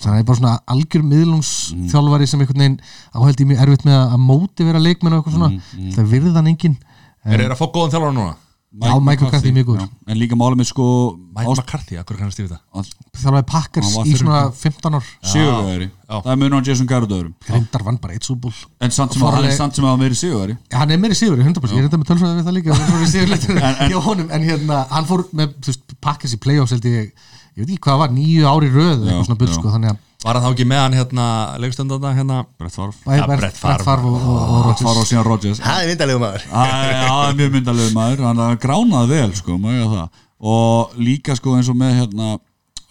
[0.00, 2.78] þannig að það er bara svona algjör miðlungsþjálfari sem einhvern veginn
[3.14, 5.50] áhældi mjög erfitt með að móti vera leikmenn og eitthvað svona
[5.96, 6.78] það virðan enginn
[7.24, 8.36] er þeir að fá góðan þjálfara núna?
[8.70, 9.48] Já, Mike McCarthy.
[9.50, 9.86] Er mjög já.
[10.06, 10.84] En líka málið með sko
[11.34, 12.60] Mike McCarthy, akkur kannast við það
[13.82, 15.08] Hann var í fyrir- svona 15 ár.
[15.26, 15.88] Sigurvegari.
[16.06, 16.20] Já.
[16.22, 17.32] Það munur á Jason Garrett öðrum.
[17.50, 19.56] Reyndar vann bara eitt súbúl En samt sem að hann er
[19.90, 20.56] hann verið sigurvegari.
[20.70, 23.10] Hann er meiri sigur, 100% ég er þetta með tölfræði við það líka hann í
[23.58, 23.90] En-
[24.20, 25.54] en- en hérna, hann fór með
[26.00, 27.10] Packers í playoffs ég,
[27.56, 29.02] ég veit ekki hvað það var nýju ári röð
[29.50, 31.26] sko, þannig að var hann þá ekki með hann hérna
[31.62, 32.42] leikstönda hérna?
[32.60, 32.96] Brett Favre.
[33.16, 33.96] Ja, Brett Favre.
[34.04, 36.46] Og, og, og Brett Favre og síðan Rodgers Það er vindalegu maður.
[36.50, 38.24] Það er mjög myndalegu maður.
[38.28, 40.22] Hann er gránað vel sko, það.
[40.50, 42.34] Og líka sko eins og með hérna,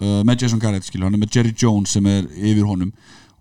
[0.01, 2.91] uh, með Jason Garrett skilur, hann er með Jerry Jones sem er yfir honum.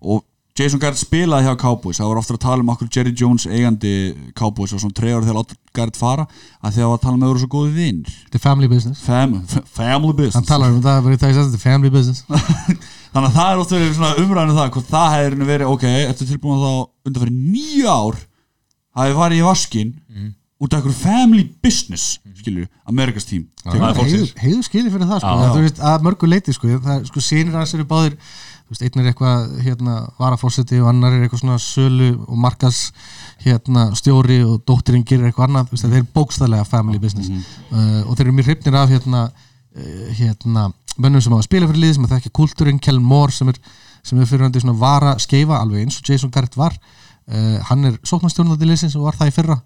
[0.01, 0.23] Og
[0.59, 3.93] Jason Garrett spilaði hjá Cowboys það var ofta að tala um okkur Jerry Jones eigandi
[4.35, 6.25] Cowboys og svona treyður þegar láta Garrett fara
[6.59, 9.03] að þegar var að tala um að vera svo góði vinnir the family business.
[9.05, 9.37] Fam,
[9.71, 10.35] family business.
[10.35, 12.25] Hann talar um það, verið það the family business.
[13.13, 16.27] Þannig að það er oft verið svona umræðinu það hvort það hefur verið, ok, ertu
[16.29, 18.19] tilbúin að þá undanfæri nýju ár
[18.99, 19.95] hafi farið í vaskin
[20.59, 23.99] út af einhverju family business skilur, Amerikas tím Það er
[24.43, 27.23] heiður skilið fyrir það sko, að mörgu leiti sko, það, er, sko
[28.69, 32.91] eru veist, einn er eitthvað hérna, varafórseti og annar er eitthvað svona sölu og markas
[33.41, 37.31] hérna, stjóri og dóttirinn gerir eitthvað annað, veist, þeir eru bókstæðlega family business.
[37.71, 40.67] Uh, og þeir eru mjög hrifnir af hérna, uh, hérna
[40.99, 43.59] mönnum sem hafa spilað fyrir lið, sem að þekka kultúrin Kellen Moore sem er,
[44.03, 46.77] sem er fyrir hann svona vara skeifa, alveg eins og Jason Garrett var.
[47.29, 49.59] Uh, hann er sóknarstjórnandi liðsins og var það í fyrra.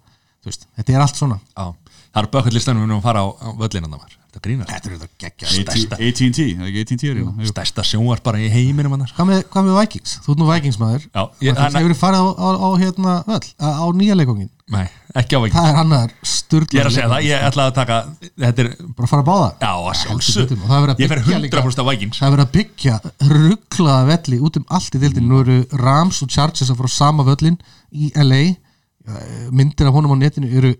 [0.44, 1.40] Veist, þetta er allt svona.
[1.56, 1.72] Já,
[2.10, 5.08] það er bökullistanum við erum að fara á, á var Þetta grínast Þetta er þetta
[5.22, 5.98] geggja Stærsta.
[6.02, 9.12] AT&T, það er ekki AT&T er hérna Stærsta sjónvar bara í heiminum annars.
[9.14, 10.14] Hvað með, hvað með Vikings?
[10.24, 13.46] Þú ert nú Vikings maður Já, ég- Það hefur farið á, á, á, hérna, völl,
[13.62, 14.86] á, á nýja leikongin Nei,
[15.20, 16.14] ekki á ekki Það er annar
[16.54, 17.96] Ég er að segja það, ég ætla að taka
[18.44, 20.94] Þetta er, Bara að fara að báða já, að sjálfsög betur, og það er verið
[20.94, 22.18] að Ég fer byggja líka- 100% á Vikings.
[22.20, 22.94] Það er verið að byggja
[23.34, 26.98] rugglaða velli út um allt í dildin Nú eru Rams og Chargers að fara á
[26.98, 27.58] sama völlin
[27.94, 28.42] í LA
[29.04, 30.70] Eh, Myndir af honum á netinu eru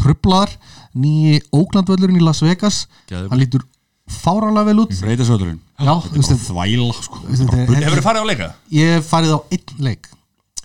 [0.00, 0.54] trublaðar
[0.96, 3.32] Nýji Oakland völlurinn í Las Vegas Geðveikur.
[3.32, 3.66] Hann lítur
[4.08, 4.94] fáránlega vel út.
[4.94, 7.20] Bara þvæla sko.
[7.28, 8.48] Hefur þið farið á leika?
[8.72, 10.08] ég hef farið á einn leik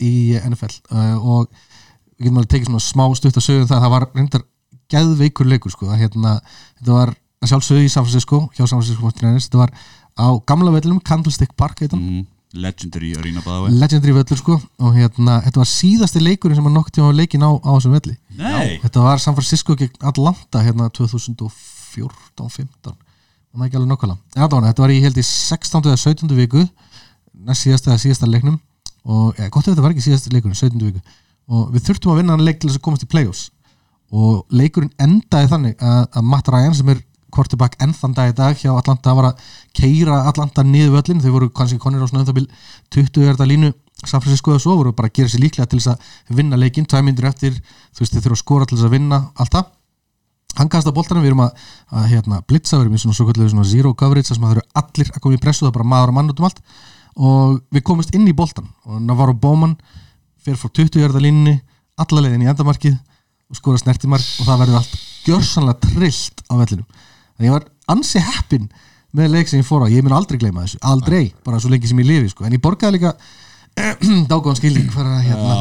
[0.02, 1.50] í NFL uh, og
[2.18, 4.46] við getum alveg tekið svona smá stutt að sögum það það var reyndar
[4.94, 5.90] geðveikur leikur sko.
[5.90, 6.38] það, hérna,
[6.80, 9.74] þetta var að sjálfsögðu í San Francisco hjá San Francisco 49ers þetta var
[10.14, 14.60] á gamla vellum Candlestick Park heitan, mm, Legendary arena vei legendary völlur sko.
[14.86, 18.14] Og hérna, þetta var síðasti leikurinn sem var nokk tíma leikin á, á þessum velli.
[18.38, 22.94] Nei, þetta var San Francisco gegn Atlanta hérna 2014-15
[23.54, 25.84] og það ekki alveg nokkala þetta var í held í 16.
[25.86, 26.30] eða 17.
[26.38, 26.64] viku.
[27.34, 28.60] Næst síðasta eða síðasta leiknum.
[29.04, 30.86] Og ja, gott ef þetta var ekki síðasta leikurinn 17.
[30.88, 31.02] viku.
[31.54, 33.48] Og við þurftum að vinna hann leik til þess að komast í play-offs.
[34.14, 37.02] Og leikurinn endaði þannig að, að Matt Ryan sem er
[37.34, 41.32] quarterback enn þann dag í dag hjá Atlanta var að keira Atlanta niður völlin þau
[41.36, 42.48] voru kannski konir á svona um það bil
[42.94, 43.74] 20 erða línu
[44.04, 46.88] San Francisco eða svo voru bara að gera sér líklega til þess að vinna leikinn,
[46.90, 49.70] tvæ myndir eftir þú veist þau þurfa að skora til þess að vinna allt það.
[50.58, 53.48] Hann kasta boltanum, við erum að, að hérna, blitza, við erum í svona svo kvöldu
[53.50, 55.90] svona zero coverage þar sem það eru allir að koma í pressu það er bara
[55.94, 56.60] maður og mann út um allt.
[57.14, 59.74] Og við komumst inn í boltan og Navarro Bowman
[60.44, 61.56] fer frá 20 jarða línni
[61.98, 63.00] alla leiðin í endamarkið
[63.50, 67.02] og skora snertimark og það verður allt gjörsanlega trillt á vellinum
[67.38, 68.68] þannig ég var ansi heppin
[69.14, 70.80] með leik sem ég fór á, ég mun aldrei gleyma þessu.
[70.90, 72.46] Aldrei, bara svo lengi sem ég lifi sko.
[72.48, 73.14] en ég borgaði líka
[74.30, 75.54] dágóðan skilning fyrir að hérna,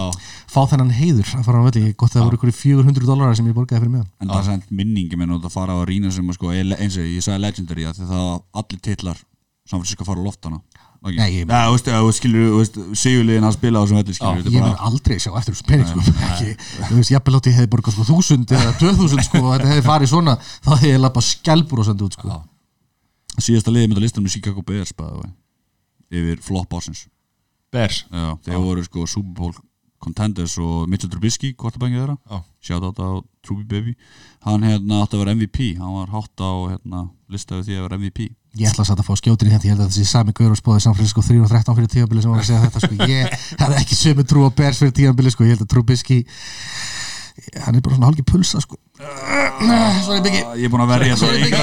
[0.52, 1.92] fá þennan heiður að fara á velli.
[1.96, 4.64] Gott að það voru ykkur 400 dólarar sem ég borgaði fyrir mig En það er
[4.68, 8.26] minningi minn að fara á að sko, er- eins og ég sagði legendary að það
[8.60, 9.22] allir titlar
[9.68, 10.60] Francisco fara á loftana
[11.02, 11.16] okay.
[11.18, 15.18] Nei, ég- ja, skilur, veist, sigurliðin að spila á þessum velli skilur, ég mun aldrei
[15.18, 16.14] sjá eftir þessu pening sko.
[16.28, 16.54] ekki,
[16.88, 19.86] þú veist, jafnvel átti ég hefði borgað sko, þúsund eða 2000 sko, og þetta hefði
[19.88, 22.38] farið svona þá hefði ég lappa skjálpur og sendið út sko.
[23.38, 25.32] síðasta liðið með listanum með Chicago Bears bæði,
[26.12, 27.06] yfir flop ásins
[27.72, 29.54] Bears Já, þeir voru sko Super Bowl
[30.02, 32.42] contenders og Mitchell Trubisky, kvartabængið þeirra Já.
[32.60, 33.08] shout out á
[33.46, 33.94] Truby Baby
[34.44, 37.98] hann hérna átti að vera MVP hann var hátt á hérna, listaði því að vera
[38.02, 38.26] MVP
[38.60, 40.58] ég ætla að setja að fá skjótir í hendi ég held að þessi sami og
[40.58, 42.94] spóði San Francisco 3 og 13 fyrir tíðanbili sem var að segja þetta sko.
[43.08, 45.46] ég hefði ekki sömu trú á Bears fyrir tíðanbili sko.
[45.46, 46.18] ég held að Trubisky
[47.64, 48.76] hann er bara svona hálki pulsa sko.
[49.00, 51.56] Sorry Biggi ég er búin að verja þetta ég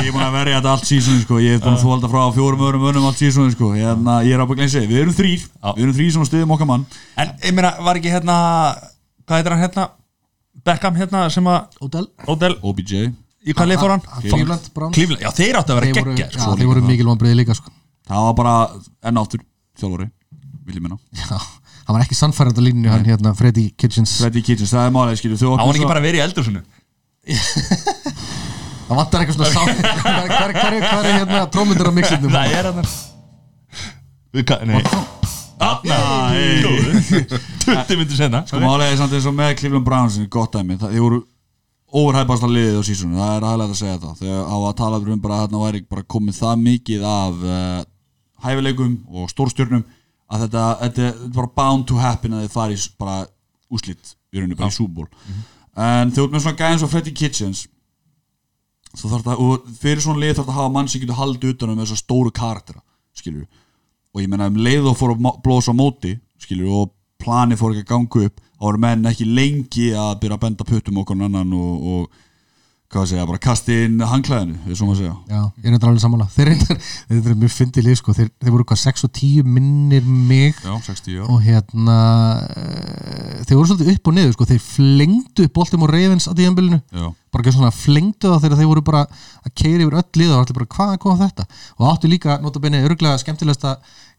[0.00, 1.40] ég er búin að verja þetta allt sísoni sko.
[1.44, 3.72] ég er búin að þólda frá fjórum öðrum önum allt sísoni sko.
[3.76, 6.70] hérna, ég er á að gleyna við erum þrýr við erum þrýr sem stuðum okkar
[6.72, 6.86] mann
[7.20, 8.36] En ég meina, var ekki hérna
[9.28, 9.90] Hvað heitir hann hérna
[10.64, 11.82] Beckham hérna sem að
[12.26, 13.10] Odell OBJ
[13.40, 14.02] Í hvað leið fór hann?
[14.20, 14.94] Cleveland Browns.
[14.96, 16.56] Cleveland, já þeir áttu að vera geggja já, sko.
[16.60, 17.72] þeir voru mikil vonbreiði líka sko.
[18.10, 18.54] það var bara
[19.08, 19.40] enn áttur
[19.80, 20.08] þjálfari
[20.66, 20.98] vil ég minna.
[21.16, 21.38] Já,
[21.86, 24.18] hann var ekki sannfærandi á línu hann hérna Freddy Kitchens.
[24.20, 26.60] Freddy Kitchens það er málega skilur þú Á hann ekki bara verið í eldursunni
[28.90, 29.62] það vantar eitthvað svona sá
[30.04, 32.78] hvað er, hérna trómyndir á mixindum Það er hann
[34.66, 34.82] nei.
[35.84, 36.62] Nei.
[37.64, 40.94] 20 myndir senna Sko málega er samt eins og með Cleveland Browns gott dæmi, það,
[40.96, 41.20] þeir voru
[41.96, 44.14] overhæpast að liðið á sísonu, það er aðlega að segja það.
[44.20, 47.80] Þegar á að tala um bara að þarna væri bara komið það mikið af uh,
[48.46, 49.84] hæfileikum og stórstjörnum
[50.30, 53.16] að þetta, þetta er bara bound to happen að þið fari í s- bara
[53.70, 55.08] úslitt í rauninu bara í súból
[55.80, 57.64] en þegar út með svona gæðins og Freddy Kitchens
[58.94, 61.52] þá þarf það, og fyrir svona lið þarf það að hafa mann sem getur haldið
[61.54, 62.80] utan um þessar stóru karaktera
[63.18, 63.44] skilur
[64.14, 67.74] og ég meina um leið og fór að blósa á móti skilur og plani fór
[67.74, 71.54] ekki að ganga upp voru menn ekki lengi að byrja að benda puttum okkur annan
[71.56, 72.26] og, og
[72.90, 75.12] hvað að segja, bara kasti inn hangklæðinu, við svo maður segja.
[75.30, 76.24] Já, ég er þetta alveg sammála.
[76.34, 76.48] Þeir
[77.20, 78.14] eru mjög fyndið lið sko.
[78.16, 80.58] Þeir, þeir voru hvað 6 og 10 minnir mig.
[80.58, 81.22] Já, 60 já.
[81.22, 82.00] Og hérna
[82.40, 84.48] uh, þeir voru svolítið upp og niður sko.
[84.50, 88.62] Þeir flengdu upp boltum og reyfins á tíðanbylunu Já, bara ekki svona flengdu það þegar
[88.64, 91.46] þeir voru bara að keira yfir öll lið og allir bara hvað kom þetta?
[91.78, 94.09] Og áttu líka notabenni örglega skemmtilegasta kannski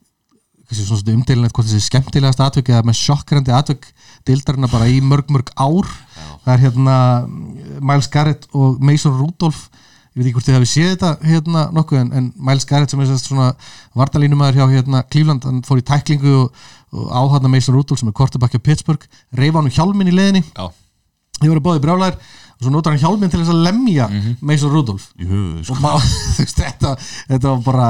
[0.77, 3.87] svona umdelinett hvort þessi skemmtilegasta atvik eða með sjokkrandi atvik
[4.27, 5.87] deildarina bara í mörg mörg ár.
[6.45, 6.97] Það er hérna
[7.81, 9.69] Miles Garrett og Mason Rudolph.
[10.11, 12.99] Ég veit ekki hvort þið hafi séð þetta hérna nokkuð en, en Miles Garrett sem
[12.99, 13.53] er svona
[13.95, 18.17] vardalínumæður hjá hérna Cleveland hann fór í tæklingu og, og áhæðna Mason Rudolph sem er
[18.19, 19.07] kortabakki á Pittsburgh
[19.39, 20.67] reyfa hann um hjálminn í leðinni Já,
[21.39, 22.19] þið voru báði brjálæðir
[22.61, 24.05] og svo notar hann hjálminn til þess að lemja
[24.45, 25.07] Mason Rudolph.
[25.17, 25.77] Í höfuðu og sko.
[25.83, 26.91] má, þú veist, þetta,
[27.31, 27.87] þetta var bara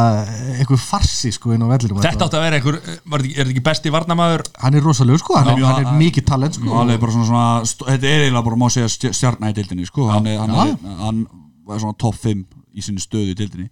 [0.61, 3.65] einhver farsi sko inn á vellirum þetta átti að vera þetta ekki- Er þetta ekki
[3.67, 6.71] besti varnamaður hann er rosalegur sko, hann, er, Já, hann er hann- mikið talent sko.
[6.81, 9.85] Alveg bara svona, svona st- þetta er eiginlega bara má segja stj- stjarna í dildinni
[9.91, 10.07] sko.
[10.09, 11.25] hann, er, hann, er, hann
[11.67, 13.67] var svona topp 5 í sinni stöðu í dildinni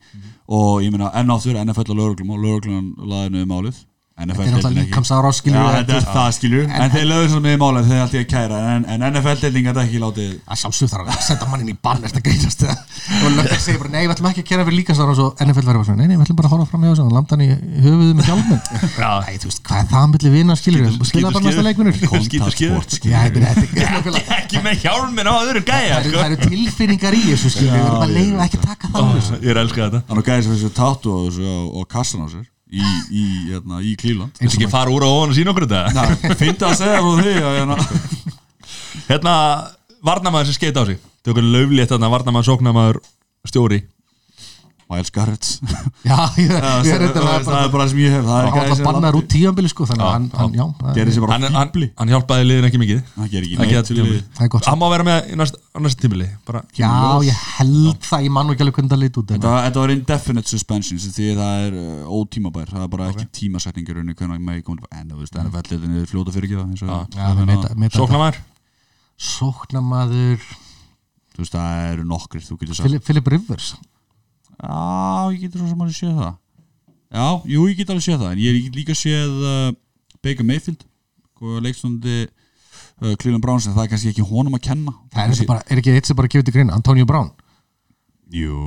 [0.51, 3.77] og ég meina enn áttur NFL og lögreglum og lögreglum laði niður málið
[4.19, 4.83] NFL þetta er alltaf ekki.
[4.89, 6.63] líkamsára Já, skilur þetta er það skilur.
[6.79, 9.79] En þeir lögðu svona með málið þegar allt í að kæra En, en NFL-deilding gæti
[9.85, 12.75] ekki látið að sjálfsög þarf að setja mannin í bann eftir að greinast eða?
[13.19, 15.65] Og lögum segir bara nei, við ætlum ekki að kera fyrir líkamsára og svo NFL
[15.69, 17.45] verður bara nei, nei, við ætlum bara að horfa fram hjá þessu og landa hann
[17.45, 17.49] í
[17.85, 18.61] höfuðið með hjálminn.
[19.29, 21.63] Nei, þú veist, hvað er það milli vina skilur skilja bara næsta
[23.49, 25.27] þetta er nákvæmlega- Ekki með hjálmin
[32.69, 34.35] í að að að að Í, hérna, í Cleveland.
[34.37, 36.35] Þetta ekki fara úr á ofan og sína okkur þetta?
[36.37, 37.77] Fyndi að segja frá því að, hérna,
[39.09, 39.35] Hérna,
[40.05, 40.99] varnamaður sem skeit á sig.
[41.25, 42.99] Tökur löflétt þarna, varnamaður, sóknamaður,
[43.49, 43.79] stjóri
[44.89, 45.45] Miles Garrett
[46.09, 48.59] Já, ég ég það, er það, það er bara það sem ég hef Það hann
[48.59, 50.39] er var bannar út tíanbili sko þannig að hann, það
[52.13, 53.03] hjálpaði liðin ekki mikið.
[53.13, 53.27] Það
[53.59, 53.67] Það
[54.39, 55.59] það er Hann má vera með í næst,
[56.49, 56.89] bara, Já,
[57.29, 59.83] ég held það, ég man nú ekki alveg hvernig það leit út en Þetta, þetta
[59.83, 62.73] var indefinite suspension því það er uh, ótímabær.
[62.73, 64.09] Það er bara ekki tímasetningur en
[65.53, 66.73] NFL-liðin er fljóta fyrir ekki það
[67.85, 68.41] og- Sóknamaður
[69.19, 70.43] Sóknamaður
[71.35, 72.85] þú veist, það eru nokkrir þú getur sagt.
[72.87, 73.73] Philip, Philip Rivers
[74.59, 76.33] Já, ég getur svo sem að séð það
[77.09, 79.69] Já, jú, ég get alveg séð það en ég get líka séð uh,
[80.25, 80.83] Baker Mayfield
[81.63, 85.47] leikstundi uh, Cleveland Browns en það er kannski ekki honum að kenna Það er, þetta
[85.53, 87.31] bara, er ekki eitt sem bara gefið til greina Antonio Brown
[88.35, 88.59] Jú,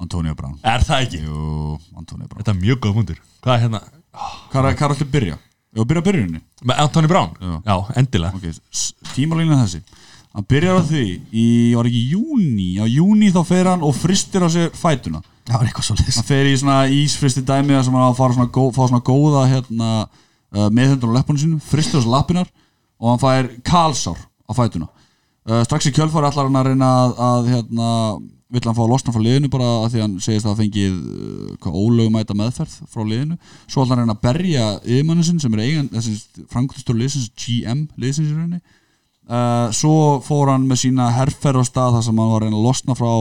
[0.00, 1.22] Antonio Brown Er það ekki?
[1.26, 3.82] Jú, Antonio Brown Þetta er mjög góð mundur Hvað er hérna?
[4.52, 5.36] Hvað er hvað er alltaf að byrja?
[5.72, 6.40] Jú, byrja byrjunni
[6.78, 7.34] Anthony Brown?
[7.66, 7.76] Já.
[8.00, 9.82] endilega Ok, s- tímalínan er þessi
[10.32, 11.46] Hann byrjar á því í,
[11.76, 15.20] var ekki júni á júni þá fer hann og fristir á sér fætuna.
[15.44, 18.48] Það var eitthvað svo leis hann fer í svona ísfristi dæmi sem hann fara svona,
[18.54, 19.90] gó, fá svona góða hérna,
[20.56, 22.48] uh, meðhundur á leppunum sínum fristir á sér lappinar
[22.96, 24.88] og hann fær kalsár á fætuna.
[25.44, 27.92] Uh, strax í kjölfari allar hann að reyna að, að hérna,
[28.56, 31.00] vill hann fá að losna frá liðinu bara að því hann segist að það fengið
[31.60, 33.36] uh, ólögumæta meðferð frá liðinu.
[33.66, 35.92] Svo ætlar hann að berja yfirmannin sinn sem er eigan,
[36.48, 38.62] frangastur liðsins GM liðsins í rauninni
[39.30, 42.58] uh, svo fór hann með sína herrferð á stað þar sem hann var að reyna
[42.58, 43.12] að losna frá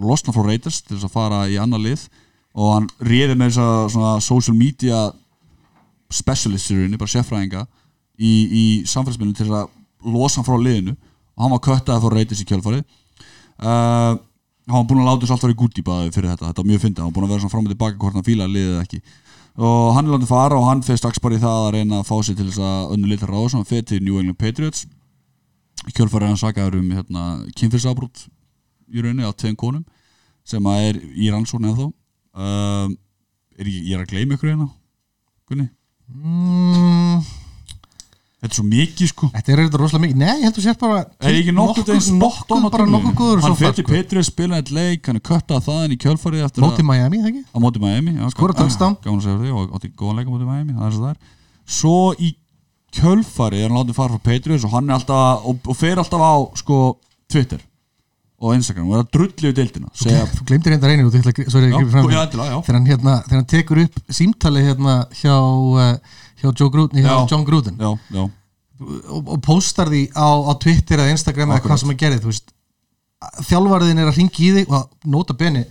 [0.00, 2.06] losna frá Raiders til þess að fara í annar lið.
[2.52, 5.06] Og hann réði með þess að social media
[6.12, 7.62] specialist í rauninni, bara sérfræðinga
[8.20, 10.96] í, í samfélagsmiðlum til þess að losa hann frá liðinu.
[11.32, 12.84] Og hann var köttaði frá Raiders í kjölfarið.
[13.62, 14.20] Uh,
[14.68, 16.82] hann var búin að láta þess allt vera í gúttípaði fyrir þetta, þetta var mjög
[16.84, 19.00] fyndið, hann var búin að vera svona fram og tilbaka hvort hann fílaði liðið ekki.
[19.62, 22.08] Og hann er látið fara og hann fyrir strax bara í það að reyna að
[22.08, 24.86] fá sig til þess að önnu litur ráð sem hann fyrir til New England Patriots
[25.88, 27.24] í kjölfarið er hann sakaður um hérna,
[27.58, 28.26] kynfyrsafbrútt
[28.92, 29.84] í rauninni á tveim konum
[30.46, 32.96] sem að er í rannsókn eða þó um,
[33.58, 34.68] er ég, ég er að gleyma ykkur hérna
[35.52, 35.66] Gunni,
[36.08, 37.24] mm,
[38.40, 39.28] þetta er svo mikið sko.
[39.34, 40.20] Þetta er þetta rosalega mikið.
[40.22, 43.86] Nei, ég heldur sér bara er ekki nokkuð þegar spott nokkuð góður hann fyrir sko.
[43.90, 47.30] Petri að spila eitt leik hann er köttað þaðan í kjölfarið eftir Móti Miami, það
[47.32, 47.42] ekki?
[47.52, 48.96] á móti Miami já, Skora touchdown.
[49.04, 51.12] gaman að segja því og átti góðan leik á móti Miami það er svo það
[51.12, 51.36] er.
[51.78, 52.32] Svo í
[52.96, 56.22] kjölfarið er hann látið fara frá Patriots og hann er alltaf og, og fer alltaf
[56.22, 56.78] á sko
[57.32, 57.62] Twitter
[58.42, 60.08] og Instagram og er að drulli við deildina Þú
[61.86, 62.58] að fram já, endilega, já.
[62.66, 67.12] Þegar hann, hérna, þegar hann tekur upp símtali hérna hjá, uh, hjá, Joe Gruden, hjá
[67.12, 67.20] Já.
[67.30, 68.24] John Gruden já, já,
[68.82, 72.32] og, og postar því á, á Twitter eða Instagram eða hvað sem hann gerði þú
[72.32, 72.52] veist,
[73.46, 75.62] þjálfarðin er að ringi í þig og nota beni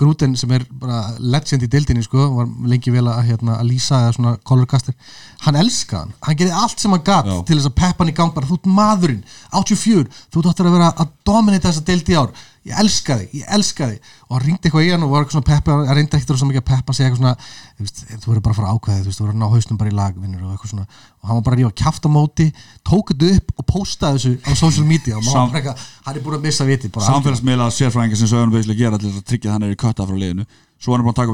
[0.00, 4.04] Gruden sem er bara legend í deildinni sko, var lengi vel að, hérna, að lýsa
[4.06, 4.96] eða svona colorcaster,
[5.44, 6.14] hann elska hann.
[6.24, 7.36] Hann gerði allt sem hann gat Já.
[7.48, 8.48] til þess að peppa hann í gang bara.
[8.48, 9.20] Þú ert maðurinn,
[9.60, 12.32] 84 þú áttur að vera að dominita þessa deildi í ár
[12.68, 14.00] ég elska þig, ég elska þig.
[14.26, 16.48] Og hann ringdi eitthvað í hann og var eitthvað svona peppa hann reyndi ekkert svo
[16.50, 19.10] mikið að peppa segja eitthvað svona þú veist, þú verður bara að fara ákveða þú
[19.24, 20.86] verður að ná hausnum bara í lagvinnur og eitthvað svona.
[21.20, 22.46] Og hann var bara að rífa kjáft á móti
[22.84, 25.14] tók þetta upp og postaði þessu á social media.
[25.16, 28.52] Og maður bara eitthvað, hann er búin að missa viti bara samfélagsmiðla sérfræðingar sem sögum
[28.54, 30.44] veislega gera til að tryggja að hann er í kötta frá liðinu.
[30.80, 31.32] Svo er hann búin að taka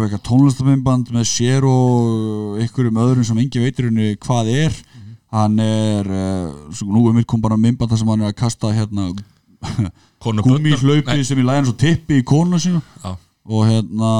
[9.82, 11.76] upp og öðrum sem er hann er er hann er að sem í læðin svo
[11.82, 13.16] tippi í konu sínu Já.
[13.46, 14.12] og hérna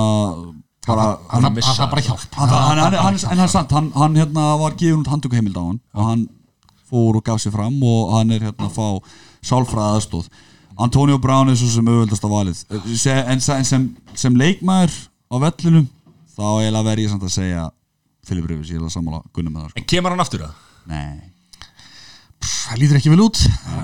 [0.87, 3.73] bara hann að missa það bara hjálp hann, hann, hann, hann, en hann, er sant,
[3.75, 6.27] hann, hann hérna var gefin út handtöku heimild á hann og hann
[6.87, 8.87] fór og gaf sér fram og hann er hérna að fá
[9.47, 10.31] sálfræða aðstóð
[10.77, 12.65] Antonio Brown er svo sem auðvöldast að valið
[13.33, 14.95] en sem, sem, sem leikmaður
[15.33, 15.89] á vellinum
[16.37, 16.47] þá
[16.85, 17.65] verð ég samt að segja
[18.27, 19.81] Filip Rivers, ég er að sammála Gunnar með það sko.
[19.81, 20.63] En kemur hann aftur það?
[20.91, 21.19] Nei,
[22.51, 23.41] það lítur ekki vel út.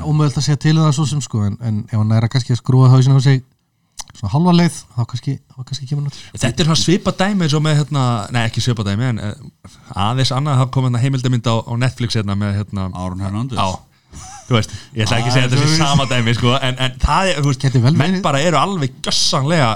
[0.06, 2.54] Ómöðult að segja til um það svo sem sko en, en ef hann að kannski
[2.56, 3.42] að skrúa hausinu á sig
[4.12, 7.46] svona halva leið þá kannski, þá kannski kemur hann út Þetta er svona svipa dæmi
[7.46, 8.02] eins og með hérna,
[8.34, 9.38] nei ekki svipa dæmi en eh,
[9.96, 13.56] aðeins annað það kom hérna heimildamind á, á Netflix hérna með hérna Aaron Hernandez.
[13.56, 13.68] á,
[14.50, 17.30] þú veist, ég ætla ekki að segja þetta svo- sama dæmi sko, en, en það
[17.32, 19.70] er, þú veist, menn bara eru alveg gjössanlega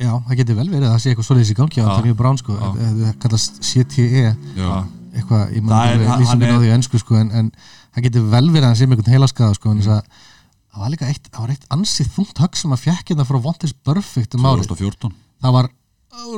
[0.00, 2.40] já, það getur vel verið að það sé eitthvað svoleiðis í gangi á Antonio Brown
[2.42, 4.26] sko, það kallast CTE
[4.60, 4.70] Já.
[5.16, 7.50] eitthvað, ég Það maður er- hann- lýsingin á því ennsku sko, en, en
[7.94, 10.22] það getur vel verið að hann sé með einhvern heilaskaða sko, en þess að
[10.70, 13.40] það var líka eitt, það var eitt ansið þungt högg sem að fjekk hérna frá
[13.42, 14.70] Vontis Perfect um árið.
[14.70, 15.70] 2014 það var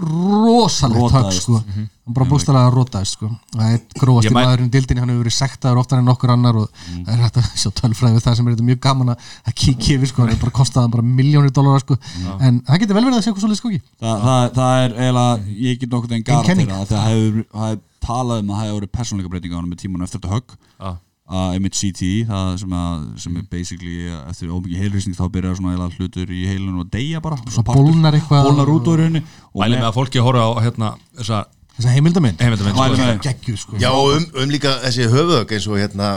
[0.02, 1.58] rosalegt högg sko.
[2.02, 3.28] Hann bara bústalega rótaðist sko.
[3.54, 6.32] Það er gróðast Ég í maðurinn í dildinni hann hefur verið sektaður oftar en nokkur
[6.34, 9.12] annar og það er hægt að sjá tölfræði við það sem er þetta mjög gaman
[9.14, 10.24] að kíkja yfir sko.
[10.24, 11.98] Hann er bara bara miljónir dólarar sko.
[12.40, 15.56] En það getur vel verið að sé eitthvað svolítið skóki Þa, það, það er eiginlega,
[15.68, 16.68] ég get nokkuð en kenning.
[16.68, 19.82] þeirra að það hefur, talað um að það hefur verið persónleika breytinga á hann með
[19.84, 20.92] tímanu eftir þetta högg Já.
[21.32, 23.96] Að einmitt CTE, það sem, að, sem er basically
[24.28, 28.48] eftir ómikið heilrýsning þá byrjar svona hlutur í heilun og deyja bara Svo bólnar eitthvað-
[28.50, 29.22] bólnar út úr henni
[29.54, 31.44] og mælið með að fólki horfa á hérna þessa
[31.76, 33.56] þess að heimildamind heimildamind sko.
[33.56, 33.80] sko.
[33.80, 36.10] Já, og um, um líka þessi höfuðögg eins og hérna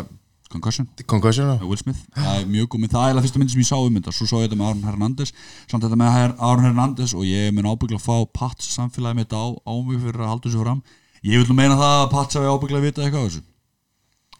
[0.55, 0.87] concussion.
[1.05, 3.69] Concussion með Will Smith, það er mjög góð það er eiginlega fyrsta myndi sem ég
[3.69, 5.33] sá um þetta, svo sá ég þetta með Aaron Hernandez.
[5.71, 9.43] Samt þetta með Aaron Hernandez og ég mun ábyggla að fá Pats samfélagi mitt á,
[9.51, 10.81] á mig fyrir að halda þessu fram.
[11.25, 13.43] Ég vil nú meina það að Pats hafi ábyggla að vita eitthvað af þessu.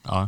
[0.06, 0.20] Já.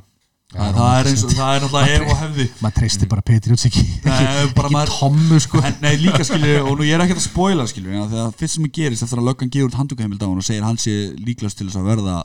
[0.55, 2.47] Það, það er eins og það er náttúrulega hef og hefði.
[2.65, 5.61] maður treystir bara Patriots ekki ekki, tommu sko.
[5.69, 8.57] En, nei líka skilju og nú ég er ekkert að spoila skilju en þegar fyrst
[8.57, 11.61] sem ég gerist eftir að löggan gefur handtökuheimild á hann og segir hann sé líklegast
[11.61, 12.19] til þess að verða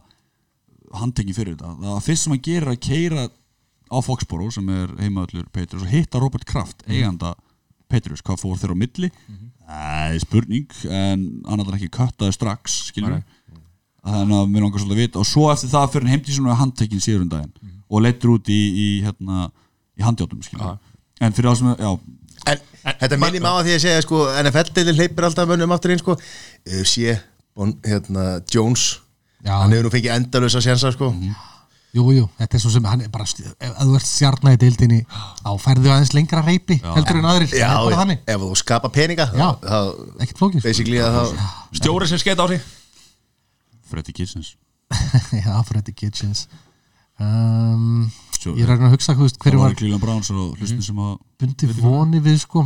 [1.01, 3.27] handtekinn fyrir þetta það fyrst sem hann gerir er að keira
[3.93, 7.35] á Foxboro sem er heimaðallur Petrus og hitta Robert Kraft, eiganda
[7.91, 9.11] Petrus, hvað fór þeirra á milli?
[9.67, 13.19] Það er spurning en hann er ekki köttaði strax skilju
[14.03, 17.03] þannig að mér langar svolítið að vita og svo eftir það fyrir heimti svona handtekinn
[17.03, 19.47] síður um daginn og leittur út í, í, hérna,
[19.99, 20.41] í handjátum
[21.23, 21.93] en fyrir það sem, já,
[22.43, 25.93] En, þetta minnir mig á að því að segja sko, NFL-deilin hleypir alltaf mönnum aftur
[25.93, 26.17] inn sko.
[26.17, 27.15] uh, sé
[27.55, 28.99] bon, hérna, Jones.
[29.43, 29.57] Já.
[29.61, 31.11] hann hefur nú fengið endalösa sjensa sko.
[31.93, 35.01] Jú, jú, þetta er svo sem hann er bara ef þú ert stjarnar í deildinni
[35.45, 38.23] á færðu aðeins lengra reypi heldur en aðrir, Já, það er bara já, þannig.
[38.33, 39.43] Ef þú skapa peninga Já.
[39.61, 40.69] þá, þá ekkert flókið sko.
[40.71, 42.63] basically að þá Stjóri sem skeita á sig
[43.93, 44.55] Freddy Kitchens.
[45.43, 46.47] Já, Freddy Kitchens
[47.19, 48.09] um,
[48.39, 51.13] Svo- Ég er að hugsa veist, hverju var var Cleveland Browns og hlustin sem að
[51.39, 52.65] bundi voni við sko.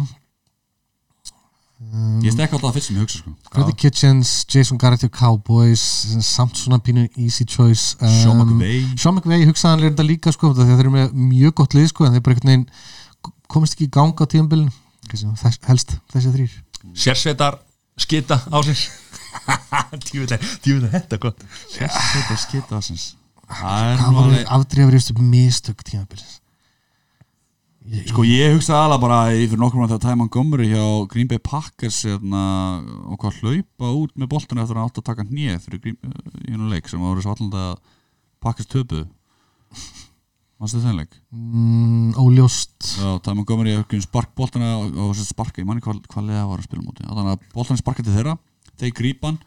[2.25, 3.33] Ég stekka alltaf fyrst sem ég hugsa sko.
[3.53, 5.83] Freddy Kitchens, Jason Garrett og Cowboys
[6.25, 7.93] samt svona pínu easy choice.
[8.01, 8.79] Um, Sean McVay.
[8.97, 12.07] Sean McVay hugsaðan er þetta líka sko, þegar þeir eru með mjög gott lið sko,
[12.07, 12.65] en þeir bara einhvern veginn
[13.47, 14.71] komist ekki í gang á tíðanbylun
[15.67, 16.55] helst þessi þrýr
[16.97, 17.59] Sérsveitar
[17.99, 18.81] skita á sig
[20.07, 21.45] Djúvilega þetta gott.
[21.71, 23.07] Þetta skita Það er
[23.47, 26.35] það alveg afdrifaristu mistök tíðanbylun
[27.87, 31.39] Sko ég hugsa alveg bara í fyrir nokkur mann þegar Ty Montgomery hjá Green Bay
[31.39, 32.41] Packers hérna,
[33.07, 35.95] og hvað hlaupa út með boltana eftir að hann átt að taka hnið fyrir
[36.49, 37.77] hennu leik sem voru svo allan að
[38.43, 39.05] Packers töpuðu.
[40.59, 41.15] Manstu þenn leik?
[41.31, 42.75] mm, óljóst.
[42.99, 46.67] Já, Ty Montgomery hefur spark boltana og, sparka, ég manni hvað, hvað liða var að
[46.67, 48.35] spila múti þannig að boltana sparka til þeirra
[48.81, 49.39] þeir grípa hann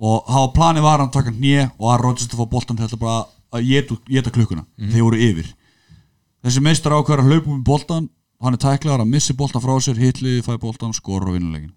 [0.00, 3.00] og hafa planið var að taka hnið og að Rodgers að fá boltan til þetta
[3.02, 3.18] bara
[3.54, 3.66] að
[4.08, 4.64] geta, klukkuna.
[4.78, 5.50] Þeir voru yfir.
[6.44, 8.08] Þessi meistar ákveður að hlaupa um boltan
[8.40, 9.98] hann er tæklaðar að missi boltan frá sér.
[10.00, 11.74] Hitlið, fæ boltan, skorur og vinnuleikin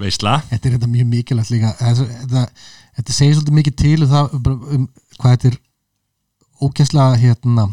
[0.00, 1.74] Veistla þetta er þetta mjög mikilvægt líka.
[1.76, 2.44] Þetta, þetta,
[2.96, 4.86] þetta segir svolítið mikið til um, það, um, um
[5.18, 5.58] hvað þetta er
[6.62, 7.66] ógæslega hérna,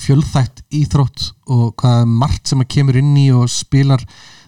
[0.00, 4.04] fjölþætt íþrótt og hvað er margt sem að kemur inn í og spilar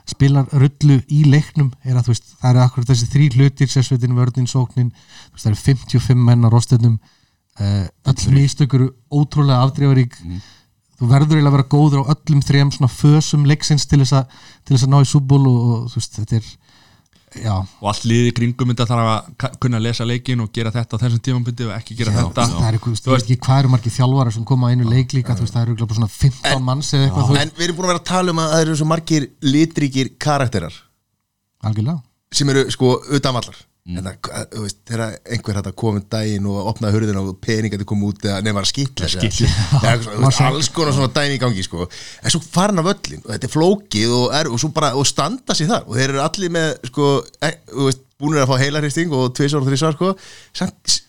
[0.09, 4.17] spilar rullu í leiknum er að þú veist, það eru akkur þessi þrý hlutir sérsveitin,
[4.17, 4.91] vörðin, sóknin
[5.35, 6.97] það eru 55 menn á rostetnum
[7.61, 10.17] öll mistökur eru ótrúlega afdreifarík
[11.03, 14.37] þú verður eiginlega að vera góður á öllum þrejum svona fösum leiksins til þess að,
[14.65, 16.51] til þess að ná í súból og, og þú veist, þetta er
[17.43, 21.01] já, og allt liði kringum þetta þarf að kunna að lesa leikin og gera þetta
[21.01, 22.47] á þessum tímabundi og ekki gera þetta.
[22.53, 25.17] það er eitthvað, þú veist ekki hvað eru margir þjálfara sem koma að einu leik
[25.17, 27.89] líka, þú veist, það eru bara svona 15 manns eða eitthvað, En við erum búin
[27.89, 30.79] að vera að tala um að það eru svo margir litríkir karakterar.
[31.67, 31.99] Algjörlega.
[32.33, 33.37] Sem eru sko utan
[33.83, 36.95] vallar en það, hvað- þú veist, þegar einhver hægt að koma um daginn og opnaði
[36.95, 39.09] hurðina og peningandi kom út nefn var að skýtla
[40.47, 41.89] alls konar svona dæmi í gangi sko.
[42.23, 45.55] en svo farin af öllin og þetta er flókið og, er, og bara og standa
[45.59, 45.85] sér þar.
[45.89, 47.09] Og þeir eru allir með sko,
[47.43, 50.11] e, veist, búinir að fá heilarhristing og tvisar og þrísar sko.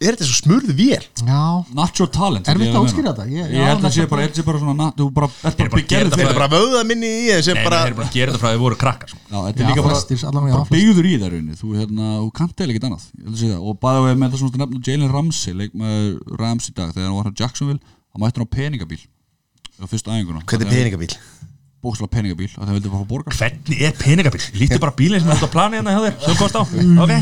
[0.03, 1.41] er þetta svo smurðu vél já,
[1.77, 2.81] Natural talent Er er meina.
[2.83, 3.25] útskýra þetta?
[3.29, 5.85] Ég- Ég held að natural sé bara, bara svona nat- þú bara, Ég er bara
[5.93, 8.41] gerð þetta eru bara vöða minni í Nei, bara þeir eru bara að gera þetta
[8.43, 9.17] frá að þið voru krakkar sko.
[9.29, 9.95] Já, þetta er líka bara,
[10.73, 11.31] byggður í það
[11.63, 13.63] þú, hérna, þú kannt eða ekkert annað ég held að segja það.
[13.69, 17.17] og bæða við með það svona nefnum Jalen Ramsey leikmaður Rams í dag þegar hann
[17.19, 17.81] var hann Jacksonville
[18.13, 19.01] hann mætti hann á peningabíl
[19.81, 21.13] á fyrstu æfinguna hvernig er peningabíl
[21.83, 23.35] bókslega peningabíl að það vildi bara fá borga.
[23.37, 24.41] Hvernig er peningabíl?
[24.61, 27.13] Lítu bara bílinn sem er út á plani hérna hjá þér sem kost á, ok.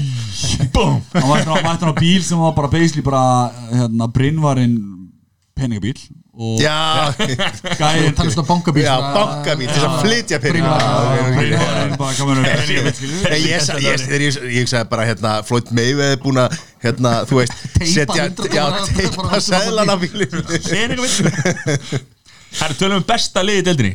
[1.18, 3.24] Hann mætti hann mætti hann á bíl sem var bara basically bara
[3.74, 4.76] hérna, brinnvarinn
[5.58, 5.98] peningabíl
[6.42, 10.76] og já, gæðin það er svona bankabíl já svona- bankabíl til þess að flytja peninga.
[11.36, 15.34] Brinnvarinn bara kamer um peningabíl Nei, ég, sa- ég, ég, ég, ég sagði bara hérna
[15.46, 16.56] Floyd Mayweather búin að
[16.86, 21.12] hérna, þú veist, Teipa setja undir- já, bara- teipa bara- seðlan á bílinu peningabíl
[22.52, 23.94] Það er tölum um besta liði í deildinni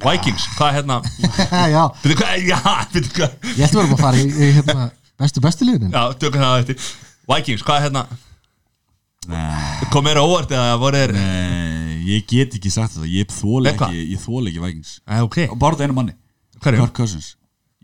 [0.00, 0.96] Vikings, hvað er hérna?
[1.74, 2.58] Já, Veitu hvað, já,
[2.94, 3.32] veitu hvað?
[3.58, 4.84] Ég ætti vera að fara í, í hérna,
[5.20, 5.90] bestu bestu liðin.
[5.92, 6.84] Já, tökum það eftir.
[7.30, 8.04] Vikings, hvað er hérna?
[9.30, 13.10] Nei, Kom mér á óvart eða voru þeir nei, ég get ekki sagt þetta.
[13.12, 13.92] Ég þóla Með hvað?
[13.98, 14.94] ekki, ég þóla ekki Vikings.
[15.04, 16.14] Æ, ok, og bara þetta einu manni.
[16.62, 16.80] Hverju?
[16.86, 17.28] Kirk Cousins.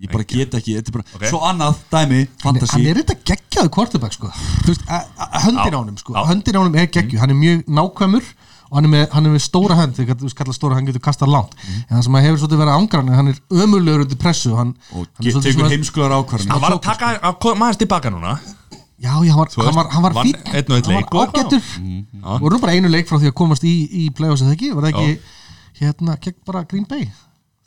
[0.01, 1.27] Ég bara get ekki, þetta er bara Ok.
[1.31, 2.81] svo annað dæmi, hann fantasy.
[2.91, 4.29] er þetta geggjaðu quarterback sko.
[4.65, 6.13] Þú veist, a- a- höndin á honum sko.
[6.17, 6.25] já.
[6.31, 8.25] höndin á honum er geggju, hann er mjög nákvæmur
[8.71, 10.87] og hann er með, hann er með stóra hönd þegar þú veist, kalla stóra, hann
[10.89, 11.53] getur kastað langt.
[11.89, 14.75] En það sem að hefur svolítið verið ángrann hann er ömurlegur undir pressu og hann,
[14.93, 18.39] og svona- heimskular ákvarðin Hann var að taka, að koma aðeins tilbaka núna.
[18.99, 21.11] Já, já, hann var, hann var, hann var og einn hann leik.
[21.13, 22.39] Var og ágættur Já.
[22.41, 24.87] voru nú bara einu leik frá því að komast í, í play-offs eða ekki, var
[24.87, 25.19] það ekki
[25.83, 27.05] hérna, gegn bara Green Bay?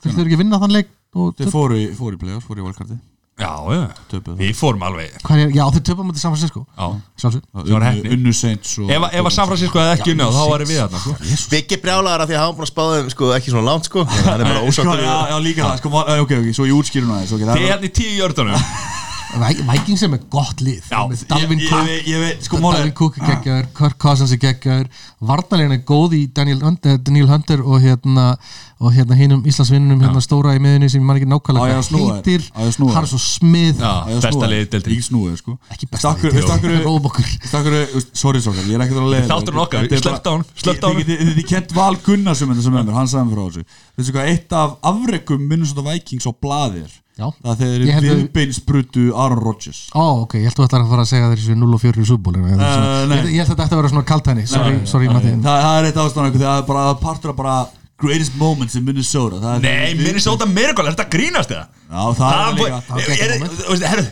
[0.02, 2.98] Þurftu þeir ekki að vinna þann leik og í- fóru í play-offs, fóru í valkarti
[3.40, 3.80] Já, já,
[4.10, 4.36] Töpuðu.
[4.36, 5.14] við fórum alveg.
[5.24, 6.62] Hvað er, já, þeir töpa mútið San Francisco.
[6.76, 6.86] Já,
[7.22, 8.12] sjálfsög Svo var heppni.
[8.16, 11.14] unnu seint og ef, að- San Francisco hefði ekki unnið þá varum við þarna sko.
[11.54, 14.04] Biggi brjálaðar að því að hafa búin að spáða um sko, ekki svona langt sko.
[14.04, 17.32] Hann er bara ósáttur já, líka það, sko, ok, ok, svo ég útskýru núna þess,
[17.38, 18.56] ok, það Þið er hérna í tíu jörðunum
[19.38, 20.88] Vikings er með gott lið.
[20.90, 21.90] Já, með Dalvin ég, Cook.
[21.90, 24.88] ég, ég veit, sko, Dalvin Cook er geggjaður, Kirk Cousins er geggjaður.
[25.30, 28.32] Varnarlegin er góð í Daniel Hunter, Daniel Hunter og hérna
[28.80, 32.46] og hérna hinum Íslandsvinnunum hérna stóra í miðunni sem ég man ekki nákvæmlega heitir.
[32.48, 32.94] Þér?
[32.94, 33.82] Harrison Smith.
[34.24, 34.96] Besta liðið deildinni.
[34.96, 35.56] Ekki snúið, sko.
[35.74, 37.28] Ekki besta Stakkur, lið, veistu akkur róum okkur.
[37.44, 37.76] Stakkur,
[38.22, 41.12] sorry sokar, ég er ekkert að leiða Þátturinn okkar, slökkt á honum, slökkt á honum.
[41.36, 43.78] Þið kent Val Gunnarsson þetta sem er mér, hann sagði mér frá þessu.
[44.00, 47.26] Veistu hvað, eitt af afrekum Minnesota Vikings á blaðir Já.
[47.44, 49.80] Það Ég þeir að- viðbeinsbrutu Aaron Rodgers.
[49.92, 52.00] Ó, ok, ég held þú ætlar að fara að segja þeir séu 0 og 4
[52.00, 53.18] í súból Uh, ég, nei.
[53.34, 55.34] ég held að þetta ætti að vera svona kaltæni Sorry, sorry Matti.
[55.44, 57.58] Það, það er eitt ástæðan það er bara partur af bara
[58.00, 59.36] greatest moments in Minnesota.
[59.42, 61.66] Það Nei, Minnesota Miracle, er þetta grínast eða?
[61.90, 62.78] Já, það er líka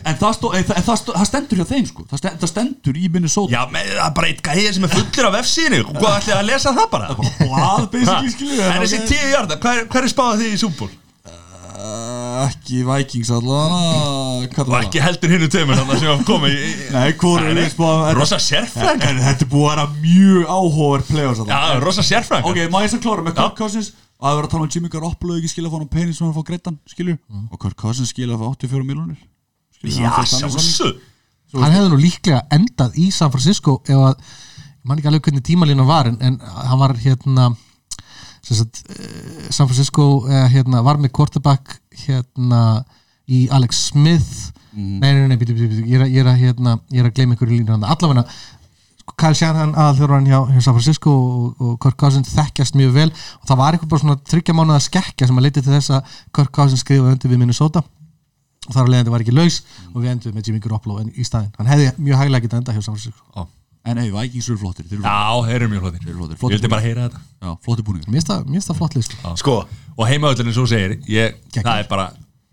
[0.05, 2.05] En það, stendur hjá þeim sko.
[2.11, 3.53] Það stendur, í Minnesota.
[3.55, 6.49] Já, með, það er bara eitt gæði sem er fullur af F-síðinu Hvað ætlið að
[6.51, 7.11] lesa það bara?
[8.69, 10.91] En þessi tíu hjarta, hver, er spáðað því í Súból?
[12.39, 16.57] Uh, Ekki Vikings allavega Og ekki heldur hinnu tveimur þannig sem að koma í
[16.95, 21.05] Nei, hvor er við spáðum Rosa sérfræng En þetta er búið að vera mjög áhugaður
[21.09, 23.37] playoffs Já, rosa sérfræng Ok, má ég svo klára með.
[23.39, 23.93] Kirk Cousins?
[24.19, 26.27] Og að vera að tala um Jimmy Garoppolo ekki skilja að fá hann pening sem
[26.27, 27.15] hann fá greittan, skilju?
[27.53, 29.19] Og Kirk Cousins skilja fá 84 miljonir
[29.87, 30.99] Já, sjálfsög
[31.55, 34.27] Hann hefði nú líklega endað í San Francisco ef að,
[34.83, 37.47] ég man ekki alveg hvernig tímalínu var en, en hann var hérna
[38.43, 42.85] sagt, eh, San Francisco eh, hérna, var með quarterback hérna
[43.29, 44.53] í Alex Smith.
[44.73, 47.35] Nei, nei, nei, býtu, býtu, býtu, ég er að, að, hérna, ég er að gleyma
[47.35, 48.23] ykkur í línu hann allavega
[49.09, 53.07] sko, Kyle Shanahan aðalþjórarinn hjá, hjá San Francisco og, og Kirk Cousins þekkjast mjög vel.
[53.41, 56.17] Og það var eitthvað bara svona þryggja mánuða skekkja sem að leiti til þess að
[56.37, 57.83] Kirk Cousins skrifaði undir við Minnesota.
[58.67, 59.61] Og þar að leiðandi var ekki laus
[59.93, 61.55] og við endum með Jimmy Garoppolo í staðinn.
[61.57, 63.49] Hann hefði mjög hæglega getað enda hjá San Francisco
[63.87, 65.99] En ei, Vikings eru flottir, þeir eru Já, þeir eru mjög flottir.
[66.03, 67.21] Þeir eru flottir, Ég flottir vildi bara heyra þetta.
[67.41, 69.15] Já, flottir búningar mér finnst það- flott list.
[69.39, 69.55] Sko.
[69.97, 71.63] Og heimaöllinu svo segir ég, Geggjað.
[71.63, 72.05] Það er bara,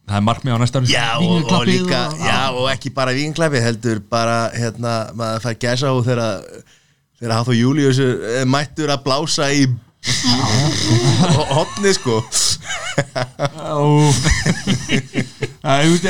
[0.07, 0.87] það er markmið á næsta ári.
[0.93, 5.41] Já og, og Víkingaklappið líka og- Já, og ekki bara vinklapi heldur bara, hérna, maður
[5.43, 6.63] fær gæsa á þegar
[7.21, 9.67] þegar Hathor Július er mættur að blása í
[11.57, 12.21] hotni, sko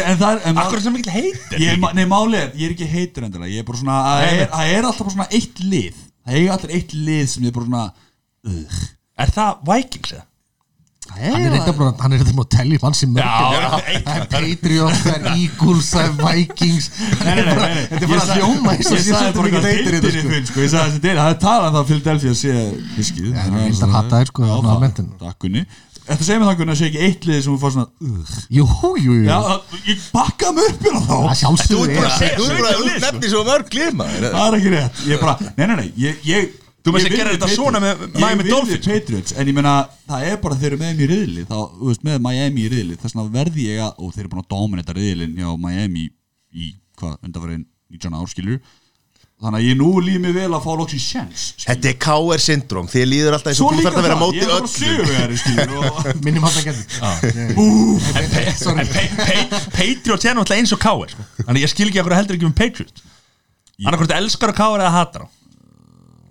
[0.02, 3.68] er Akkur sem ekki heitir nei, máli er, ég er ekki heitur endilega Ég er
[3.68, 7.46] bara svona, það er, er alltaf svona eitt lið Það er allir eitt lið sem
[7.46, 7.84] ég er bara svona
[8.50, 8.80] uh,
[9.24, 10.26] Er það Vikings eða?
[11.14, 13.32] Hann er reynda bara hann er reynda bara að tellja mann sem mörg Já,
[13.72, 16.90] það er Patriots, það Eagles, það Vikings.
[17.22, 19.92] Hann er bara- þetta er bara að hljóma Ég sé sagði bara mikið hvað heitir
[19.92, 20.60] í þetta sko finn sko.
[20.66, 22.54] Ég sagði þessi deil, það er talað um það Philadelphia sé
[22.96, 25.66] fiskið Já, hann er reyndar hataðir, sko, svona almennt, en- Takk Gunni
[26.06, 27.88] Þetta segir mér það Gunni að sé ekki eitt lið sem þú fór svona
[28.54, 31.16] jú, jú, jú Já, það- ég bakka mig upp hérna þá.
[31.16, 33.00] Það Þú sjálfsögðu ert bara er að segja, þú ert bara að sko.
[33.06, 35.02] nefni svo mörg glima Það er ekki rétt.
[35.06, 35.88] Ég er bara, nei, nei, nei.
[35.98, 36.54] Ég, ég,
[36.86, 38.22] Þú veist að gera þetta svona með Patriots.
[38.22, 38.86] Miami Dolphins.
[38.86, 39.74] Patriots En ég meina,
[40.06, 42.72] það er bara þeir eru með þeim í riðli Þá, þú veist, með Miami í
[42.72, 46.04] riðli Þess vegna verði ég að, og þeir eru búin að dominita riðlin hjá Miami
[46.06, 47.64] í, hvað, undanfærin
[47.96, 48.60] 19 árskilur
[49.36, 52.40] Þannig að ég nú líð mig vel að fá loks í sjens Þetta er KR
[52.40, 54.56] syndrom, þið líður alltaf eins og þú þarf að vera það, móti ég er bara
[54.62, 55.92] öllu söguvegari skilur og
[56.24, 56.84] minnum alltaf gæti
[59.76, 61.12] Patriots er náttúrulega eins og K.R.
[61.12, 61.26] Sko.
[61.42, 63.04] Þannig ég skil ekki okkur heldur ekki um Patriots
[63.84, 64.80] Annarkvort elskar að K.R.
[64.86, 65.30] eða hatar á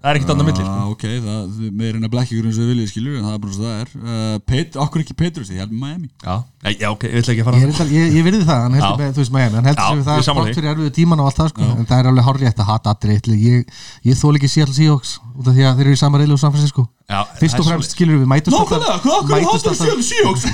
[0.06, 0.74] Það er ekkert annað milli sko.
[0.76, 3.40] Ah, ok, það, þið með reyna blekki ykkur eins og viljið skilur en það er
[3.42, 3.94] bara svo það er.
[4.06, 6.10] Uh, Pet, Okkur ekki Petrus, ég held með Miami.
[6.22, 6.36] Já,
[6.76, 9.02] já, ok, ég ætla ekki að fara Ég, reyndar- ég, ég virði það, hann heldur
[9.02, 11.50] með, þú veist Miami hann heldur ég það, bort fyrir erfiðu tíman og allt það
[11.56, 13.74] sko, en það er alveg hárrétt að hata allir ég,
[14.06, 16.42] ég þól ekki Seattle Seahawks út af því að þeir eru í sama reylu og
[16.42, 19.76] San Francisco Já, fyrst það og er fremst skilur við mætust Nákvæmlega, hvað okkur hátur
[19.78, 20.46] síðan síjóks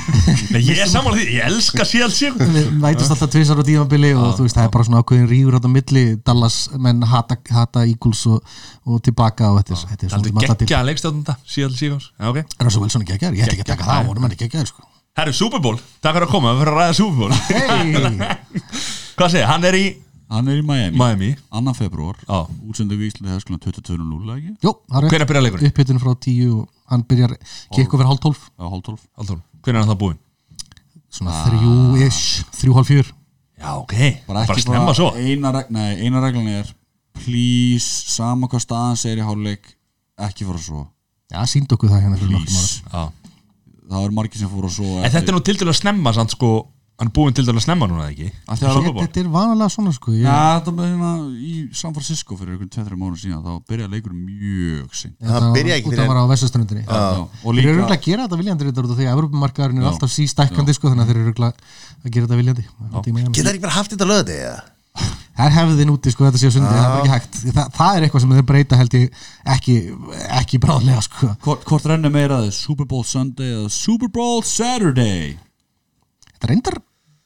[0.51, 4.09] Nei, ég er sammála því, ég elska síðan síðan við mætust alltaf tvisar á tímabili
[4.19, 6.03] og þú veist, það er bara svona ákveðin rígur átta milli.
[6.27, 8.43] Dallas menn hata, hata Eagles og,
[8.83, 10.83] og tilbaka og þetta er, þetta er Það svona er geggja
[11.47, 11.79] síðan
[12.19, 12.55] Já, ok.
[12.67, 14.73] Russell Wilson að gera, ég ætti ekki að taka það, vorum hann ekki að gera
[14.73, 14.87] sko.
[15.21, 17.33] Herru, Super Bowl, takk fyrir að koma, við fyrir að ræða Super Bowl.
[17.47, 18.51] Hey,
[19.21, 19.85] Hvað segir, hann er í
[20.31, 21.29] Hann er í Miami, Miami.
[21.51, 22.15] Annan februar.
[22.63, 24.53] Útsendingu í Íslandi hefskona 22.0 ekki?
[24.63, 25.71] jú, það er Hvenær byrjar leikurinn?
[25.73, 27.33] upphittun frá tíu og hann byrjar
[27.75, 28.45] kikk over hálf tólf.
[28.55, 30.19] Já, hálf 12 Halldór, hvernig er hann það búinn?
[31.11, 33.09] svona þrjú-ish, þrjú hálf fjör.
[33.59, 33.95] Já, ok,
[34.29, 35.09] Bara bara ekki snemma svo.
[35.19, 36.71] eina, reg nei, eina reglan er
[37.11, 39.67] Please, sama hvað staðan segir í hálfleik
[40.17, 40.85] Ekki fara svo.
[41.31, 43.09] Já, sínd okkur það hérna.
[43.91, 46.31] Það er margir sem fóru svo En þetta er nú til dælu að snemma, sant,
[46.37, 46.51] sko
[47.01, 48.27] Hann er búinn til dælu að snemma núna, ekki?
[48.45, 49.01] Af því að- Super Bowl.
[49.07, 52.69] Þetta er vanalega svona sko ég, Já, þetta með hérna í San Francisco fyrir einhvern
[52.75, 53.39] 2-3 mánu síðan.
[53.41, 56.83] Þá byrjaði leikur mjög sinn Það byrja ekki Út fyrir að vara á vesturströndinni.
[56.85, 59.81] Og Þeir eru líka örgulega að gera þetta viljandi þetta út af því að Evropamarkaðurinn
[59.81, 61.53] er alltaf sístækkandi sko þannig að þeir eru örgulega
[62.05, 62.65] að gera þetta viljandi.
[63.33, 64.61] Geta það ekki bara haft þetta löði eða?
[65.31, 67.35] Það er hefðin úti sko þetta sé á sundi það er ekki hægt.
[67.55, 69.21] Þa, Það er eitthvað sem þeir breyta held ég
[69.55, 69.75] ekki,
[70.37, 71.29] ekki bráðlega sko.
[71.41, 75.37] Hvort, hvort rennur meira Super Bowl Sunday eða Super Bowl Saturday?
[76.35, 76.77] Þetta reyndar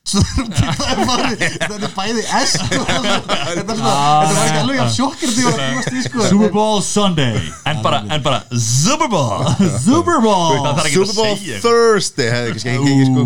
[0.06, 2.84] Það er er bæði S sko.
[2.86, 6.27] Þetta er Þetta var ekki alveg af sjokkir því að búast í sko.
[6.30, 7.40] Super Bowl Sunday.
[7.65, 9.49] En bara, en bara, Super Bowl.
[9.88, 10.61] Super Bowl.
[10.61, 13.26] Það þarf ekki Super að Bowl segja Thursday hefði ekki skengið sko.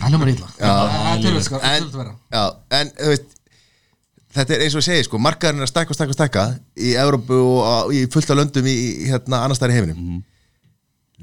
[0.00, 1.62] Það hljómar er tölvöld sko.
[1.66, 3.36] En- þú veist
[4.30, 6.42] Þetta er eins og ég segi, sko, markaðurinn er að stækka og stækka og stækka
[6.78, 10.20] í Evrópu og í fullt af löndum í í, hérna annars þar í heiminum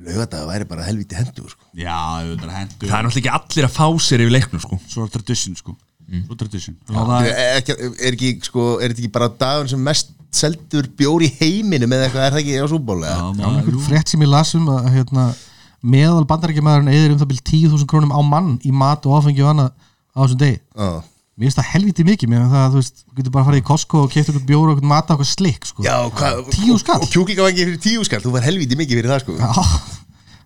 [0.05, 1.63] Laugardag væri bara helviti hendur sko.
[1.77, 4.79] Já, auðvitað hendur það er náttúrulega ekki allir að fá sér yfir leiknum sko.
[4.91, 5.73] Svo er tradition sko.
[6.07, 6.77] Svo er tradition.
[6.85, 10.87] Er, það er, er, ekki, er, ekki, sko, er ekki bara dagun sem mest seldur
[10.99, 13.01] bjór í heiminu með eitthvað, er það ekki á súból
[13.87, 15.27] frétt sem ég lasum að hérna,
[15.81, 19.53] meðal bandarækjamaðurinn eðir um það byrj 10.000 krónum á mann í mat og áfengi og
[19.53, 19.71] annað
[20.13, 20.59] á þessum degi.
[20.77, 20.89] Já,
[21.37, 23.57] Mér finnst það helviti mikið mér það að þú veist, þú getur bara að fara
[23.59, 25.83] í Costco og kefta eitthvað bjór og eitthvað mat á eitthvað slik sko.
[25.85, 26.97] Já hvað, Tíu skall?
[27.05, 29.35] Og kjúklingavangi fyrir tíu skall, þú var helviti mikið fyrir það sko.
[29.37, 29.51] Já,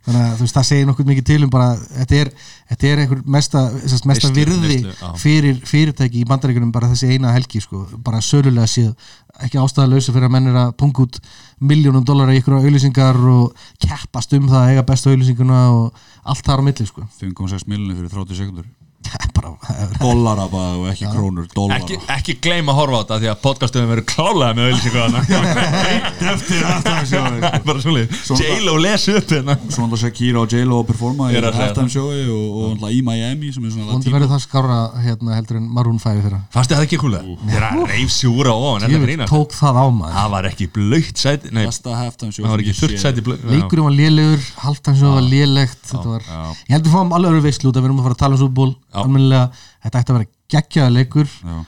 [0.02, 1.70] þannig að þú veist, það segir nokkuð mikið til um bara,
[2.02, 2.32] þetta er,
[2.74, 3.64] þetta er einhver mesta,
[4.12, 4.78] mesta virði
[5.22, 8.92] fyrir fyrirtæki í bandaríkunum bara þessi eina helgi, sko, bara sölulega séð
[9.48, 11.22] ekki ástæðalausu fyrir að menn er að punga út
[11.72, 16.46] miljónum dólar í ykkur auðlýsingar og keppast um það að eiga bestu auðlýsinguna og allt
[16.52, 17.08] þar á milli, sko.
[17.24, 18.68] 5,6 miljonir fyrir 30 sekundur
[20.02, 21.46] Dollara bara og ekki krónur
[21.76, 24.66] ekki, ekki gleyma að horfa á þetta því að podcastum verður klálega með
[28.22, 29.54] Svona- J-Lo les upp hérna.
[29.70, 32.48] Svo náttúrulega Shakira og J-Lo að performa í Ég er að segja halftime sjói og,
[32.62, 36.06] og í Miami sem er svona vondi verður það skára hérna heldur en Maroon 5
[36.26, 37.24] þeirra fannst þið það ekki kúlega?
[37.52, 40.16] þeirra reif sjúra ofan þetta Ég tók það á maður.
[40.18, 42.92] Það var ekki blöytt sæti það var ekki séð.
[43.02, 43.22] sæti
[43.52, 46.24] leikurinn var lélegur, halvtansjóð var lélegt þetta var,
[46.68, 48.42] ég heldur fáum alveg öru veislu út að við erum að fara að tala um
[48.42, 49.52] súból almennilega,
[49.84, 51.28] þetta ætti að vera geggjaða leikur.
[51.44, 51.66] Já.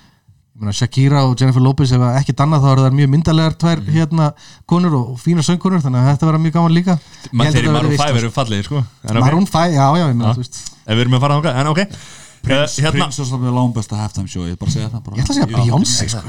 [0.53, 3.79] Ég meina, Shakira og Jennifer Lopez ef ekki dannað þá eru það mjög myndalegar tvær
[3.81, 3.93] Mhm.
[3.95, 4.33] hérna
[4.69, 6.93] konur og fína söngkonur þannig að þetta vera mjög gaman líka.
[6.93, 8.83] Ég held að þeir í þetta verði Maroon veisla, 5 eru fallegir sko.
[9.13, 10.59] Maroon 5, já, já, ég meina, þú veist.
[10.85, 11.87] Ef við erum að fara þangað en ok.
[12.43, 15.15] Prins, Eh, hérna, Prins var svolítið langbesta halftime show Ég bara að segja það bara.
[15.15, 16.21] Ég ætla að segja Beyoncé, sko.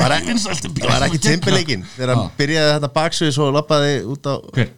[0.00, 4.70] Var ekki- var ekki Timberleikin þegar hann byrjaði þetta baksviðs og lappaði út á Hver?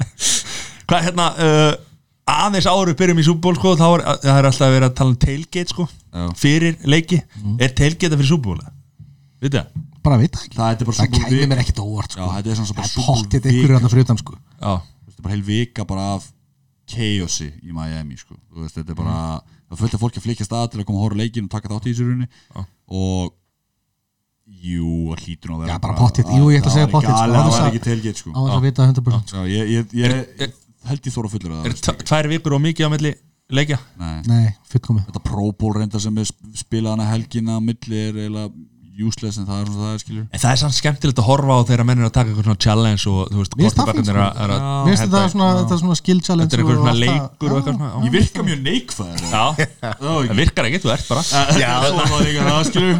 [0.89, 1.73] hvað hérna uh,
[2.29, 4.97] aðeins áður við byrjum í Super Bowl sko þá er, það er alltaf verið að
[5.01, 6.25] tala um tailgate sko Já.
[6.41, 7.21] fyrir leiki,
[7.61, 8.63] er tailgate fyrir Super Bowl
[9.43, 9.85] vitið það?
[10.09, 12.31] bara veit það ekki Það er bara það Bowl kæmi mér ekkit óvart Já, sko.
[12.35, 14.39] þetta er svona bara það er hérna fyrir utan sko.
[14.39, 14.73] já,
[15.09, 16.29] Þetta er bara heil vika bara af
[16.89, 18.35] chaosi í Miami sko.
[18.49, 19.17] Þú veist, þetta er bara
[19.69, 21.69] það fullt af fólki að flikjast að til að koma að horfa leikin og taka
[21.75, 22.29] þátt í þessu runni
[22.89, 23.35] og
[24.49, 26.31] jú, það hlýtur að vera Já, bara pottþétt.
[26.33, 27.01] Jú, ég ætla að segja sko.
[27.01, 28.31] sko, Án það var að- ekki tilgeitt sko.
[28.33, 30.53] á þess að vita 100% Já, ég, ég, ég,
[30.89, 33.13] held ég þóra fullur að er það tvær vikur og mikið á milli
[33.53, 34.23] leikja Nei.
[34.29, 38.53] nei, fullkomi Þetta Pro Bowl reynda sem sp- spilað hana helgina á milli er eiginlega
[38.99, 40.25] useless en það er svona það er skilur.
[40.35, 42.63] En það er samt skemmtilegt að horfa á þegar menn er að taka eitthvað svona
[42.65, 45.83] challenge og þú veist, það er að- er að mér finnst þetta svona, þetta er
[45.85, 47.03] svona skill challenge þetta er eitthvað svona það.
[47.05, 47.91] leikur og eitthvað svona.
[48.09, 49.23] Ég virka mjög neikvæður.
[49.29, 49.45] Já,
[50.03, 51.23] það virkar ekki, þú ert bara.
[51.63, 52.97] Já, Það var líka það skilur.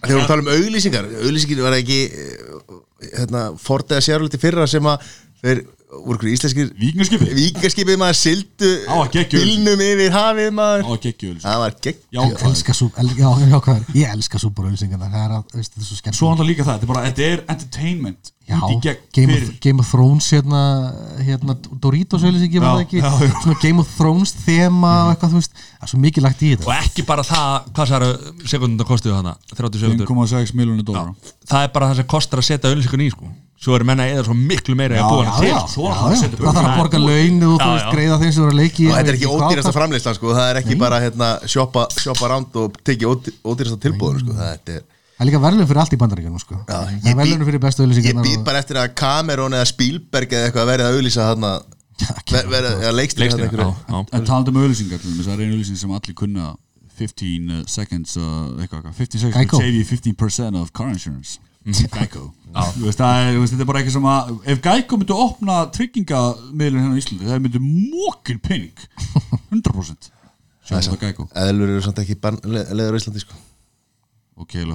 [0.00, 2.78] Þegar við tala um auglýsingar Auglýsingin var ekki eh,
[3.20, 5.04] hérna, Ford eða sérliti fyrra sem að
[5.44, 5.60] þeir
[5.90, 7.30] voru ykkur íslenskir Víkingaskipið?
[7.34, 8.70] Víkingaskipið maður sildu
[9.32, 10.84] bílnum yfir hafið maður.
[10.86, 14.40] Á geggjul Það var gegg Já, Ég elska sú, el, já, já, hvað ég elska
[14.42, 16.92] súbúrauðlýsingarna það er að, veist, þetta er svo skemmt Svo handlar líka það, þetta er
[16.92, 18.56] bara, þetta er entertainment Já,
[19.14, 20.60] Game of, Game of Thrones hérna,
[21.22, 23.02] hérna Doritos auðlýsingi var Já, það ekki.
[23.02, 23.34] já, já.
[23.44, 26.50] svona Game of Thrones þema og eitthvað, þú veist, það er svo mikið lagt í
[26.56, 30.88] og þetta ekki bara það, hvað það eru sekundar kostuðu hana, 30 sekundur 5,6 miljónir
[30.88, 31.12] dólar
[31.46, 33.30] það er bara það sem kostar að setja auðlýsingun í sko.
[33.60, 35.58] Svo eru menna eða svo miklu meira í að búa já, já.
[35.68, 35.96] Svo Já,
[36.28, 39.12] upp það þarf að borga laun og greiða þeim sem voru að leiki Og þetta
[39.12, 40.30] er ekki ódýrasta framleyslan sko.
[40.38, 44.38] Það er ekki bara hérna shoppa, shoppa ránd og ódý- ódýrasta tilbúðun sko.
[44.38, 44.80] Það er
[45.20, 46.58] Það er líka verðlun fyrir allt í bandaríkjanum sko.
[46.64, 50.32] Það ég er verðlun fyrir bestu Ég auðlýsingarnar býð bara eftir að Cameron eða Spielberg
[50.32, 51.50] eða eitthvað verið að auglýsa þarna
[52.32, 53.68] ver- verið að leikstýra.
[54.00, 56.54] En talandi um auðlýsingar það er einu auðlýsing sem allir kunna
[56.96, 58.24] 15 uh, seconds uh,
[58.60, 59.60] eitthvað, eitthvað, 15 seconds Geico.
[59.60, 62.22] will save you 15% of car insurance Geico.
[62.50, 65.16] Þú veist, það er, þú veist, þetta er bara eitthvað sem að ef Geico myndi
[65.26, 68.86] opna tryggingamiðlun hérna á Íslandi, það myndi mókil pening.
[69.52, 70.10] 100%
[70.70, 71.28] Sjáum það Geico.
[71.44, 72.16] Eðlur eru samt ekki
[72.48, 73.36] leður á Íslandi sko.
[74.40, 74.56] Ok,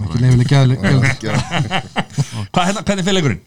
[2.70, 3.44] hérna, hvernig fyrir leikurinn?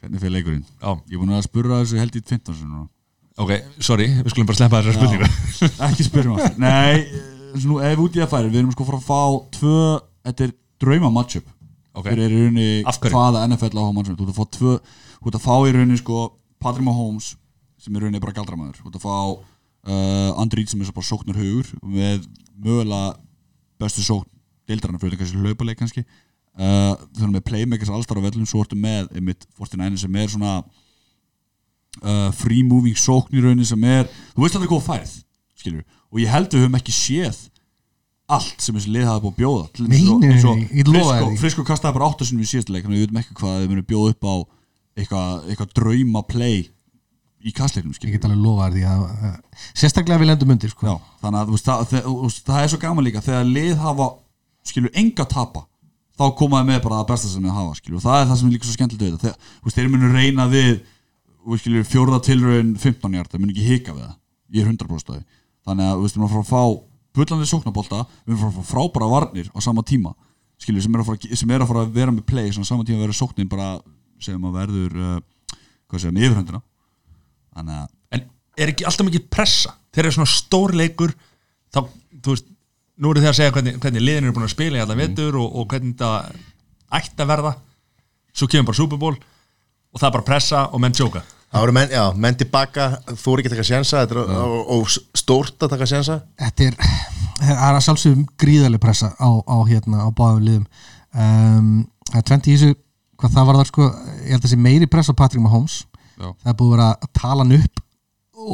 [0.00, 0.64] hvernig fyrir leikurinn?
[0.80, 0.90] Já.
[1.10, 2.84] Ég er búin að spurra þessu held í 15 sinni
[3.40, 3.52] ok,
[3.82, 5.28] sorry, við skulum bara sleppa þessar spurningu.
[5.88, 6.58] Ekki aftur.
[6.60, 9.22] Nei, eh, nú, ef út í að færi Við erum sko að fara að fá
[9.56, 9.76] tvö
[10.28, 11.46] Þetta er drauma matchup
[11.94, 12.06] Ok.
[12.06, 12.68] Fyrir er í rauninni
[13.10, 14.74] hvaða NFL á matchup Þú ert að fá tvö
[15.20, 16.18] Þú ert að fá í rauninni sko
[16.62, 17.32] Patrick Mahomes
[17.80, 20.90] sem er í rauninni bara galdramæður Þú ert að fá uh, Andri Reed sem er
[20.90, 22.28] svo bara sóknar hugur með
[22.60, 23.16] mögulega
[23.80, 24.28] bestu sókn
[24.70, 26.04] deildarana fyrir kannski hlaupaleik kannski.
[26.54, 30.30] Uh, Þú erum með playmakers allstar á vellum Svo ertu með einmitt 49 sem er
[30.30, 30.60] svona
[32.04, 35.14] uh, free moving sókn í rauninni sem er þú veist aldrei hvað þú færð
[35.60, 37.40] skilur og ég held við höfum ekki séð
[38.36, 41.38] allt sem þessi lið hafa búið að bjóða Nei, eins og- eins og því.
[41.42, 43.70] Frisco kastaði bara 8 sinni í síðasta leik þannig að við veitum ekki hvað þau
[43.72, 44.34] munu bjóða upp á
[45.00, 46.68] eitthvað, eitthvað drauma play
[47.40, 49.02] í kastleiknum ég get alveg lofa því að
[49.72, 50.86] sérstaklega við lendum undir sko.
[50.86, 54.08] Já, þannig að veist, það, það, það er svo gaman líka þegar lið hafa,
[54.68, 55.62] skilur, enga tapa
[56.20, 58.48] þá komaði með bara það besta sem við hafa skilur, og það er það sem
[58.50, 59.34] er líka svo skemmtilegt við
[59.64, 60.82] veist, þeir munu reyna við
[61.62, 64.16] skilur, fjórða tilraun 15 hjart það munu ekki hika við það,
[64.52, 65.24] ég er 100% af því.
[65.70, 66.62] Þannig að, við fara að fá
[67.20, 70.14] bullandi sóknabólta, við erum fá frábæra varnir á sama tíma,
[70.60, 72.70] skilur, sem er að fara, sem er að, fara að vera með play, svona á
[72.72, 73.70] sama tíma vera sóknin bara,
[74.20, 75.16] sem að verður uh,
[75.90, 76.62] hvað segja, með yfirhundina
[77.56, 78.28] þannig að en
[78.60, 79.74] er ekki alltaf mikið pressa?
[79.94, 81.14] Þegar er svona stór leikur
[81.72, 81.80] þá,
[82.20, 82.48] þú veist,
[83.00, 85.38] nú eru þeir að segja hvernig, hvernig liðin eru búin að spila í alla vetur
[85.40, 87.52] og, og hvernig þetta ætti að verða.
[88.36, 91.74] Svo kemur bara Super Bowl og það er bara pressa og menn sjóka Það voru
[91.74, 95.64] menn, já, menn tilbaka, þú er ekki að taka sjensa þetta er og, og stórt
[95.66, 96.76] að taka sjensa þetta er
[97.40, 100.66] það er að sjálfsögum gríðarlega pressa á, á hérna á báðum liðum.
[101.10, 101.70] Um,
[102.10, 102.76] það er tvent í þessu
[103.20, 103.86] hvað það var þar sko,
[104.24, 105.82] ég held að sé meiri pressa á Patrick Mahomes.
[106.20, 106.28] Já.
[106.42, 107.80] það er búið að vera að tala hann upp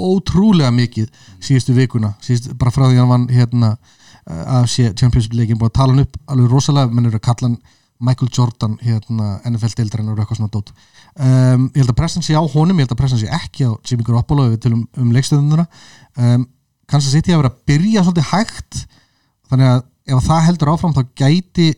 [0.06, 1.08] ótrúlega mikið
[1.42, 5.58] síðustu vikuna, síðustu, bara frá því að hann vann hérna uh, af sé Championship leikin
[5.58, 6.92] búið að tala hann upp alveg rosalega.
[6.94, 7.58] Menn eru að kalla hann
[8.06, 10.12] Michael Jordan hérna NFL-deildræn
[11.16, 13.72] um, ég held að pressan sé á honum ég held að pressan sé ekki á
[13.86, 16.46] Jimmy Garoppolo við tölum um leikstöðununa um,
[16.86, 18.80] kannski að setja að vera að byrja svolítið hægt
[19.50, 21.68] þannig að ef það heldur áfram þá gæti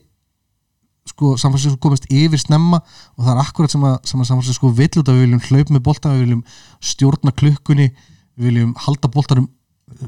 [1.09, 2.81] sko Francisco komist yfir snemma
[3.17, 5.71] og það er akkurat sem að, að San Francisco vill út að við viljum hlaup
[5.73, 6.43] með bolta, við viljum
[6.91, 7.87] stjórna klukkunni,
[8.37, 9.49] við viljum halda boltanum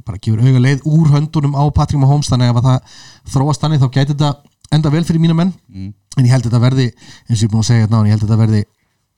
[0.06, 3.00] bara gefur auga leið úr höndunum á Patrick Mahomes þannig að ef að það
[3.34, 4.30] þróast þannig þá gæti þetta
[4.78, 5.56] enda vel fyrir mína menn.
[5.74, 6.86] En ég held að þetta verði,
[7.26, 8.62] eins og ég er búin að segja þetta ég held að þetta verði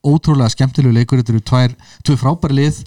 [0.04, 1.20] ótrúlega skemmtilegu leikur.
[1.20, 2.80] Þetta eru tvær, tvö frábæri lið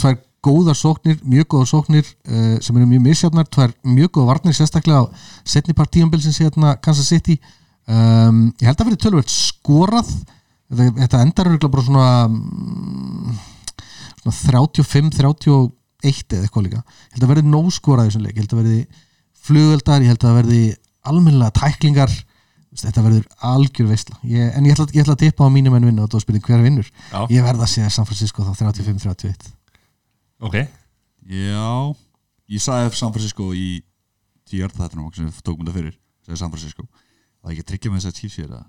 [0.00, 4.56] tvær góðar sóknir, mjög góðar sóknir uh, sem eru mjög misjafnar, tvær mjög góðar varnir
[4.56, 5.12] sérstaklega á
[5.48, 7.38] setni partíumbilsins hérna Kansas City.
[7.88, 10.10] Um, ég held að verði tölvöld skorað.
[10.74, 13.40] Þetta, þetta endar bara svona, mm,
[14.22, 16.84] svona 35, 31 eða eitthvað líka.
[16.84, 18.36] Ég held að verði nóskorað í þessum leik.
[18.36, 18.78] Ég held að verði
[19.44, 20.62] flugveldar, ég held að verði
[21.04, 22.12] almennilega tæklingar
[22.74, 25.86] þetta verður algjör veistla ég, en ég ætla, ég ætla að tippa á mínum en
[25.86, 26.88] vinna og þú spyrir hver vinnur.
[27.12, 27.20] Já.
[27.30, 29.52] ég verða að segja San Francisco þá 35-31
[30.44, 30.56] ok,
[31.24, 31.94] Já,
[32.52, 33.80] ég sagði San Francisco í
[34.44, 35.94] tíu örð þetta sem við tókum þetta fyrir
[36.24, 36.84] sagði San Francisco.
[37.44, 38.66] Það er ekki að tryggja með þess að Chiefs ég er það.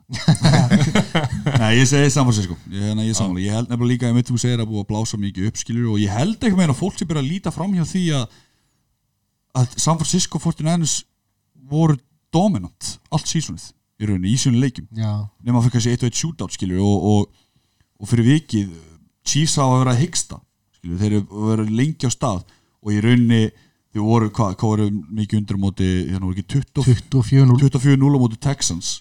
[1.62, 2.58] Nei, ég segi San Francisco.
[2.68, 3.44] Ég, nei, ég, sammála.
[3.44, 6.02] ég held nefnilega líka að mitt þú segir að búið að blása mikið uppskilur og
[6.02, 8.26] ég held ekki meina að fólk sem byrja að líta fram hjá því að
[9.56, 10.98] að San Francisco 49ers
[11.72, 11.96] voru
[12.36, 13.70] dominant allt sísonið
[14.00, 14.88] í rauninni, í sínum leikjum.
[14.96, 15.12] Já,
[15.46, 17.46] nema fyrir kannski 1-1 shootout skilur og, og,
[18.02, 18.74] og fyrir vikið
[19.26, 20.40] Chiefs hafa verið að hyggsta
[20.78, 22.44] skilur, þeir eru verið lengi á stað.
[22.86, 23.42] Og í rauninni
[23.96, 24.88] þau voru, hvað, hvað voru
[25.20, 28.98] mikið undir móti, hérna voru ekki 20 24-0 24-0 á móti Texans.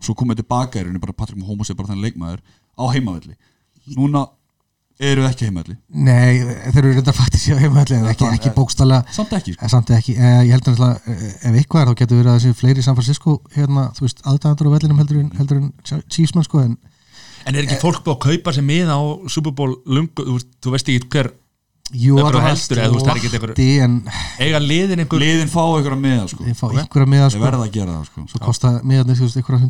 [0.00, 2.44] Svo komið tilbaka í rauninni bara Patrick Mahomes er bara þannig leikmaður
[2.76, 3.34] á heimavelli.
[3.96, 4.26] Núna
[5.00, 5.76] eru ekki heimavelli?
[6.06, 9.70] Nei, þeir eru reynda faktis hjá heimahalli en ekki, ekki bókstala samt ekki sko.
[9.72, 12.84] samt ekki, eh, ég held að ef eitthvað er þá getur verið að þessi fleiri
[12.84, 15.72] í San Francisco hérna, þú veist, aðdæðandur á vellinum heldur en, heldur en
[16.08, 16.78] Chiefsman sko en
[17.48, 19.02] en er ekki fólk búið að kaupa sér miða á
[19.32, 20.26] Super Bowl lungu,
[20.60, 21.32] þú veist ekki hver
[21.90, 23.94] jú, Einhverju allavega heldur, eða þú veist, það er ekki slatti en
[24.40, 26.44] eiga liðin einhver liðin fá að miða sko.
[26.46, 27.42] þeir fá að miða þeir sko.
[27.44, 28.26] verða að gera það sko.
[28.30, 29.64] svo kosta miðarnir þú veist ykkur að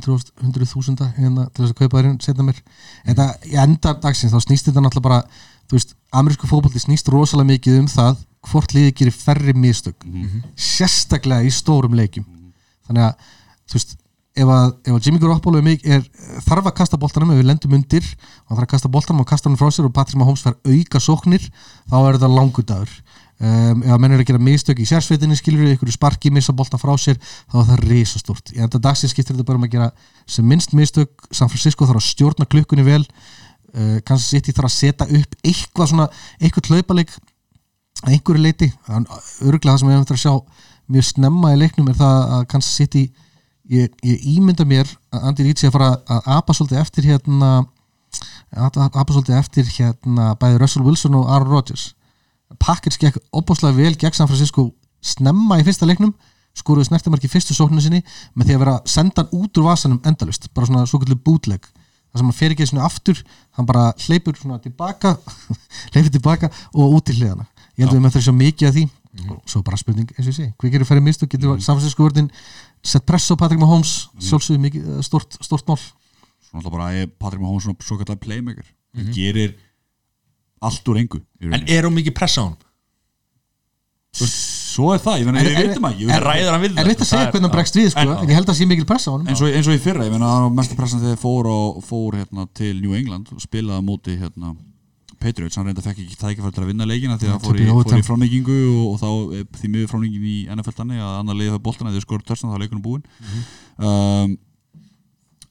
[0.45, 2.61] hundru þúsunda hérna til þess að kaupa þeirinn setna mér
[3.05, 5.23] en það í enda dagsins þá snýst þetta náttúrulega bara
[5.71, 10.07] þú veist, amerísku fótbolti snýst rosalega mikið um það hvort liðið gerir færri mistök
[10.59, 12.27] sérstaklega í stórum leikjum.
[12.89, 13.29] Þannig að
[13.71, 13.97] þú veist
[14.41, 16.05] ef að, ef að Jimmy Garoppolo er,
[16.47, 18.07] þarf að kasta boltanum ef við lendum undir.
[18.49, 21.03] Og þarf að kasta boltanum og kasta hann frá sér og Patrick Mahomes fær auka
[21.03, 21.47] sóknir
[21.91, 22.93] þá er þetta langur dagur.
[23.41, 26.53] Um, ef að menn er að gera mistök í sérsveitinni skilur við ykkur sparki, missa
[26.53, 29.79] boltan frá sér þá er það risastort, í enda dagsins skiptir þetta bara um að
[29.79, 29.87] gera
[30.29, 31.25] sem minnst mistök.
[31.33, 33.01] San Francisco þarf að stjórna klukkunni vel.
[33.71, 37.17] Uh, kannski sitt í þarf að setja upp eitthvað svona, eitthvað hlaupaleik
[38.05, 41.91] að einhverju leiti örgulega það sem við hefum eftir að sjá mjög snemma í leiknum
[41.91, 43.03] er það að Kansas City
[43.71, 47.51] ég, ég ímynda mér að Andy Reid sé að fara að apa svolítið eftir hérna
[48.51, 51.93] að apa svolítið eftir hérna bæði Russell Wilson og Aaron Rodgers.
[52.59, 56.15] Packers gekk opbáslega vel gegn San Francisco snemma í fyrsta leiknum
[56.59, 58.03] skoruðu snertimarki fyrstu sókninu sinni
[58.35, 61.17] með því að vera að senda hann út úr vasanum endalust bara svona svo kvöldu
[61.23, 63.21] bútleg það sem hann fer ekki svona aftur
[63.55, 65.15] hann bara hleypur svona tilbaka
[65.95, 67.47] hleypur tilbaka og út til hliðana
[67.81, 68.89] ég held að við þess að mikið að því.
[69.27, 71.31] Og svo bara spurning eins og ég segi, hvað gerir færri mistök?
[71.33, 71.63] Getur mm.
[71.65, 72.29] samfélagssku vörðin
[72.83, 75.79] sett press á Patrick Mahomes sjálfsögðu mikið eh, stort, stort mál.
[76.47, 78.67] Svona alltaf bara er Patrick Mahomes svona svo kallar playmaker.
[78.97, 79.57] Hann gerir
[80.61, 82.57] allt úr engu en er hún mikið pressa á hún
[84.71, 87.09] svo er það, ég En- en- veitum ekki en ræður hann við er veit að
[87.11, 89.11] segja hvernig hann bregst við sko, En- en ég held að sé mikil press á
[89.13, 89.27] honum.
[89.29, 91.83] Eins og, eins og í fyrra, ég meina það var mestu pressan þegar fór, og,
[91.85, 94.57] fór hérna, til New England og spilaði móti hérna,
[95.21, 97.59] Patriots, hann reynda fekk ekki tækifæri til að vinna leikina því að Já, hann fór
[97.61, 101.39] í, í framleikingu og, og þá er því miður framleikingin í NFL þannig að annar
[101.41, 103.05] leiði það boltana þegar skorur törstan þá er leikunum búinn.
[103.81, 104.37] Um,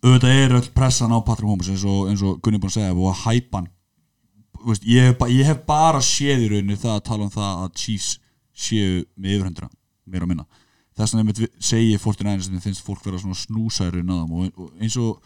[0.03, 2.95] auðvitað er öll pressan á Patrick Mahomes eins og, eins og Gunni búinn að segja
[2.95, 3.67] og að hæpan
[4.87, 8.09] ég, ég hef bara séð í rauninni það að tala um það að Chiefs
[8.59, 9.69] séu með yfirhendra
[10.09, 10.45] meira og minna.
[10.99, 14.97] Þess einmitt vi- segi ég 49ers sem finnst fólk vera svona snúsæri og, og eins
[14.99, 15.21] og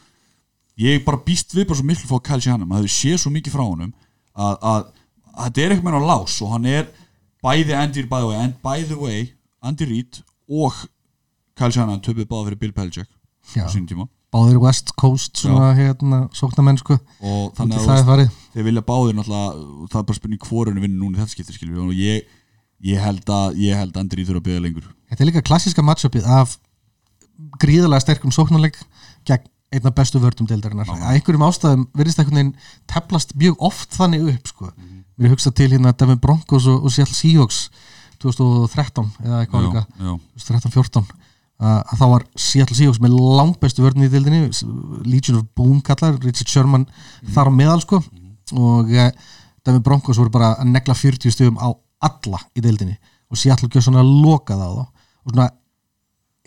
[0.77, 3.55] ég bara býst við bara svo miklu fá Kyle Shanahan maður hefur séð svo mikið
[3.55, 3.93] frá honum
[4.34, 4.85] að, að,
[5.34, 6.89] að þetta er eitthvað meira lás og hann er
[7.43, 9.30] bæði Andy, by the way, and by the way
[9.64, 10.73] Andy Reid og
[11.57, 13.10] Kyle Shanahan töpuð báða fyrir Bill Belichick
[13.60, 14.07] á sínum tíma.
[14.34, 18.23] Báðir West Coast svona hérna sóknamennsku og Út í þannig það að
[18.55, 21.84] þeir vilja báðir náttúrulega það er bara spurning hvorinu vinnur núna í þetta skipti skilur
[21.85, 22.26] og ég,
[22.81, 24.88] ég held að ég held að Andy Reid þurfa að byggja lengur.
[25.11, 26.57] Þetta er líka klassíska matchupið af
[27.61, 28.80] gríðalega sterkum sóknarleik
[29.30, 30.89] gegn einna bestu vördum deildarinnar.
[30.89, 32.53] Að einhverjum ástæðum verðist einhvern veginn
[32.89, 34.71] teflast mjög oft þannig upp sko.
[35.17, 37.67] mér er hugsað til hérna Devin Broncos og, og Seattle Seahawks
[38.23, 39.85] 2013 eða eitthvað líka.
[39.99, 40.13] já.
[40.39, 41.13] 2013-14
[41.63, 44.41] að, þá var Seattle Seahawks með langbestu vörðin í deildinni
[45.05, 46.87] Legion of Boom kallar, Richard Sherman
[47.33, 48.01] þar á meðal sko.
[48.53, 49.09] Og uh,
[49.63, 51.71] Devin Broncos voru bara að negla 40 stöðum á
[52.03, 52.97] alla í deildinni.
[53.31, 54.83] Og Seattle gjör svona lokað á þá.
[55.23, 55.49] Og svona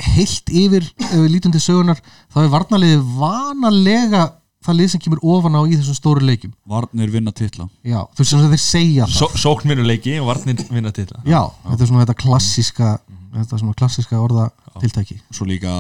[0.03, 2.03] heilt yfir ef við lítum til sögunar
[2.33, 4.25] þá er varnaliði vanalega
[4.67, 6.53] það lið sem kemur ofan á í þessum stóru leikjum.
[6.67, 7.69] Varnir vinna titla.
[7.87, 9.15] Já, þú veist sem þeir segja það.
[9.15, 12.89] Só, Sókn vinur leiki og varnir vinna til það já, þetta er svona þetta klassíska
[13.37, 14.49] þetta er svona klassíska orða
[14.81, 15.73] tiltæki svo líka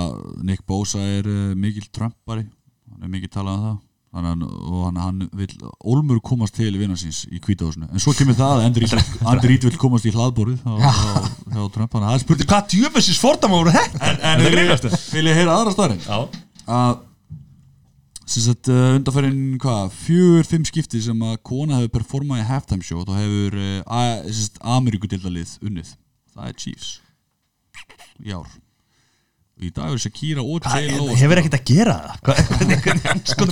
[0.46, 3.76] Nick Bosa er uh, mikil Trumpari hann er mikil talað um það
[4.14, 5.50] Þannig, og hann, hann vil
[5.84, 9.80] Olmur komast til vinna síns í kvítahúsinu en svo kemur það að Andy Reid vil
[9.80, 11.90] komast í hlaðborið hjá Trump.
[11.92, 14.00] Þannig að það spurning Hvað djöfessis fordama voru þetta?
[14.06, 15.74] en, Það grínast vil, vil ég heyra aðra
[16.06, 16.18] Já.
[16.76, 16.94] Að
[18.72, 23.14] uh, undanferðin hvað fjögur, fimm skipti sem að kona hefur performað í halftime show þá
[23.20, 25.92] hefur uh, Ameríkudildalið unnið.
[26.34, 26.94] Það er Chiefs.
[28.24, 28.48] Í ár
[29.56, 31.94] í dag er Shakira og J-Lo að Hefur ekkert að gera?
[32.26, 32.40] Það?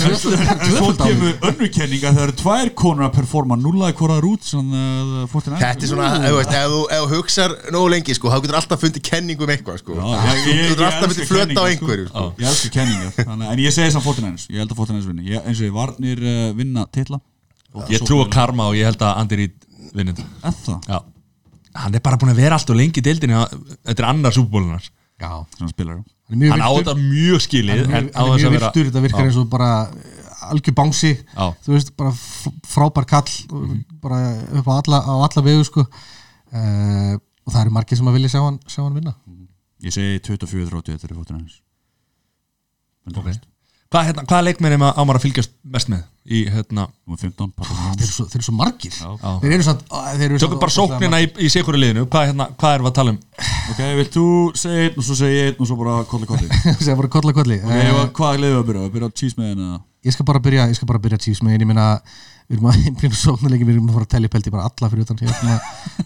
[0.05, 4.45] Er svo kemur önnur kenning að það eru tvær konur að performa nullaði hvoraður út
[4.45, 5.63] svona, uh, 49.
[5.63, 9.53] Þetta er svona, ef þú hugsar nógu lengi, sko, þá getur alltaf fundið kenningu um
[9.55, 9.97] eitthvað, sko.
[9.97, 12.25] Já, ég- ég- Þú getur alltaf fundið flöta á einhverju, sko.
[12.37, 15.25] Ég elskar kenningar Þannig, En ég segi samt 49ers Ég held að 49ers vinni.
[15.31, 17.21] Ég, eins og ég varnir uh, vinna titla.
[17.89, 19.57] Ég trú á karma og ég held að Andy Reid
[19.95, 20.91] vinni þetta Eða það?
[20.93, 21.01] Já.
[21.75, 23.35] Hann er bara búin að vera allt og lengi í deildinni.
[23.89, 24.85] Þetta er annar súbúlunar
[25.21, 26.03] já, Svona spilar.
[26.31, 29.71] Hann á þetta mjög skilið hann er mjög virtur, þetta virkar eins og bara
[30.51, 31.13] algjör bánsi
[31.65, 32.13] þú veist, bara
[32.69, 34.19] frábær kall og bara
[34.61, 35.85] upp á alla, á alla vegu sko.
[35.85, 37.15] uh,
[37.45, 39.13] og það eru margir sem að vilja sjá hann, sjá hann vinna.
[39.85, 41.61] Ég segi 24-30 Þetta er 49ers
[43.13, 43.29] Ok.
[43.95, 46.89] Hvað, hérna, hvaða leikmenni á maður að fylgjast mest með í hérna?
[47.07, 48.97] Númer 15 Patrick þeir eru svo, þeir eru svo margir.
[48.99, 49.31] Já.
[49.45, 52.07] Þeir eru samt þeir eru Tökum samt bara sóknina í, í sikuru liðinu.
[52.11, 53.21] Hvað, hérna, hvað erum við að tala um?
[53.71, 54.27] Ok, vilt þú
[54.59, 56.51] segja einn og svo segja einn og svo bara kolli kolli?
[56.85, 57.61] Sem bara kolla kolli.
[57.63, 58.87] Ok, Eh, okay, hvað leiðum við að byrja?
[58.89, 61.87] Að byrja henni ég skal bara byrja ég skal bara byrja megin ég meina
[62.49, 65.07] við erum að einblýna sóknarleikin við erum að fara að telja pelti bara alla fyrir
[65.07, 65.55] utan hérna,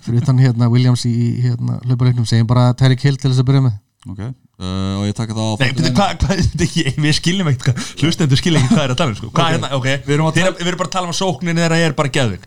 [0.05, 2.29] fyrir utan hérna Williams í í, hérna hlaupaleiknum.
[2.29, 3.81] Segjum bara Tyreek Hill til þess að byrja með.
[4.13, 4.23] Ok,
[4.59, 7.93] uh, og ég taka það á Nei, betur, hvað, hvað, ekki, við skiljum ekkert hvað
[8.03, 9.31] Hlustendur skilja ekki hvað er að tala um sko.
[9.35, 11.81] Hvað, hérna, ok, Við erum Þeir- við erum bara að tala um að sóknin þeirra
[11.89, 12.47] er bara geðvik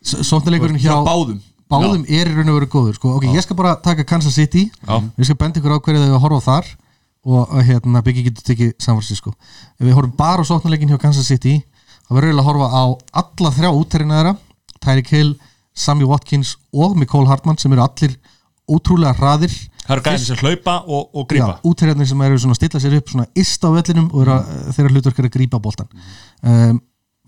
[0.00, 1.40] sóknarleikurinn hjá báðum.
[1.70, 3.10] báðum er í raun og veru góður sko.
[3.18, 4.70] ok, ég skal bara taka Kansas City.
[4.86, 4.96] Já.
[5.20, 6.70] ég skal benda ykkur á hverju þau að horfa þar.
[7.20, 9.34] Og hérna, Biggie getur tekið San Francisco.
[9.76, 11.58] Ef við horfum bara á sóknarleikin hjá Kansas City
[12.08, 12.84] þá verður við að horfa á
[13.20, 14.32] alla þrjá útterina þeirra.
[14.80, 15.34] Tyreek Hill,
[15.76, 18.16] Sammy Watkins og Nicole Hartman sem eru allir
[18.70, 19.52] ótrúlega hraðir
[19.90, 21.56] Það eru gæðin sem hlaupa og, og grípa.
[21.66, 24.54] Útterjarnir sem eru svona að stilla sér upp svona ist á vellinum og eru að,
[24.78, 25.90] þeirra hlutverk er að grípa boltan
[26.46, 26.80] um,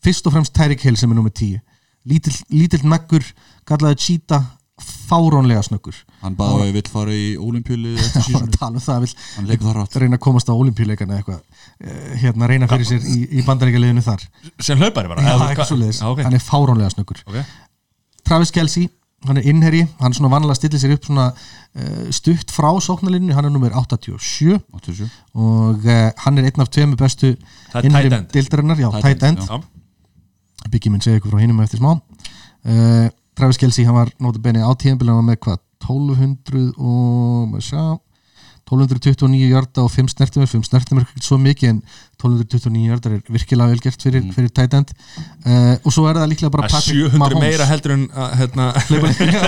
[0.02, 1.60] fyrst og fremst Tyreek Hill sem er nummið 10
[2.08, 3.26] lítill, lítill naggur
[3.68, 4.46] kallaði Cheetah
[4.82, 5.94] fárónlega snöggur.
[6.22, 9.12] Hann baði að við vill fara í olimpíuli eftir og sísonu tala um það vill
[9.36, 9.98] Hann leikur það rátt.
[10.02, 11.42] reyna að komast á olimpíuleikana eitthvað
[11.84, 14.24] eh, hérna reyna fyrir sér í, í bandaríkjaliðinu þar.
[14.58, 16.00] Sem hlaupari bara Já, svoleiðis.
[16.02, 16.24] Já, ok.
[16.26, 17.22] hann er fárónlega snöggur.
[17.28, 17.38] Ok.
[18.26, 18.88] Travis Kelsey,
[19.26, 22.70] hann er innherji hann er svona vanlega að stilla sér upp svona uh, stutt frá
[22.82, 27.88] sóknarlinnu, hann er nummer 87 87 og uh, hann er einn af tveimur bestu er
[27.88, 28.30] end.
[28.34, 29.68] dildarinnar, já, Tight tight end end.
[30.70, 33.08] Biggie mun segja ykkur frá hinum eftir smá uh,
[33.38, 37.84] Travis Kelsey, hann var notabenni á tíðanbíl hann var með hvað, 1200 og maður sjá
[38.72, 41.80] 1229 hjarta og 5 snertimur 5 snertimur er ekki svo mikið en
[42.22, 44.94] 1229 hjarta er virkilega vel gert fyrir, fyrir tight end.
[45.44, 47.42] Uh, og svo er það líklega bara Það Patrick 700 Mahomes.
[47.44, 48.66] meira heldur en að, hérna,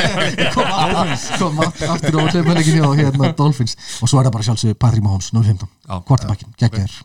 [0.55, 3.77] kom aftur- kom aftur á hlaupalegin hjá hérna, Dolphins.
[4.03, 5.97] Og svo er það bara sjálfsög Patrick Mahomes 015, Já.
[6.11, 6.99] kvartabakkin, geggjær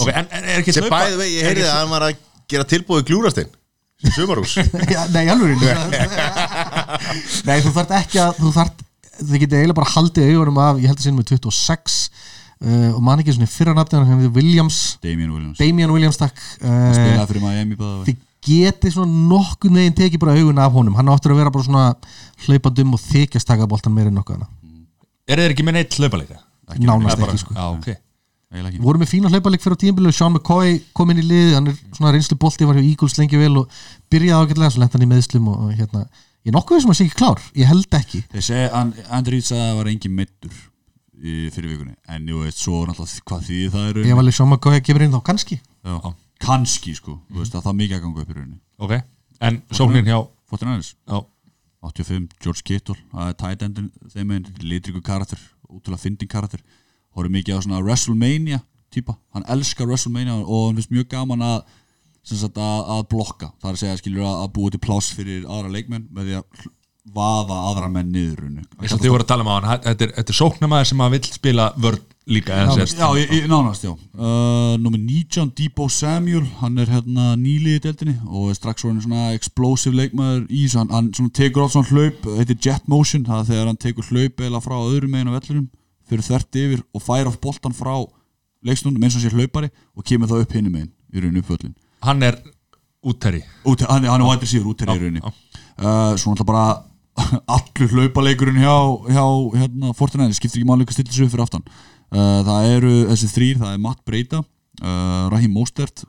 [0.00, 2.14] Ok, en, en er ekki Sem hlaupa ég heyrði að hann var að
[2.48, 3.50] gera tilbúið glúrastinn
[4.14, 4.54] Sumarús
[4.94, 5.60] Já, Nei, alveg
[7.44, 8.80] Nei, þú þarft ekki að þú þarft,
[9.20, 11.98] þið getið eiginlega bara haldið augunum af, ég held að sinni með 26
[12.64, 15.58] uh, og man ekki svona fyrra nafnir hann hefði Williams, Damien Williams.
[15.60, 16.40] Damian Williams takk.
[16.64, 21.52] Uh, þið getið svona nokkuð neginn tekið bara augun af honum, hann áttur að vera
[21.54, 21.84] bara svona
[22.44, 24.50] hlaupandum og þykjast taka boltan meira en nokkuð hana,
[25.24, 26.40] Er þeir ekki með neitt hlaupaleika?
[26.76, 27.54] nánast bara, ekki sko.
[27.56, 27.86] Já, ok.
[28.54, 28.78] Eiginlega ekki.
[28.82, 31.70] Við vorum með fína hlaupalik fyrir á tímabilið Sean McCoy kom inn í liði, hann
[31.72, 33.72] er svona reynslu bolti var hjá Eagles lengi vel og
[34.12, 36.04] byrjaði ágætlega svo lent hann í meðslum og, hérna.
[36.44, 38.20] Ég er nokkuð sem að sé ekki klár, ég held ekki.
[38.34, 40.60] Þeir segja, And- Andrew Reed sagði að það var engin meittur
[41.20, 41.94] í, fyrir vikunni.
[42.10, 45.14] En jú veist, svo náttúrulega hvað því það eru ef alveg Sean McCoy kemur inn
[45.14, 45.60] þá kannski?
[45.84, 45.94] Já,
[46.44, 48.60] kannski sko, þú veist að það er mikið að ganga upp í rauninni.
[48.84, 48.94] Ok,
[49.48, 50.18] en sóknin hjá
[50.52, 51.18] 49ers, Já,
[51.84, 52.96] 85, George Kittle.
[53.12, 56.62] Það er tight endin, þeim er litriku karakter, útrúlega fyndin karakter.
[57.14, 58.62] Horfður mikið á svona WrestleMania
[58.94, 61.58] típa, hann elskar WrestleMania og hann finnst mjög gaman að
[62.24, 65.10] sem sagt að, að blokka, það er að segja skilur að, að búa til pláss
[65.16, 66.68] fyrir aðra leikmenn með því að
[67.14, 68.46] vaða aðra menn niður
[68.80, 71.02] eins og þið voru að tala um á hann Þetta er, þetta er sóknarmæður sem
[71.04, 71.98] að vill spila vörn
[72.32, 73.92] líka Já, ég, ég, nánast, já.
[74.16, 79.04] Uh, Númer 19, Debo Samuel Hann er hérna nýlið í deildinni og er strax svona,
[79.04, 83.42] svona explosive leikmaður í þessu, hann, hann tekur oft svona hlaup heitir jet motion, það
[83.42, 85.68] er þegar hann tekur hlaup eða frá öðrum megin á vellinum
[86.08, 87.92] fyrir þvert yfir og fær off boltan frá
[88.64, 92.24] leikstundum eins og sér hlaupari og kemur þá upp hinum megin í rauninu uppvöllin Hann
[92.24, 92.40] er
[93.04, 95.20] útteri Út, hann, hann er vætið síður út í rauninni.
[95.20, 95.28] já.
[95.28, 96.64] uh, Svona alltaf bara
[97.56, 98.76] allur hlaupaleikurinn hjá,
[99.10, 99.24] hjá
[99.60, 103.84] hérna, Fortinæði, skiptir ekki sig upp fyrir aftan uh, það eru þessi þrýr, það er
[103.84, 106.04] Matt Breida uh, Raheem Mostert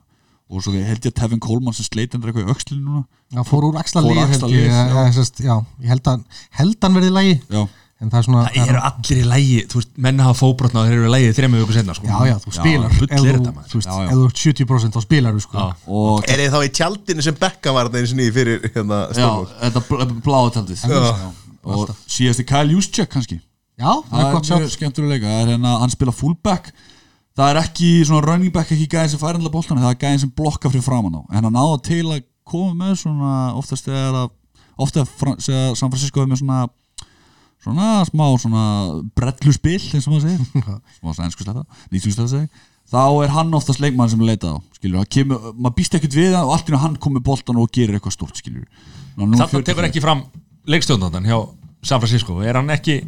[0.46, 3.04] og svo held ég að Tevin Coleman sem sleit endur eitthvað í öxlinu núna
[3.34, 4.82] hann fór úr axla Fór lið held ég, já.
[4.94, 5.12] já.
[5.16, 7.62] Sest, já, ég held að held hann verði í lagi já,
[8.00, 10.88] en það er svona Það eru allir í lægi, þú veist, menn hafa fóbrotna og
[10.90, 12.06] þeir eru í lægi þrejum viku senna sko.
[12.10, 12.96] já, já, þú spilar.
[12.98, 14.08] bull ef er þú, þú veist, Já, já.
[14.10, 15.56] ef þú ert 70% þá spilar þú sko.
[15.56, 15.66] Já.
[16.00, 18.98] og Er þið þá í tjaldinu sem Becka var þetta eins og nýði fyrir hérna
[19.06, 19.54] já, Stórmór?
[19.62, 20.84] þetta bl bláðataldið
[21.66, 23.40] og síðasti Kyle Juszczyk kannski?
[23.76, 26.70] Já, það er gott mjög skemmtilega leika það er hérna, hann spila fullback.
[27.36, 30.22] Það er ekki svona running back ekki gæðin sem fær hendla boltan það er gæðin
[30.22, 34.16] sem blokka fyrir framan á en hann náða til að koma með svona oftast þegar
[34.22, 34.30] að
[34.80, 36.62] ofta þegar San Francisco er með svona
[37.64, 38.64] svona smá svona
[39.16, 40.80] brellu spil eins og maður segir.
[40.98, 44.76] Smá svona ennsku sletta, nýtjum sletta segi þá er hann oftast leikmann sem leitað á
[44.76, 47.58] skilur, það kemur, maður býst ekkert við það og allt í hann kom með boltan
[47.58, 48.68] og gerir eitthvað stort skilur
[49.16, 50.22] Þarna tekur ekki fram
[50.68, 51.38] leikstjóndandan hjá
[51.86, 52.40] San Francisco.
[52.42, 52.98] Er hann ekki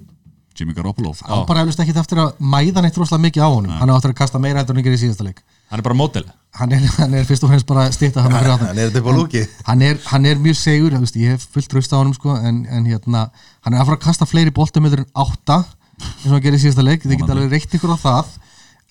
[0.58, 1.12] Jimmy Garoppolo.
[1.26, 3.74] Hann bara eflust ekki eftir að mæða neitt rosalega mikið á honum.
[3.76, 5.98] Hann er áttur að kasta meira eftir en ekki í síðasta leik Hann er bara
[5.98, 6.26] mótel
[6.58, 9.10] hann er, hann er fyrst og fremst bara stýtta hann fyrir Hann er þetta upp
[9.10, 9.42] á lúki.
[9.66, 12.34] Hann er, hann er mjög segur ég, veist, ég hef fullt raust á honum sko,
[12.34, 13.28] en, en hérna,
[13.66, 15.60] hann er að fara að kasta fleiri boltamöður en átta
[15.98, 17.04] eins og hann gerir í síðasta leik.
[17.04, 18.36] Þið geta alveg reykt ykkur á það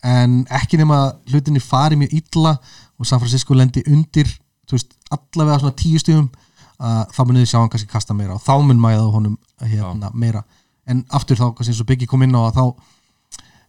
[0.08, 1.00] en ekki nema
[1.32, 2.58] hlutinni fari mjög illa
[2.98, 4.30] og San Francisco lendi undir
[4.68, 8.38] þú veist, allavega svona tíu stíðum uh, þá munið þið sjá hann kannski kasta meira
[8.38, 10.44] og þá mun mæða honum hérna, meira.
[10.88, 12.66] En aftur þá, kannski eins og Biggi kom inn á að þá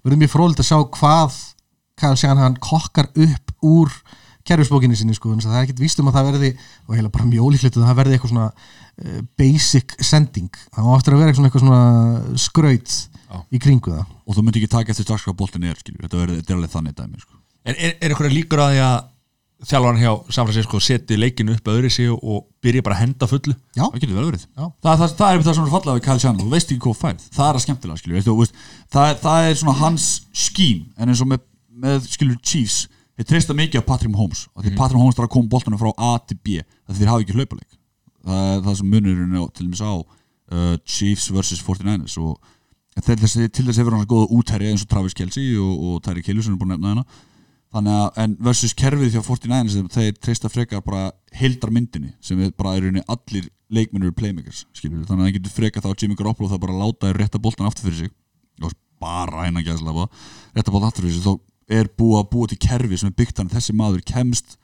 [0.05, 1.39] verður mjög frólitt að sjá hvað
[2.01, 3.93] Kyle Shanahan kokkar upp úr
[4.49, 6.51] kerfisbókinni sinni sko, þannig að það er ekkert víst um að það verði
[6.89, 10.93] og heila bara mjög ólíklegt að það verði eitthvað svona uh, basic sending það á
[10.97, 12.97] eftir að vera eitthvað svona, eitthvað svona skraut
[13.53, 16.01] í kringu það og þú myndi ekki taka eftir strax hvað boltin er skilur.
[16.07, 17.37] þetta er, þetta er alveg þannig dæmi sko.
[17.69, 18.99] Er, er, er eitthvað líkur að því að
[19.69, 23.55] þjálfarn hjá San Francisco seti leikinu upp öðru sig og byrja bara að henda fullu
[23.75, 24.65] já, það getur vel verið Já.
[24.87, 27.01] það, það, það er það sem er fallað við Kyle Shannon þú veist ekki hvað
[27.03, 28.53] færð, það er að skemmtilega skilur,
[28.95, 30.07] það, er- það er svona hans
[30.47, 31.43] skím en eins og með,
[31.83, 32.87] með skilur Chiefs,
[33.19, 35.91] þeir treysta mikið á Patrick Mahomes og því Patrick Mahomes þarf að koma boltanum frá
[35.95, 37.79] A til B það þeir hafa ekki hlaupaleik.
[38.29, 42.37] Það er það sem munurinn er til dæmis á uh, Chiefs vs 49ers og
[42.99, 46.29] þeir, þessi, til þess hefur hann góða útherja eins og Travis Kelce og, og Tyreek
[46.31, 47.25] Hill sem er búin að nefna hérna.
[47.69, 52.41] Þannig að, en versus kerfið hjá 49ers þeim, þeir treysta frekar bara heildar myndinni sem
[52.41, 56.49] er bara rauninni allir leikmennur playmakers, skilur þannig að það getur frekar þá Jimmy Garoppolo
[56.49, 58.73] það bara að láta þér rétta boltan aftur fyrir sig og
[59.03, 60.07] bara hægna gæðslega
[60.57, 61.35] rétta boltan aftur fyrir sig, þá
[61.69, 64.59] er búið að búa til kerfi sem er byggt hann, þessi maður kemst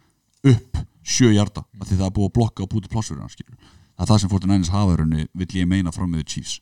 [0.44, 3.24] upp sjö hjarta af því það er búið að blokka og búið til pláss fyrir
[3.24, 3.58] hann, skilur
[3.94, 6.54] það er það sem 49ers hafa í rauninni, vill ég meina fram með Chiefs.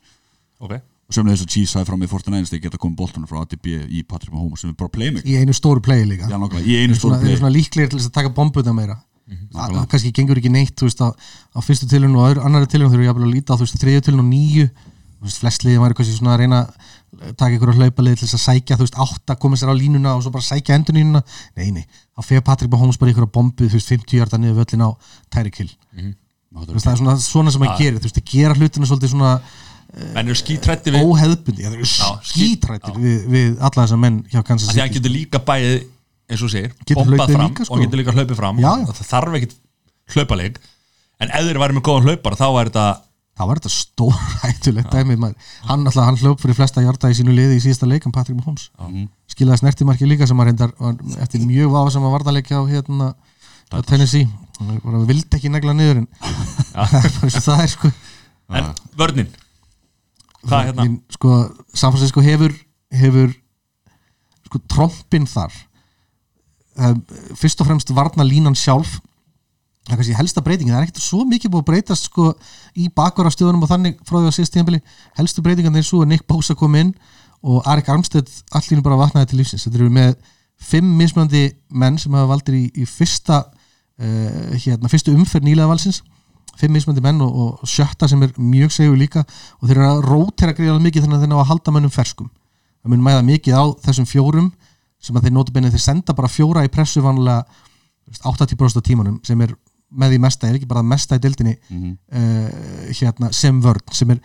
[0.63, 0.75] Ok.
[1.09, 3.71] Og sem þess að Chiefs hafi fram með 49ers þeir geta komið boltanum frá ATB
[3.89, 6.29] í Patrick Mahomes sem er bara playmaker, í einu stóru play líka.
[6.29, 8.77] Já nákvæmlega, í einu stóru þeir play eru svona líklegir til þess að taka bombuna
[8.77, 8.99] meira.
[9.33, 9.75] Nákvæmlega.
[9.79, 13.07] það kannski gengur ekki neitt veist, á, á fyrstu tilhörun og öðru, annari tilhörun þurfum
[13.07, 15.97] við að líta á þú veist, þriðju tilhörun og nýju þú veist, flest liðið væri
[15.99, 18.87] kannski svona að reyna að taka ykkur að hlaupa liðið til þess að sækja þú
[18.87, 21.21] veist, átta koma sér á línuna og svo bara sækja endurnýjuna
[21.59, 21.83] nei, nei,
[22.17, 24.91] þá fer Patrik Mahomes bara ykkur að bombu þú veist, 50 hjarta niður völlin á
[25.33, 25.73] Tyreek Hill.
[26.53, 29.13] Þú veist, það er svona, svona sem að gera þú veist, að gera hlutina svolítið
[29.13, 29.35] svona
[30.41, 31.89] skítrætti við óheðbundi, það eru
[32.25, 34.97] skítrættir við, við alla þessa menn hjá Kansas að að City.
[34.97, 35.83] getur líka bæðið
[36.33, 37.77] eins og segir, bombað fram líka, sko.
[37.77, 38.63] og getur líka hlaupið fram.
[38.63, 38.87] Já, já.
[38.89, 39.57] það þarf ekkit
[40.15, 40.61] hlaupaleik
[41.21, 42.87] en ef þeir væri með góðan hlaupar þá er þetta
[43.39, 45.51] þá var þetta stór hættulegt dæmi maður.
[45.69, 48.69] hann alltaf, hann hljóp fyrir flesta hjarta í sínu liði í síðasta leikum, Patrik Mahomes.
[49.33, 53.13] Skilaði snertimarki líka sem að reyndar var eftir mjög vafa sem að varðarleikja á hérna
[53.89, 54.29] Tennessee.
[54.59, 56.09] Hann bara vildi ekki negla niður en
[56.93, 57.93] það er það er sko.
[58.53, 58.69] En
[59.01, 59.31] vörnin?
[60.43, 60.89] Hvað er hérna?
[61.17, 61.39] Sko,
[61.73, 62.53] San Francisco hefur
[62.93, 63.33] hefur
[64.49, 65.55] sko trompin þar.
[66.77, 67.01] Um,
[67.37, 68.99] fyrst og fremst varna línan sjálf
[69.83, 72.29] það er kannski helsta breytingin, það er ekkert svo mikið búið að breytast sko
[72.79, 74.81] í bakvarastöðunum og þannig frá því að síðast tíðanbili,
[75.19, 76.93] helstu breytingan er svo að Nick Bosa kom inn
[77.43, 79.67] og Arik Armstead allir bara vatnaði til lífsins.
[79.67, 80.15] Þetta eru með
[80.63, 86.03] fimm mismunandi menn sem hafa valdir í, í fyrsta uh, hérna, fyrstu umferð nýlega valsins
[86.59, 90.05] fimm mismunandi menn og, og sjötta sem er mjög segur líka og þeir eru að
[90.07, 92.31] rótera greiðlega mikið þannig að þeir ná að halda mönnum ferskum.
[92.83, 94.51] Það mun mæða mikið á þessum fjórum
[95.03, 97.43] sem að þeir nota benið þeir senda bara fjóra í pressu vanlega
[98.13, 99.55] 80% af tímanum sem er
[99.93, 101.91] með því mesta, er ekki bara mesta í dildinni uh,
[102.97, 104.23] hérna, sem vörn sem er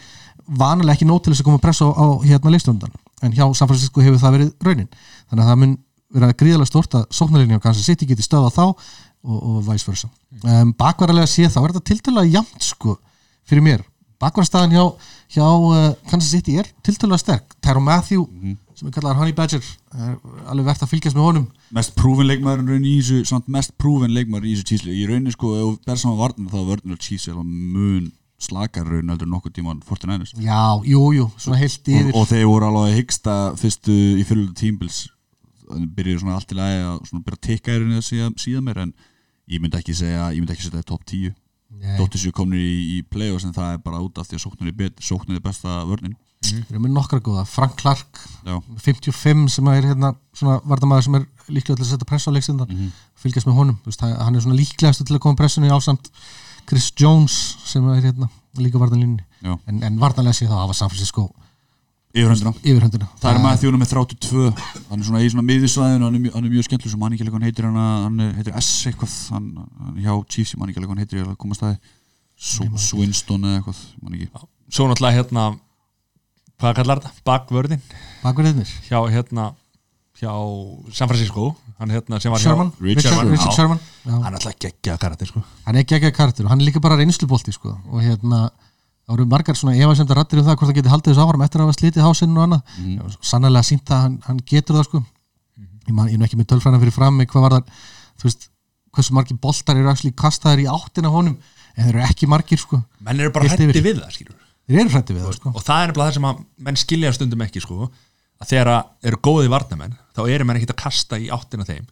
[0.48, 2.96] vanalega ekki nót til þess að koma að pressa á, á hérna leikstöndan
[3.26, 4.90] en hjá San Francisco hefur það verið raunin.
[5.28, 5.76] Þannig að það mun
[6.18, 10.10] vera gríðalega stort að sóknarlinni á Kansas City geti stöða þá og, og vice versa.
[10.44, 12.96] Um, bakvarðarlega sé þá er þetta tiltölulega jamt sko
[13.48, 13.84] fyrir mér.
[14.22, 14.86] Bakvarðarstaðan hjá,
[15.36, 17.58] hjá uh, Kansas City er tiltölulega sterk.
[17.64, 18.24] Tyron Matthew
[18.78, 19.64] sem er kallar Honey Badger
[19.98, 20.14] er
[20.52, 21.48] alveg verðt að fylgjast með honum.
[21.74, 25.34] Mest prúfin leikmaður raun í þessu samt mest prúfin leikmaður í þessu tísli í rauninni
[25.34, 29.26] sko, ef þú ber saman varnir þá er vörnur tísli alveg mun slakar raun heldur
[29.26, 32.12] en nokkuð tíman 49ers já, jú, jú, svona heilt yfir.
[32.12, 35.00] og, og þeir voru alveg að hyggsta fyrstu í fylgðu tímbils
[35.98, 38.84] byrjuðu svona allt í lagi að svona byrja að tikka í rauninni síðan, síðan mér
[38.86, 38.94] en
[39.50, 41.36] ég myndi ekki segja, ég myndi ekki setja það í top 10
[41.78, 41.98] Nei.
[42.00, 44.94] Dóttir sér komnir í, í play-offs en það er bara út af því að er,
[45.04, 49.88] sóknir er besta vörnin við erum með nokkra góða, Frank Clark Já, 55 sem er
[49.90, 53.78] hérna svona vartamæður sem er líklega til að setja press á leiksindan fylgjast með honum,
[53.86, 56.12] veist, hann er svona líklegast til að koma pressunni ásamt
[56.68, 57.34] Chris Jones
[57.66, 59.24] sem er hérna líka vartanlínni
[59.68, 61.30] en, en vartanlega sé þá að hafa San Francisco
[62.64, 64.46] yfirhundina Það er maður þjónu með 32
[64.90, 67.46] Hann er svona í svona miðisvæðinu Hann er mjög, hann er mjög skemmtileg sem hann
[67.46, 67.68] heitir.
[67.68, 69.14] Hann, hann heitir S eitthvað.
[69.36, 69.50] Hann,
[69.84, 71.20] hann hjá Chiefs ég man ekki alveg hvað hann heitir.
[71.20, 71.78] Ég að koma að staði
[72.38, 75.44] Sw- Swinston eða eitthvað svo náttúrulega hérna
[76.58, 77.82] hvað kallar þetta, bakvörðin
[78.24, 79.52] bakverðinir, hjá hérna
[80.18, 80.34] hjá
[80.92, 81.52] San Francisco.
[81.78, 83.54] Hann hérna sem var Sherman, hjá Richard Richard, Sherman, Richard.
[83.54, 83.82] Sherman.
[84.08, 85.44] Hann er alltaf geggja karakter sko.
[85.68, 87.76] Hann er að karakter og hann er líka bara reynslubolti sko.
[87.92, 91.24] og hérna það voru margar svona efasemdar rattir um það hvort það geti haldið þessu
[91.24, 92.74] áfram eftir að hafa slitið hásinn og annað.
[92.82, 93.14] Mm.
[93.22, 95.04] sannlega sínt að hann, hann getur það sko.
[95.88, 97.86] Ég, man, ég er ekki með tölfræna fyrir fram hvað var það,
[98.18, 98.50] þú veist
[98.98, 101.38] hversu margir boltar eru actually kastaðir í áttina honum
[101.78, 102.82] en þeir eru ekki margir sko.
[103.06, 104.37] Menn eru bara hætti við það skilur
[104.68, 105.54] þeir eru hrætti við það sko.
[105.54, 107.88] og það er nefnilega það sem að menn skilja stundum ekki sko
[108.38, 111.86] að þegar að eru góði varnamenn þá eru menn ekkert að kasta í áttina þeim.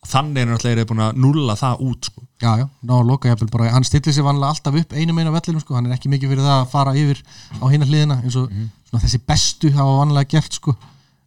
[0.00, 2.22] Og þannig er náttúrulega búin að nulla það út sko.
[2.40, 5.34] Já já, ná að loka jafnvel bara hann stillir sér vanlega alltaf upp einum einu
[5.34, 5.76] vellinum sko.
[5.76, 7.20] Hann er ekki mikið fyrir það að fara yfir
[7.60, 10.72] á hina hliðina eins og svona, þessi bestu hafa vanlega gert sko.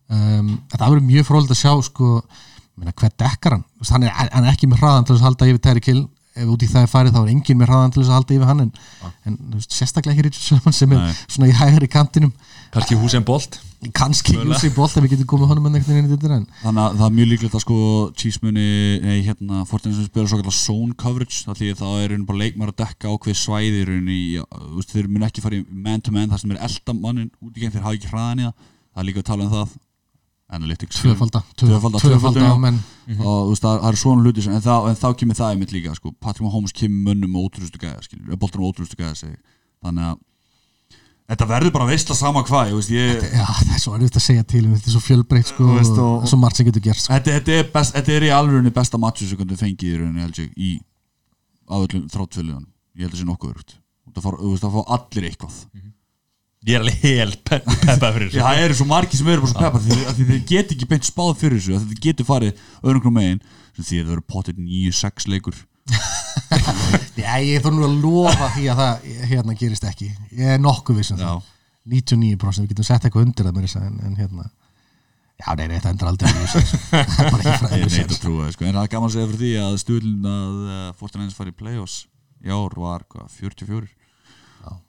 [0.09, 2.09] Um, það verður mjög fróld að sjá sko
[2.80, 3.63] meina, hver dekkar hann?
[3.91, 6.01] Hann er, hann er ekki með hraðan til að halda yfir Terry Kill
[6.34, 8.38] ef út í það er farið þá er enginn með hraðan til þess að halda
[8.38, 8.72] yfir hann en,
[9.30, 11.14] en þú veist, sérstaklega ekki Richard sem er Nei.
[11.27, 12.34] svona í hægri kantinum
[12.73, 13.60] kannski hús en bolt
[13.91, 14.35] kannski.
[14.38, 17.57] Jussi Bolt ef við getum komið honum en en Þannig að það er mjög líklegt
[17.57, 17.77] að sko
[18.45, 18.68] muni,
[19.03, 21.51] nei hérna Fortnite sem spila svo kallar zone coverage þá
[21.81, 25.60] það er raun bara leikmar að dekka svæði í, þú veist, þeir mun ekki fara
[25.60, 28.14] í man to man þar sem er elda mannin út í gegn þeir hafa ekki
[28.14, 29.76] hraðan í það, það er líka að tala um það
[30.57, 30.99] analytics.
[31.01, 31.41] Tvöfalda.
[31.59, 32.81] Tvöfalda, tvöfalda tvöfalda, menn.
[33.19, 35.53] Og þú veist, það það eru svona hluti sem, en, þá, en þá kemur það
[35.55, 39.17] einmitt líka sko, Patrick Mahomes kemur mönnum og ótrústu gæða skilur, boltanum og ótrústu gæða
[39.19, 39.35] segi.
[39.84, 40.21] þannig að
[41.34, 44.25] þetta verður bara veistla sama hvað ég, veist, ég, já það er svo erfitt að
[44.25, 46.84] segja til um þetta er svo fjölbreytt sko veist, og- og svo margt sem getur
[46.84, 47.13] gerst sko.
[47.15, 50.49] þetta, þetta, er best, þetta er í alveg besta matchu sem þú fengið í rauninni
[50.57, 50.71] í
[51.71, 52.67] á öllum þráttfjöluðan
[52.99, 53.75] ég held að sé nokkuð örugt
[54.13, 55.55] það fá, það allir eitthvað
[56.64, 59.64] ég er alveg hel peppað fyrir Já, það eru svo margir sem eru bara svo
[59.65, 63.18] peppar því, af því þeir get ekki beint spáð fyrir þessu þeir getur farið öðrum
[63.18, 63.44] megin.
[63.73, 65.61] Sem því að það eru potið 9-6 leikur.
[67.23, 70.10] Já, ég þarf nú að lofa því að það hérna gerist ekki.
[70.38, 71.31] Ég er nokkuð vissum Já.
[71.31, 71.49] það.
[71.94, 74.45] 99% við getum sett eitthvað undir það með þess að en, en hérna.
[75.41, 76.61] Já, nei, nei, það endur aldrei þessu.
[76.94, 78.68] það er bara ekki ég fræðið neitt að trúa það, sko.
[78.69, 81.57] en það er gaman að segja fyrir því að stuðlun að uh, Fortnite farið í
[81.60, 81.98] play-offs
[82.44, 83.90] í ár var hvað, 44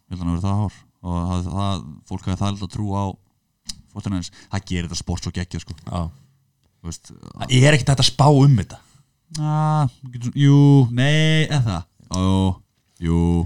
[0.05, 2.75] ég held að það verið það ár og það, það, fólk hafi það held að
[2.75, 3.07] trúa á
[3.95, 5.77] Fortnite, það gerir þetta sport svo geggja sko.
[5.87, 6.01] Já.
[6.83, 7.13] Þú veist,
[7.55, 8.81] ég er ekkert að spá um þetta.
[9.39, 9.95] Að,
[10.35, 10.59] jú,
[10.95, 12.55] nei, eða það.
[13.03, 13.43] Jú,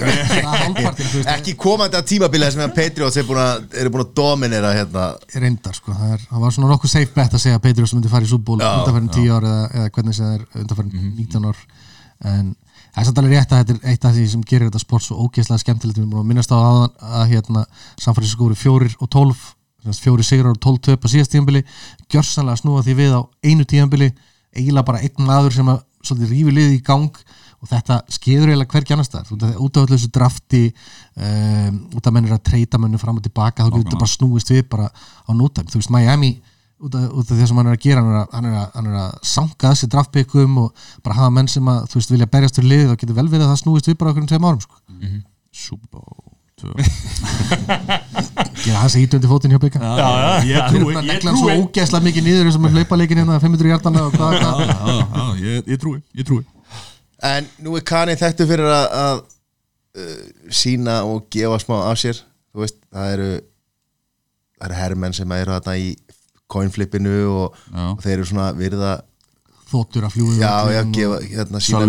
[0.00, 4.70] er Ekki komandi að tímabilið sem að Patriots er búin að, eru búin að dominera
[4.72, 5.04] hérna.
[5.36, 8.12] Reyndar sko, það, er, það var svona nokkuð safe bet að segja að Patriots myndi
[8.12, 11.60] fara í súból Já, undanfærin 10 ár eða, eða hvernig það er undanfærin 19 ár.
[12.30, 12.50] En
[12.90, 15.06] Það er samt alveg rétt að þetta er eitt af því sem gerir þetta sport
[15.06, 16.00] svo ógeðslega skemmtilegt.
[16.00, 17.64] Við búin að minnast á aðan að hérna
[18.00, 19.44] samfæri skóri fjórir og tólf
[19.96, 21.62] fjóri sigrar og tólf töp á síðast tíðanbili
[22.12, 24.10] gjörsanlega snúa því við á einu tíðanbili
[24.52, 27.22] eiginlega bara einn maður sem að svolítið rífi liði í gang
[27.60, 29.32] og þetta skeður eiginlega hvergi annars staðar.
[29.36, 33.20] Út af út af öllu þessu drafti um, út af mennir að treyta mennir fram
[33.20, 36.32] og tilbaka þá getur þetta bara snúist við bara á nótæm þú veist Miami
[36.80, 38.54] út af, út af því sem hann er að gera hann er að, hann er
[38.60, 42.14] að, hann er að sanga þessi draftbyggjum og bara hafa menn sem að þú veist
[42.14, 44.30] vilja berjast fyrir liðið þá getur vel verið að það snúist við bara okkur um
[44.30, 44.80] tveim árum sko.
[45.50, 46.30] Super Bowl
[48.60, 52.48] gera hans ítöndi fótinn hjá já, ég trúi, Ég hann svo trúi ógeðslega mikið niður
[52.50, 54.60] eins og með hlaupaleikin hérna 500 hjartana og hvað, hvað.
[54.60, 56.42] Já, já, já, ég- Ég trúi, ég trúi.
[57.30, 59.22] En nú er Kani þekktu fyrir að, að
[60.00, 60.20] uh,
[60.52, 62.20] sína og gefa smá af sér.
[62.52, 63.30] Þú veist, það eru
[64.60, 65.90] það eru herrmenn sem eru þarna í
[66.50, 68.92] coinflipinu og, og þeir eru svona virða
[69.70, 71.84] þóttur að fljúi já, já, gefa, hérna, sína.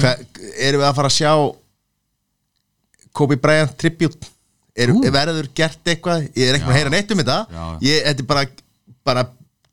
[0.00, 0.12] Hva,
[0.60, 1.32] Erum við að fara að sjá
[3.16, 4.28] Kobe Bryant tribute?
[4.78, 5.00] Er, Ú.
[5.02, 6.28] verður gert eitthvað?
[6.38, 7.38] Ég er með að heyra neitt um þetta.
[7.82, 8.44] Ég, þetta er bara,
[9.10, 9.24] bara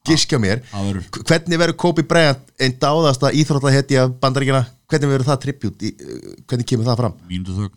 [0.09, 0.63] giskja mér.
[0.73, 6.67] H- hvernig verður Kobe Bryant einn dáðasta íþróttahetja bandaríkjana hvernig verður það tribute uh, hvernig
[6.69, 7.15] kemur það fram?
[7.29, 7.75] Mínútu þögn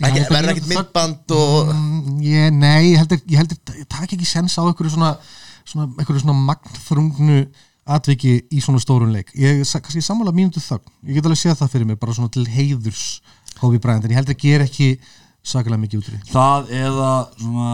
[0.00, 4.56] verður ekkert myndband og Mm, ég, nei, ég heldur, ég heldur ég takk ekki sens
[4.56, 5.12] á einhverju svona,
[5.68, 7.42] svona einhverju svona magnþrungnu
[7.92, 9.32] atviki í svona stórun leik.
[9.34, 10.88] Ég kannski sammála mínútu þögn.
[11.08, 13.20] Ég get alveg séð það fyrir mig, bara svona til heiðurs
[13.58, 14.88] Kobe Bryant, en ég heldur að gera ekki
[15.42, 16.24] sakalega mikið út úr því.
[16.32, 17.70] Það eða svona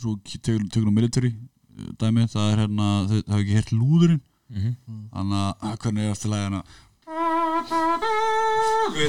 [0.00, 4.22] Svo tökum við military uh, dæmi Það er hérna, þau hafa ekki heyrt lúðurinn.
[5.12, 6.62] Þannig að hvernig er eftir lægina
[7.10, 7.18] Við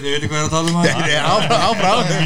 [0.01, 2.17] veit hvað ég er að tala um það Nei, áfram Þú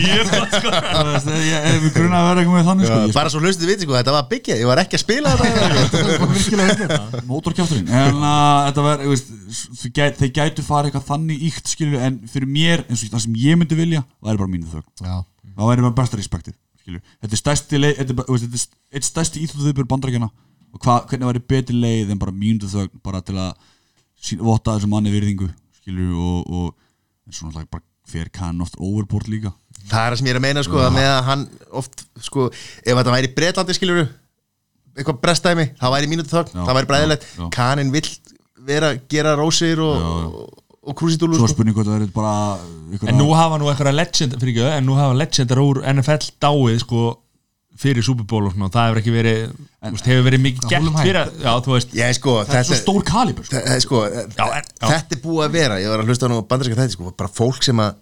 [1.10, 2.99] veist, Ég hef grunna að vera eitthvað með þannig sko.
[3.18, 6.99] Bara svo hlustið viti sko, þetta var byggja ég var ekki að spila þetta.
[7.30, 8.72] Mótorkjátturinn en uh,
[10.22, 13.60] þeir gætu fara eitthvað þannig íkt skilju en fyrir mér, eins og það sem ég
[13.60, 15.15] myndi vilja það er bara mínu þögn, já,
[15.57, 17.76] það væri bara besta respektið þetta er stærsti
[19.10, 20.30] stærsti íþjóðu viðbjörn bandrækjana
[20.80, 23.52] hvernig væri betri leið en bara mínu þögn, bara til að
[24.39, 25.49] votta þessum manni virðingu
[25.86, 29.53] skilju og, og en svona bara hver kann oft overboard líka.
[29.86, 31.48] Það er það sem ég er að meina sko, að með að hann
[31.82, 34.06] oft sko, ef þetta væri Bretlandi skiljuru
[34.95, 38.07] eitthvað brestæmi, það væri mínútu þögn það væri bræðilegt, kanin vill
[38.66, 41.57] vera, gera rósir og, og, og krúsitúlu svo sko.
[41.57, 44.95] spurning hvað það verið bara En nú hafa nú eitthvað legend fyrir ekki, en nú
[44.95, 47.02] hafa legendar úr NFL dáið sko
[47.76, 50.72] fyrir Super Bowl og svona, það hefur ekki verið þú veist, hefur verið mikið Það
[50.73, 53.56] gert fyrir að- já, veist, ég sko, þetta er svo stór kalibur sko.
[53.56, 54.88] Þe- sko, Já, en- já.
[54.93, 57.30] þetta er búið að vera ég var að hlusta á nú bandarinska þetta sko, bara
[57.35, 57.95] fólk sem að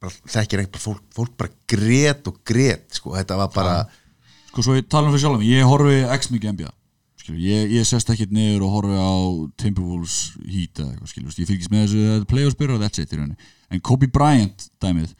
[0.00, 3.74] bara, þekkir ekki, bara fólk, fólk bara grét og grét sko, þetta var bara
[4.52, 6.70] sko svo ég tala um fyrir sjálf ég horfi x mikið NBA
[7.30, 9.12] ég, ég sest ekkert niður og horfi á
[9.60, 10.32] Timberwolves
[11.06, 13.12] skilur, ég fylgist með þessu playoffs byrjar og that's it
[13.70, 15.12] en Kobe Bryant dæmið,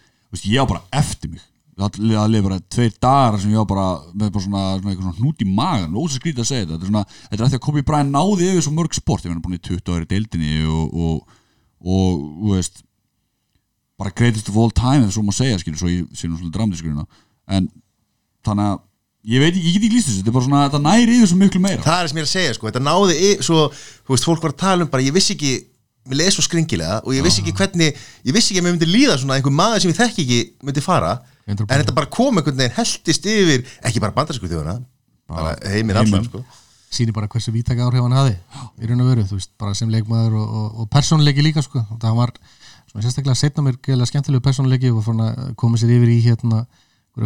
[0.47, 1.43] ég á bara eftir mig
[1.81, 5.44] það liði bara tveir dagar sem ég á bara með bara svona, svona, svona hnút
[5.44, 6.77] í magan og ósað skrítið að segja þetta.
[6.77, 9.24] Þetta er, svona, þetta er að því að Kobe Bryant náði yfir svo mörg sport.
[9.24, 11.40] Ég meina búin í 20 ári deildinni og, og,
[11.81, 12.85] þú veist
[14.01, 16.57] bara greatest of all time ef svo má segja skilur, svo ég sé nú svolítið
[16.57, 17.05] dramdiskurina
[17.52, 17.66] en
[18.47, 18.78] þannig að
[19.28, 21.40] ég veit, ég get ekki líst þessu, þetta er bara svona þetta næri yfir svo
[21.40, 21.85] miklu meira.
[21.85, 23.66] Það er sem ég er að segja, sko, þetta náði svo,
[24.07, 25.52] þú veist, fólk var að tala um bara, ég vissi ekki
[26.09, 27.91] mér leði svo skringilega og ég vissi ekki hvernig
[28.25, 30.81] ég vissi ekki að mér myndi líða svona einhver maður sem ég þekki ekki myndi
[30.85, 31.13] fara,
[31.47, 31.67] 100%.
[31.69, 34.79] en þetta bara kom einhvern veginn heldist yfir, ekki bara bandarsku þjóðuna
[35.31, 36.41] bara heiminn allan, sko.
[36.91, 38.33] Sýnir bara hversu vítaka áhrif hann hafi
[38.83, 41.85] í raun og veru, þú veist, bara sem leikmaður og, og, og persónuleiki líka, sko.
[42.03, 42.33] Það var
[42.91, 46.65] svona sérstaklega setna mér gæðlega skemmtilegu persónuleiki og koma sér yfir í hérna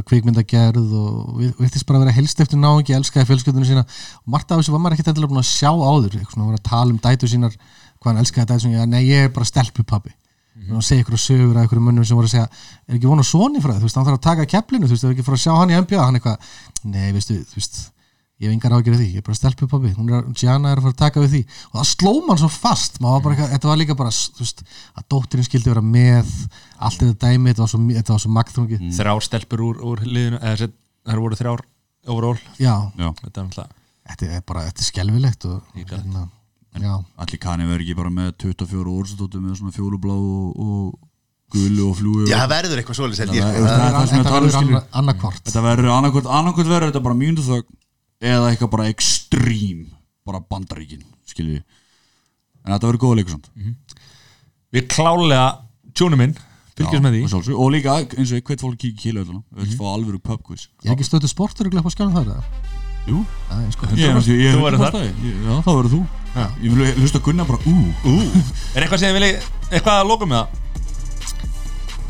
[0.08, 3.82] kvikmyndagerð og við- virtist bara að vera helst eftir náingi, elskaði fjölskyldunum sína.
[4.24, 6.50] Og margt af þessu var maður ekkert endilega búin að sjá áður eitthvað svona að
[6.52, 7.56] vera að tala um dætu sínar
[8.04, 10.76] hvað hann elskaði dætu sínar, nei ég er bara stelpupappi mm -hmm.
[10.76, 12.48] og segja ykkur sögur að ykkur mönnum sem voru að segja,
[12.88, 15.04] er ekki vona svoni frá það, þú veist, hann þarf að taka keflinu, þú veist,
[15.04, 16.38] ef ekki fara að sjá hann í NBA, hann eitthvað,
[16.84, 17.94] nei, veistu, þú veist
[18.42, 19.92] ég hef engar ágjörð því, ég er bara stelpu pabbi.
[19.94, 21.42] Hún er, Gianna er að fara að taka við því.
[21.70, 24.42] Og það sló mann svo fast, maður var bara eitthvað þetta var líka bara, þú
[24.42, 24.64] veist,
[24.98, 26.32] að dóttirinn skildi vera með
[26.78, 30.40] allt þetta dæmi, þetta var svo, þetta var svo magþrungið, þrjár stelpur úr, úr liðinu
[30.42, 31.64] eða það voru þrjár
[32.10, 32.40] overall.
[32.58, 33.70] Já, já, þetta er
[34.04, 36.26] þetta er bara þetta er skelfilegt og, hérna,
[36.74, 41.98] allir kanni verður ekki bara með 24 orðstóttu með svona fjólublá og, og gulu og
[42.00, 42.98] flúi Já, það verður eitthvað
[43.38, 43.44] ég.
[45.44, 47.78] Þetta verður annarkvort annarkvort, verður þetta bara mjöndu þögn
[48.24, 49.86] eða eitthvað bara extreme
[50.24, 51.60] bara bandaríkin, skilji
[52.64, 53.52] en þetta verður góða leikur samt.
[54.74, 55.46] Við klálega
[55.94, 56.36] tjónum minn
[56.74, 59.86] fylgjast með og, því sjálfsög, og líka eins og hvert fólk kíkir kíla viljum fá
[59.92, 62.82] alvöru pub quiz ég er ekki stöðu sportur upp á skjánum það?
[63.04, 63.20] Jú,
[63.52, 63.88] er sko.
[63.92, 65.08] Þú verður þar.
[65.20, 66.02] Já, þá verður þú.
[66.64, 67.74] Ég vil hlusta Gunnar bara ú.
[68.08, 68.14] Ú,
[68.74, 69.32] er eitthvað sem þið vilji
[69.70, 70.60] eitthvað að loka með það?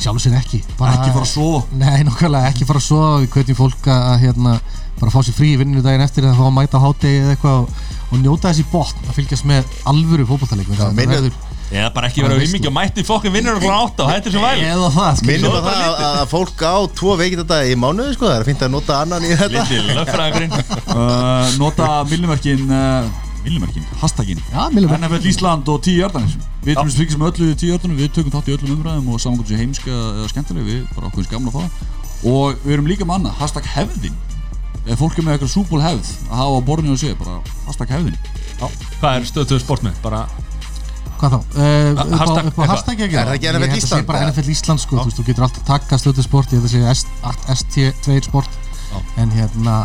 [0.05, 0.61] Sjálf sér ekki.
[0.79, 1.61] Bara, Ekki fara að sofa.
[1.81, 3.11] Nei, nokkulega ekki fara að sofa.
[3.23, 4.55] Við kveitum fólk að hérna
[5.01, 7.35] bara fá sér frí í vinninu daginn eftir að fá að mæta á hátegi eða
[7.35, 10.71] eitthvað og, og njóta þessi botn að fylgjast með alvöru fótballtaleik
[11.75, 14.67] Já, bara ekki vera auðmikið og mætti fokkin vinnur okkur átta og hættir sem væli
[14.71, 18.15] Eða það, skilur Minnum Svo að það að, að fólk á tvo veikindadaga í mánuði
[18.15, 19.49] sko, það er fint að nota annan í þetta.
[19.59, 20.55] Lítið lögfræðingurinn.
[20.95, 23.09] Uh, Nota millimerkin uh,
[23.43, 25.09] Millimerkin, hashtagin Já, millimerkin.
[25.09, 28.51] NFL Ísland og 10 hjartanir Við erum fylgjast með öllu 10 hjartanir Við tökum þátt
[28.53, 31.57] í öllum umræðum og saman hvort sé heimska eða skemmtileg Við bara okkur gaman að
[31.57, 31.91] fá það.
[32.31, 34.15] Og við erum líka með annað, hashtag hefðin.
[34.87, 37.35] Ef fólk er með eitthvað súból hefð að hafa á borðinu og sé, bara
[37.67, 38.17] hashtag hefðin.
[38.63, 39.99] Hvað er stöðtöðu sport með?
[40.05, 40.23] Bara
[41.21, 41.39] Hvað þá?
[41.55, 44.07] Uh, upp á- upp á hashtag ekki Er það ekki NFL Ég held að Ísland,
[44.09, 44.23] bara?
[44.29, 47.47] NFL Ísland sko, þú veist, þú getur alltaf takkað stöðu sport ég held að ST-
[47.59, 48.51] ST2 sport.
[49.19, 49.77] En hérna,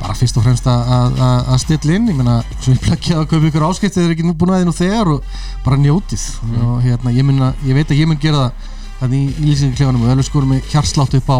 [0.00, 1.18] bara fyrst og fremst að-
[1.62, 4.34] stilla inn, ég meina svo ég plakja að kaupa ykkur áskipt eða er ekki nú
[4.34, 5.22] búin að því nú þegar og
[5.64, 6.24] bara njótið.
[6.62, 8.52] Og hérna, ég, að, ég veit að ég mun gera það
[9.00, 11.38] þannig í lýsingaklefanum og öllu skorum með hjarslátt upp á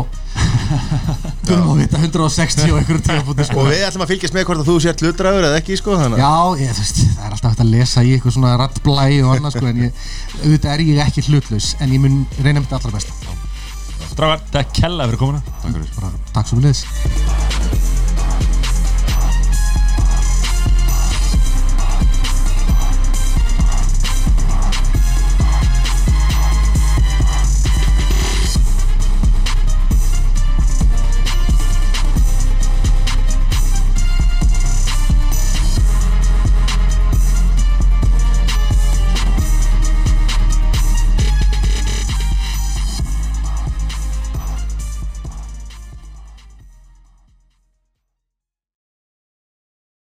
[1.47, 3.61] Guðum að vita 160 og einhverjum tíafúti sko.
[3.63, 6.19] Og við ætlum að fylgjast með hvort að þú sért hlutdragur eða ekki sko, þannig
[6.19, 9.07] að- Já, ég, þú veist, það er alltaf hægt að lesa í eitthvað svona rattblæ
[9.23, 10.07] og annað sko, en ég,
[10.43, 13.37] auðvitað er ég ekki hlutlaus en ég mun reyna mitt allra besta.
[14.11, 15.43] Strákar, það er komuna.
[15.63, 15.93] Takk fyrir.
[16.01, 17.95] Bara takk svo við liðs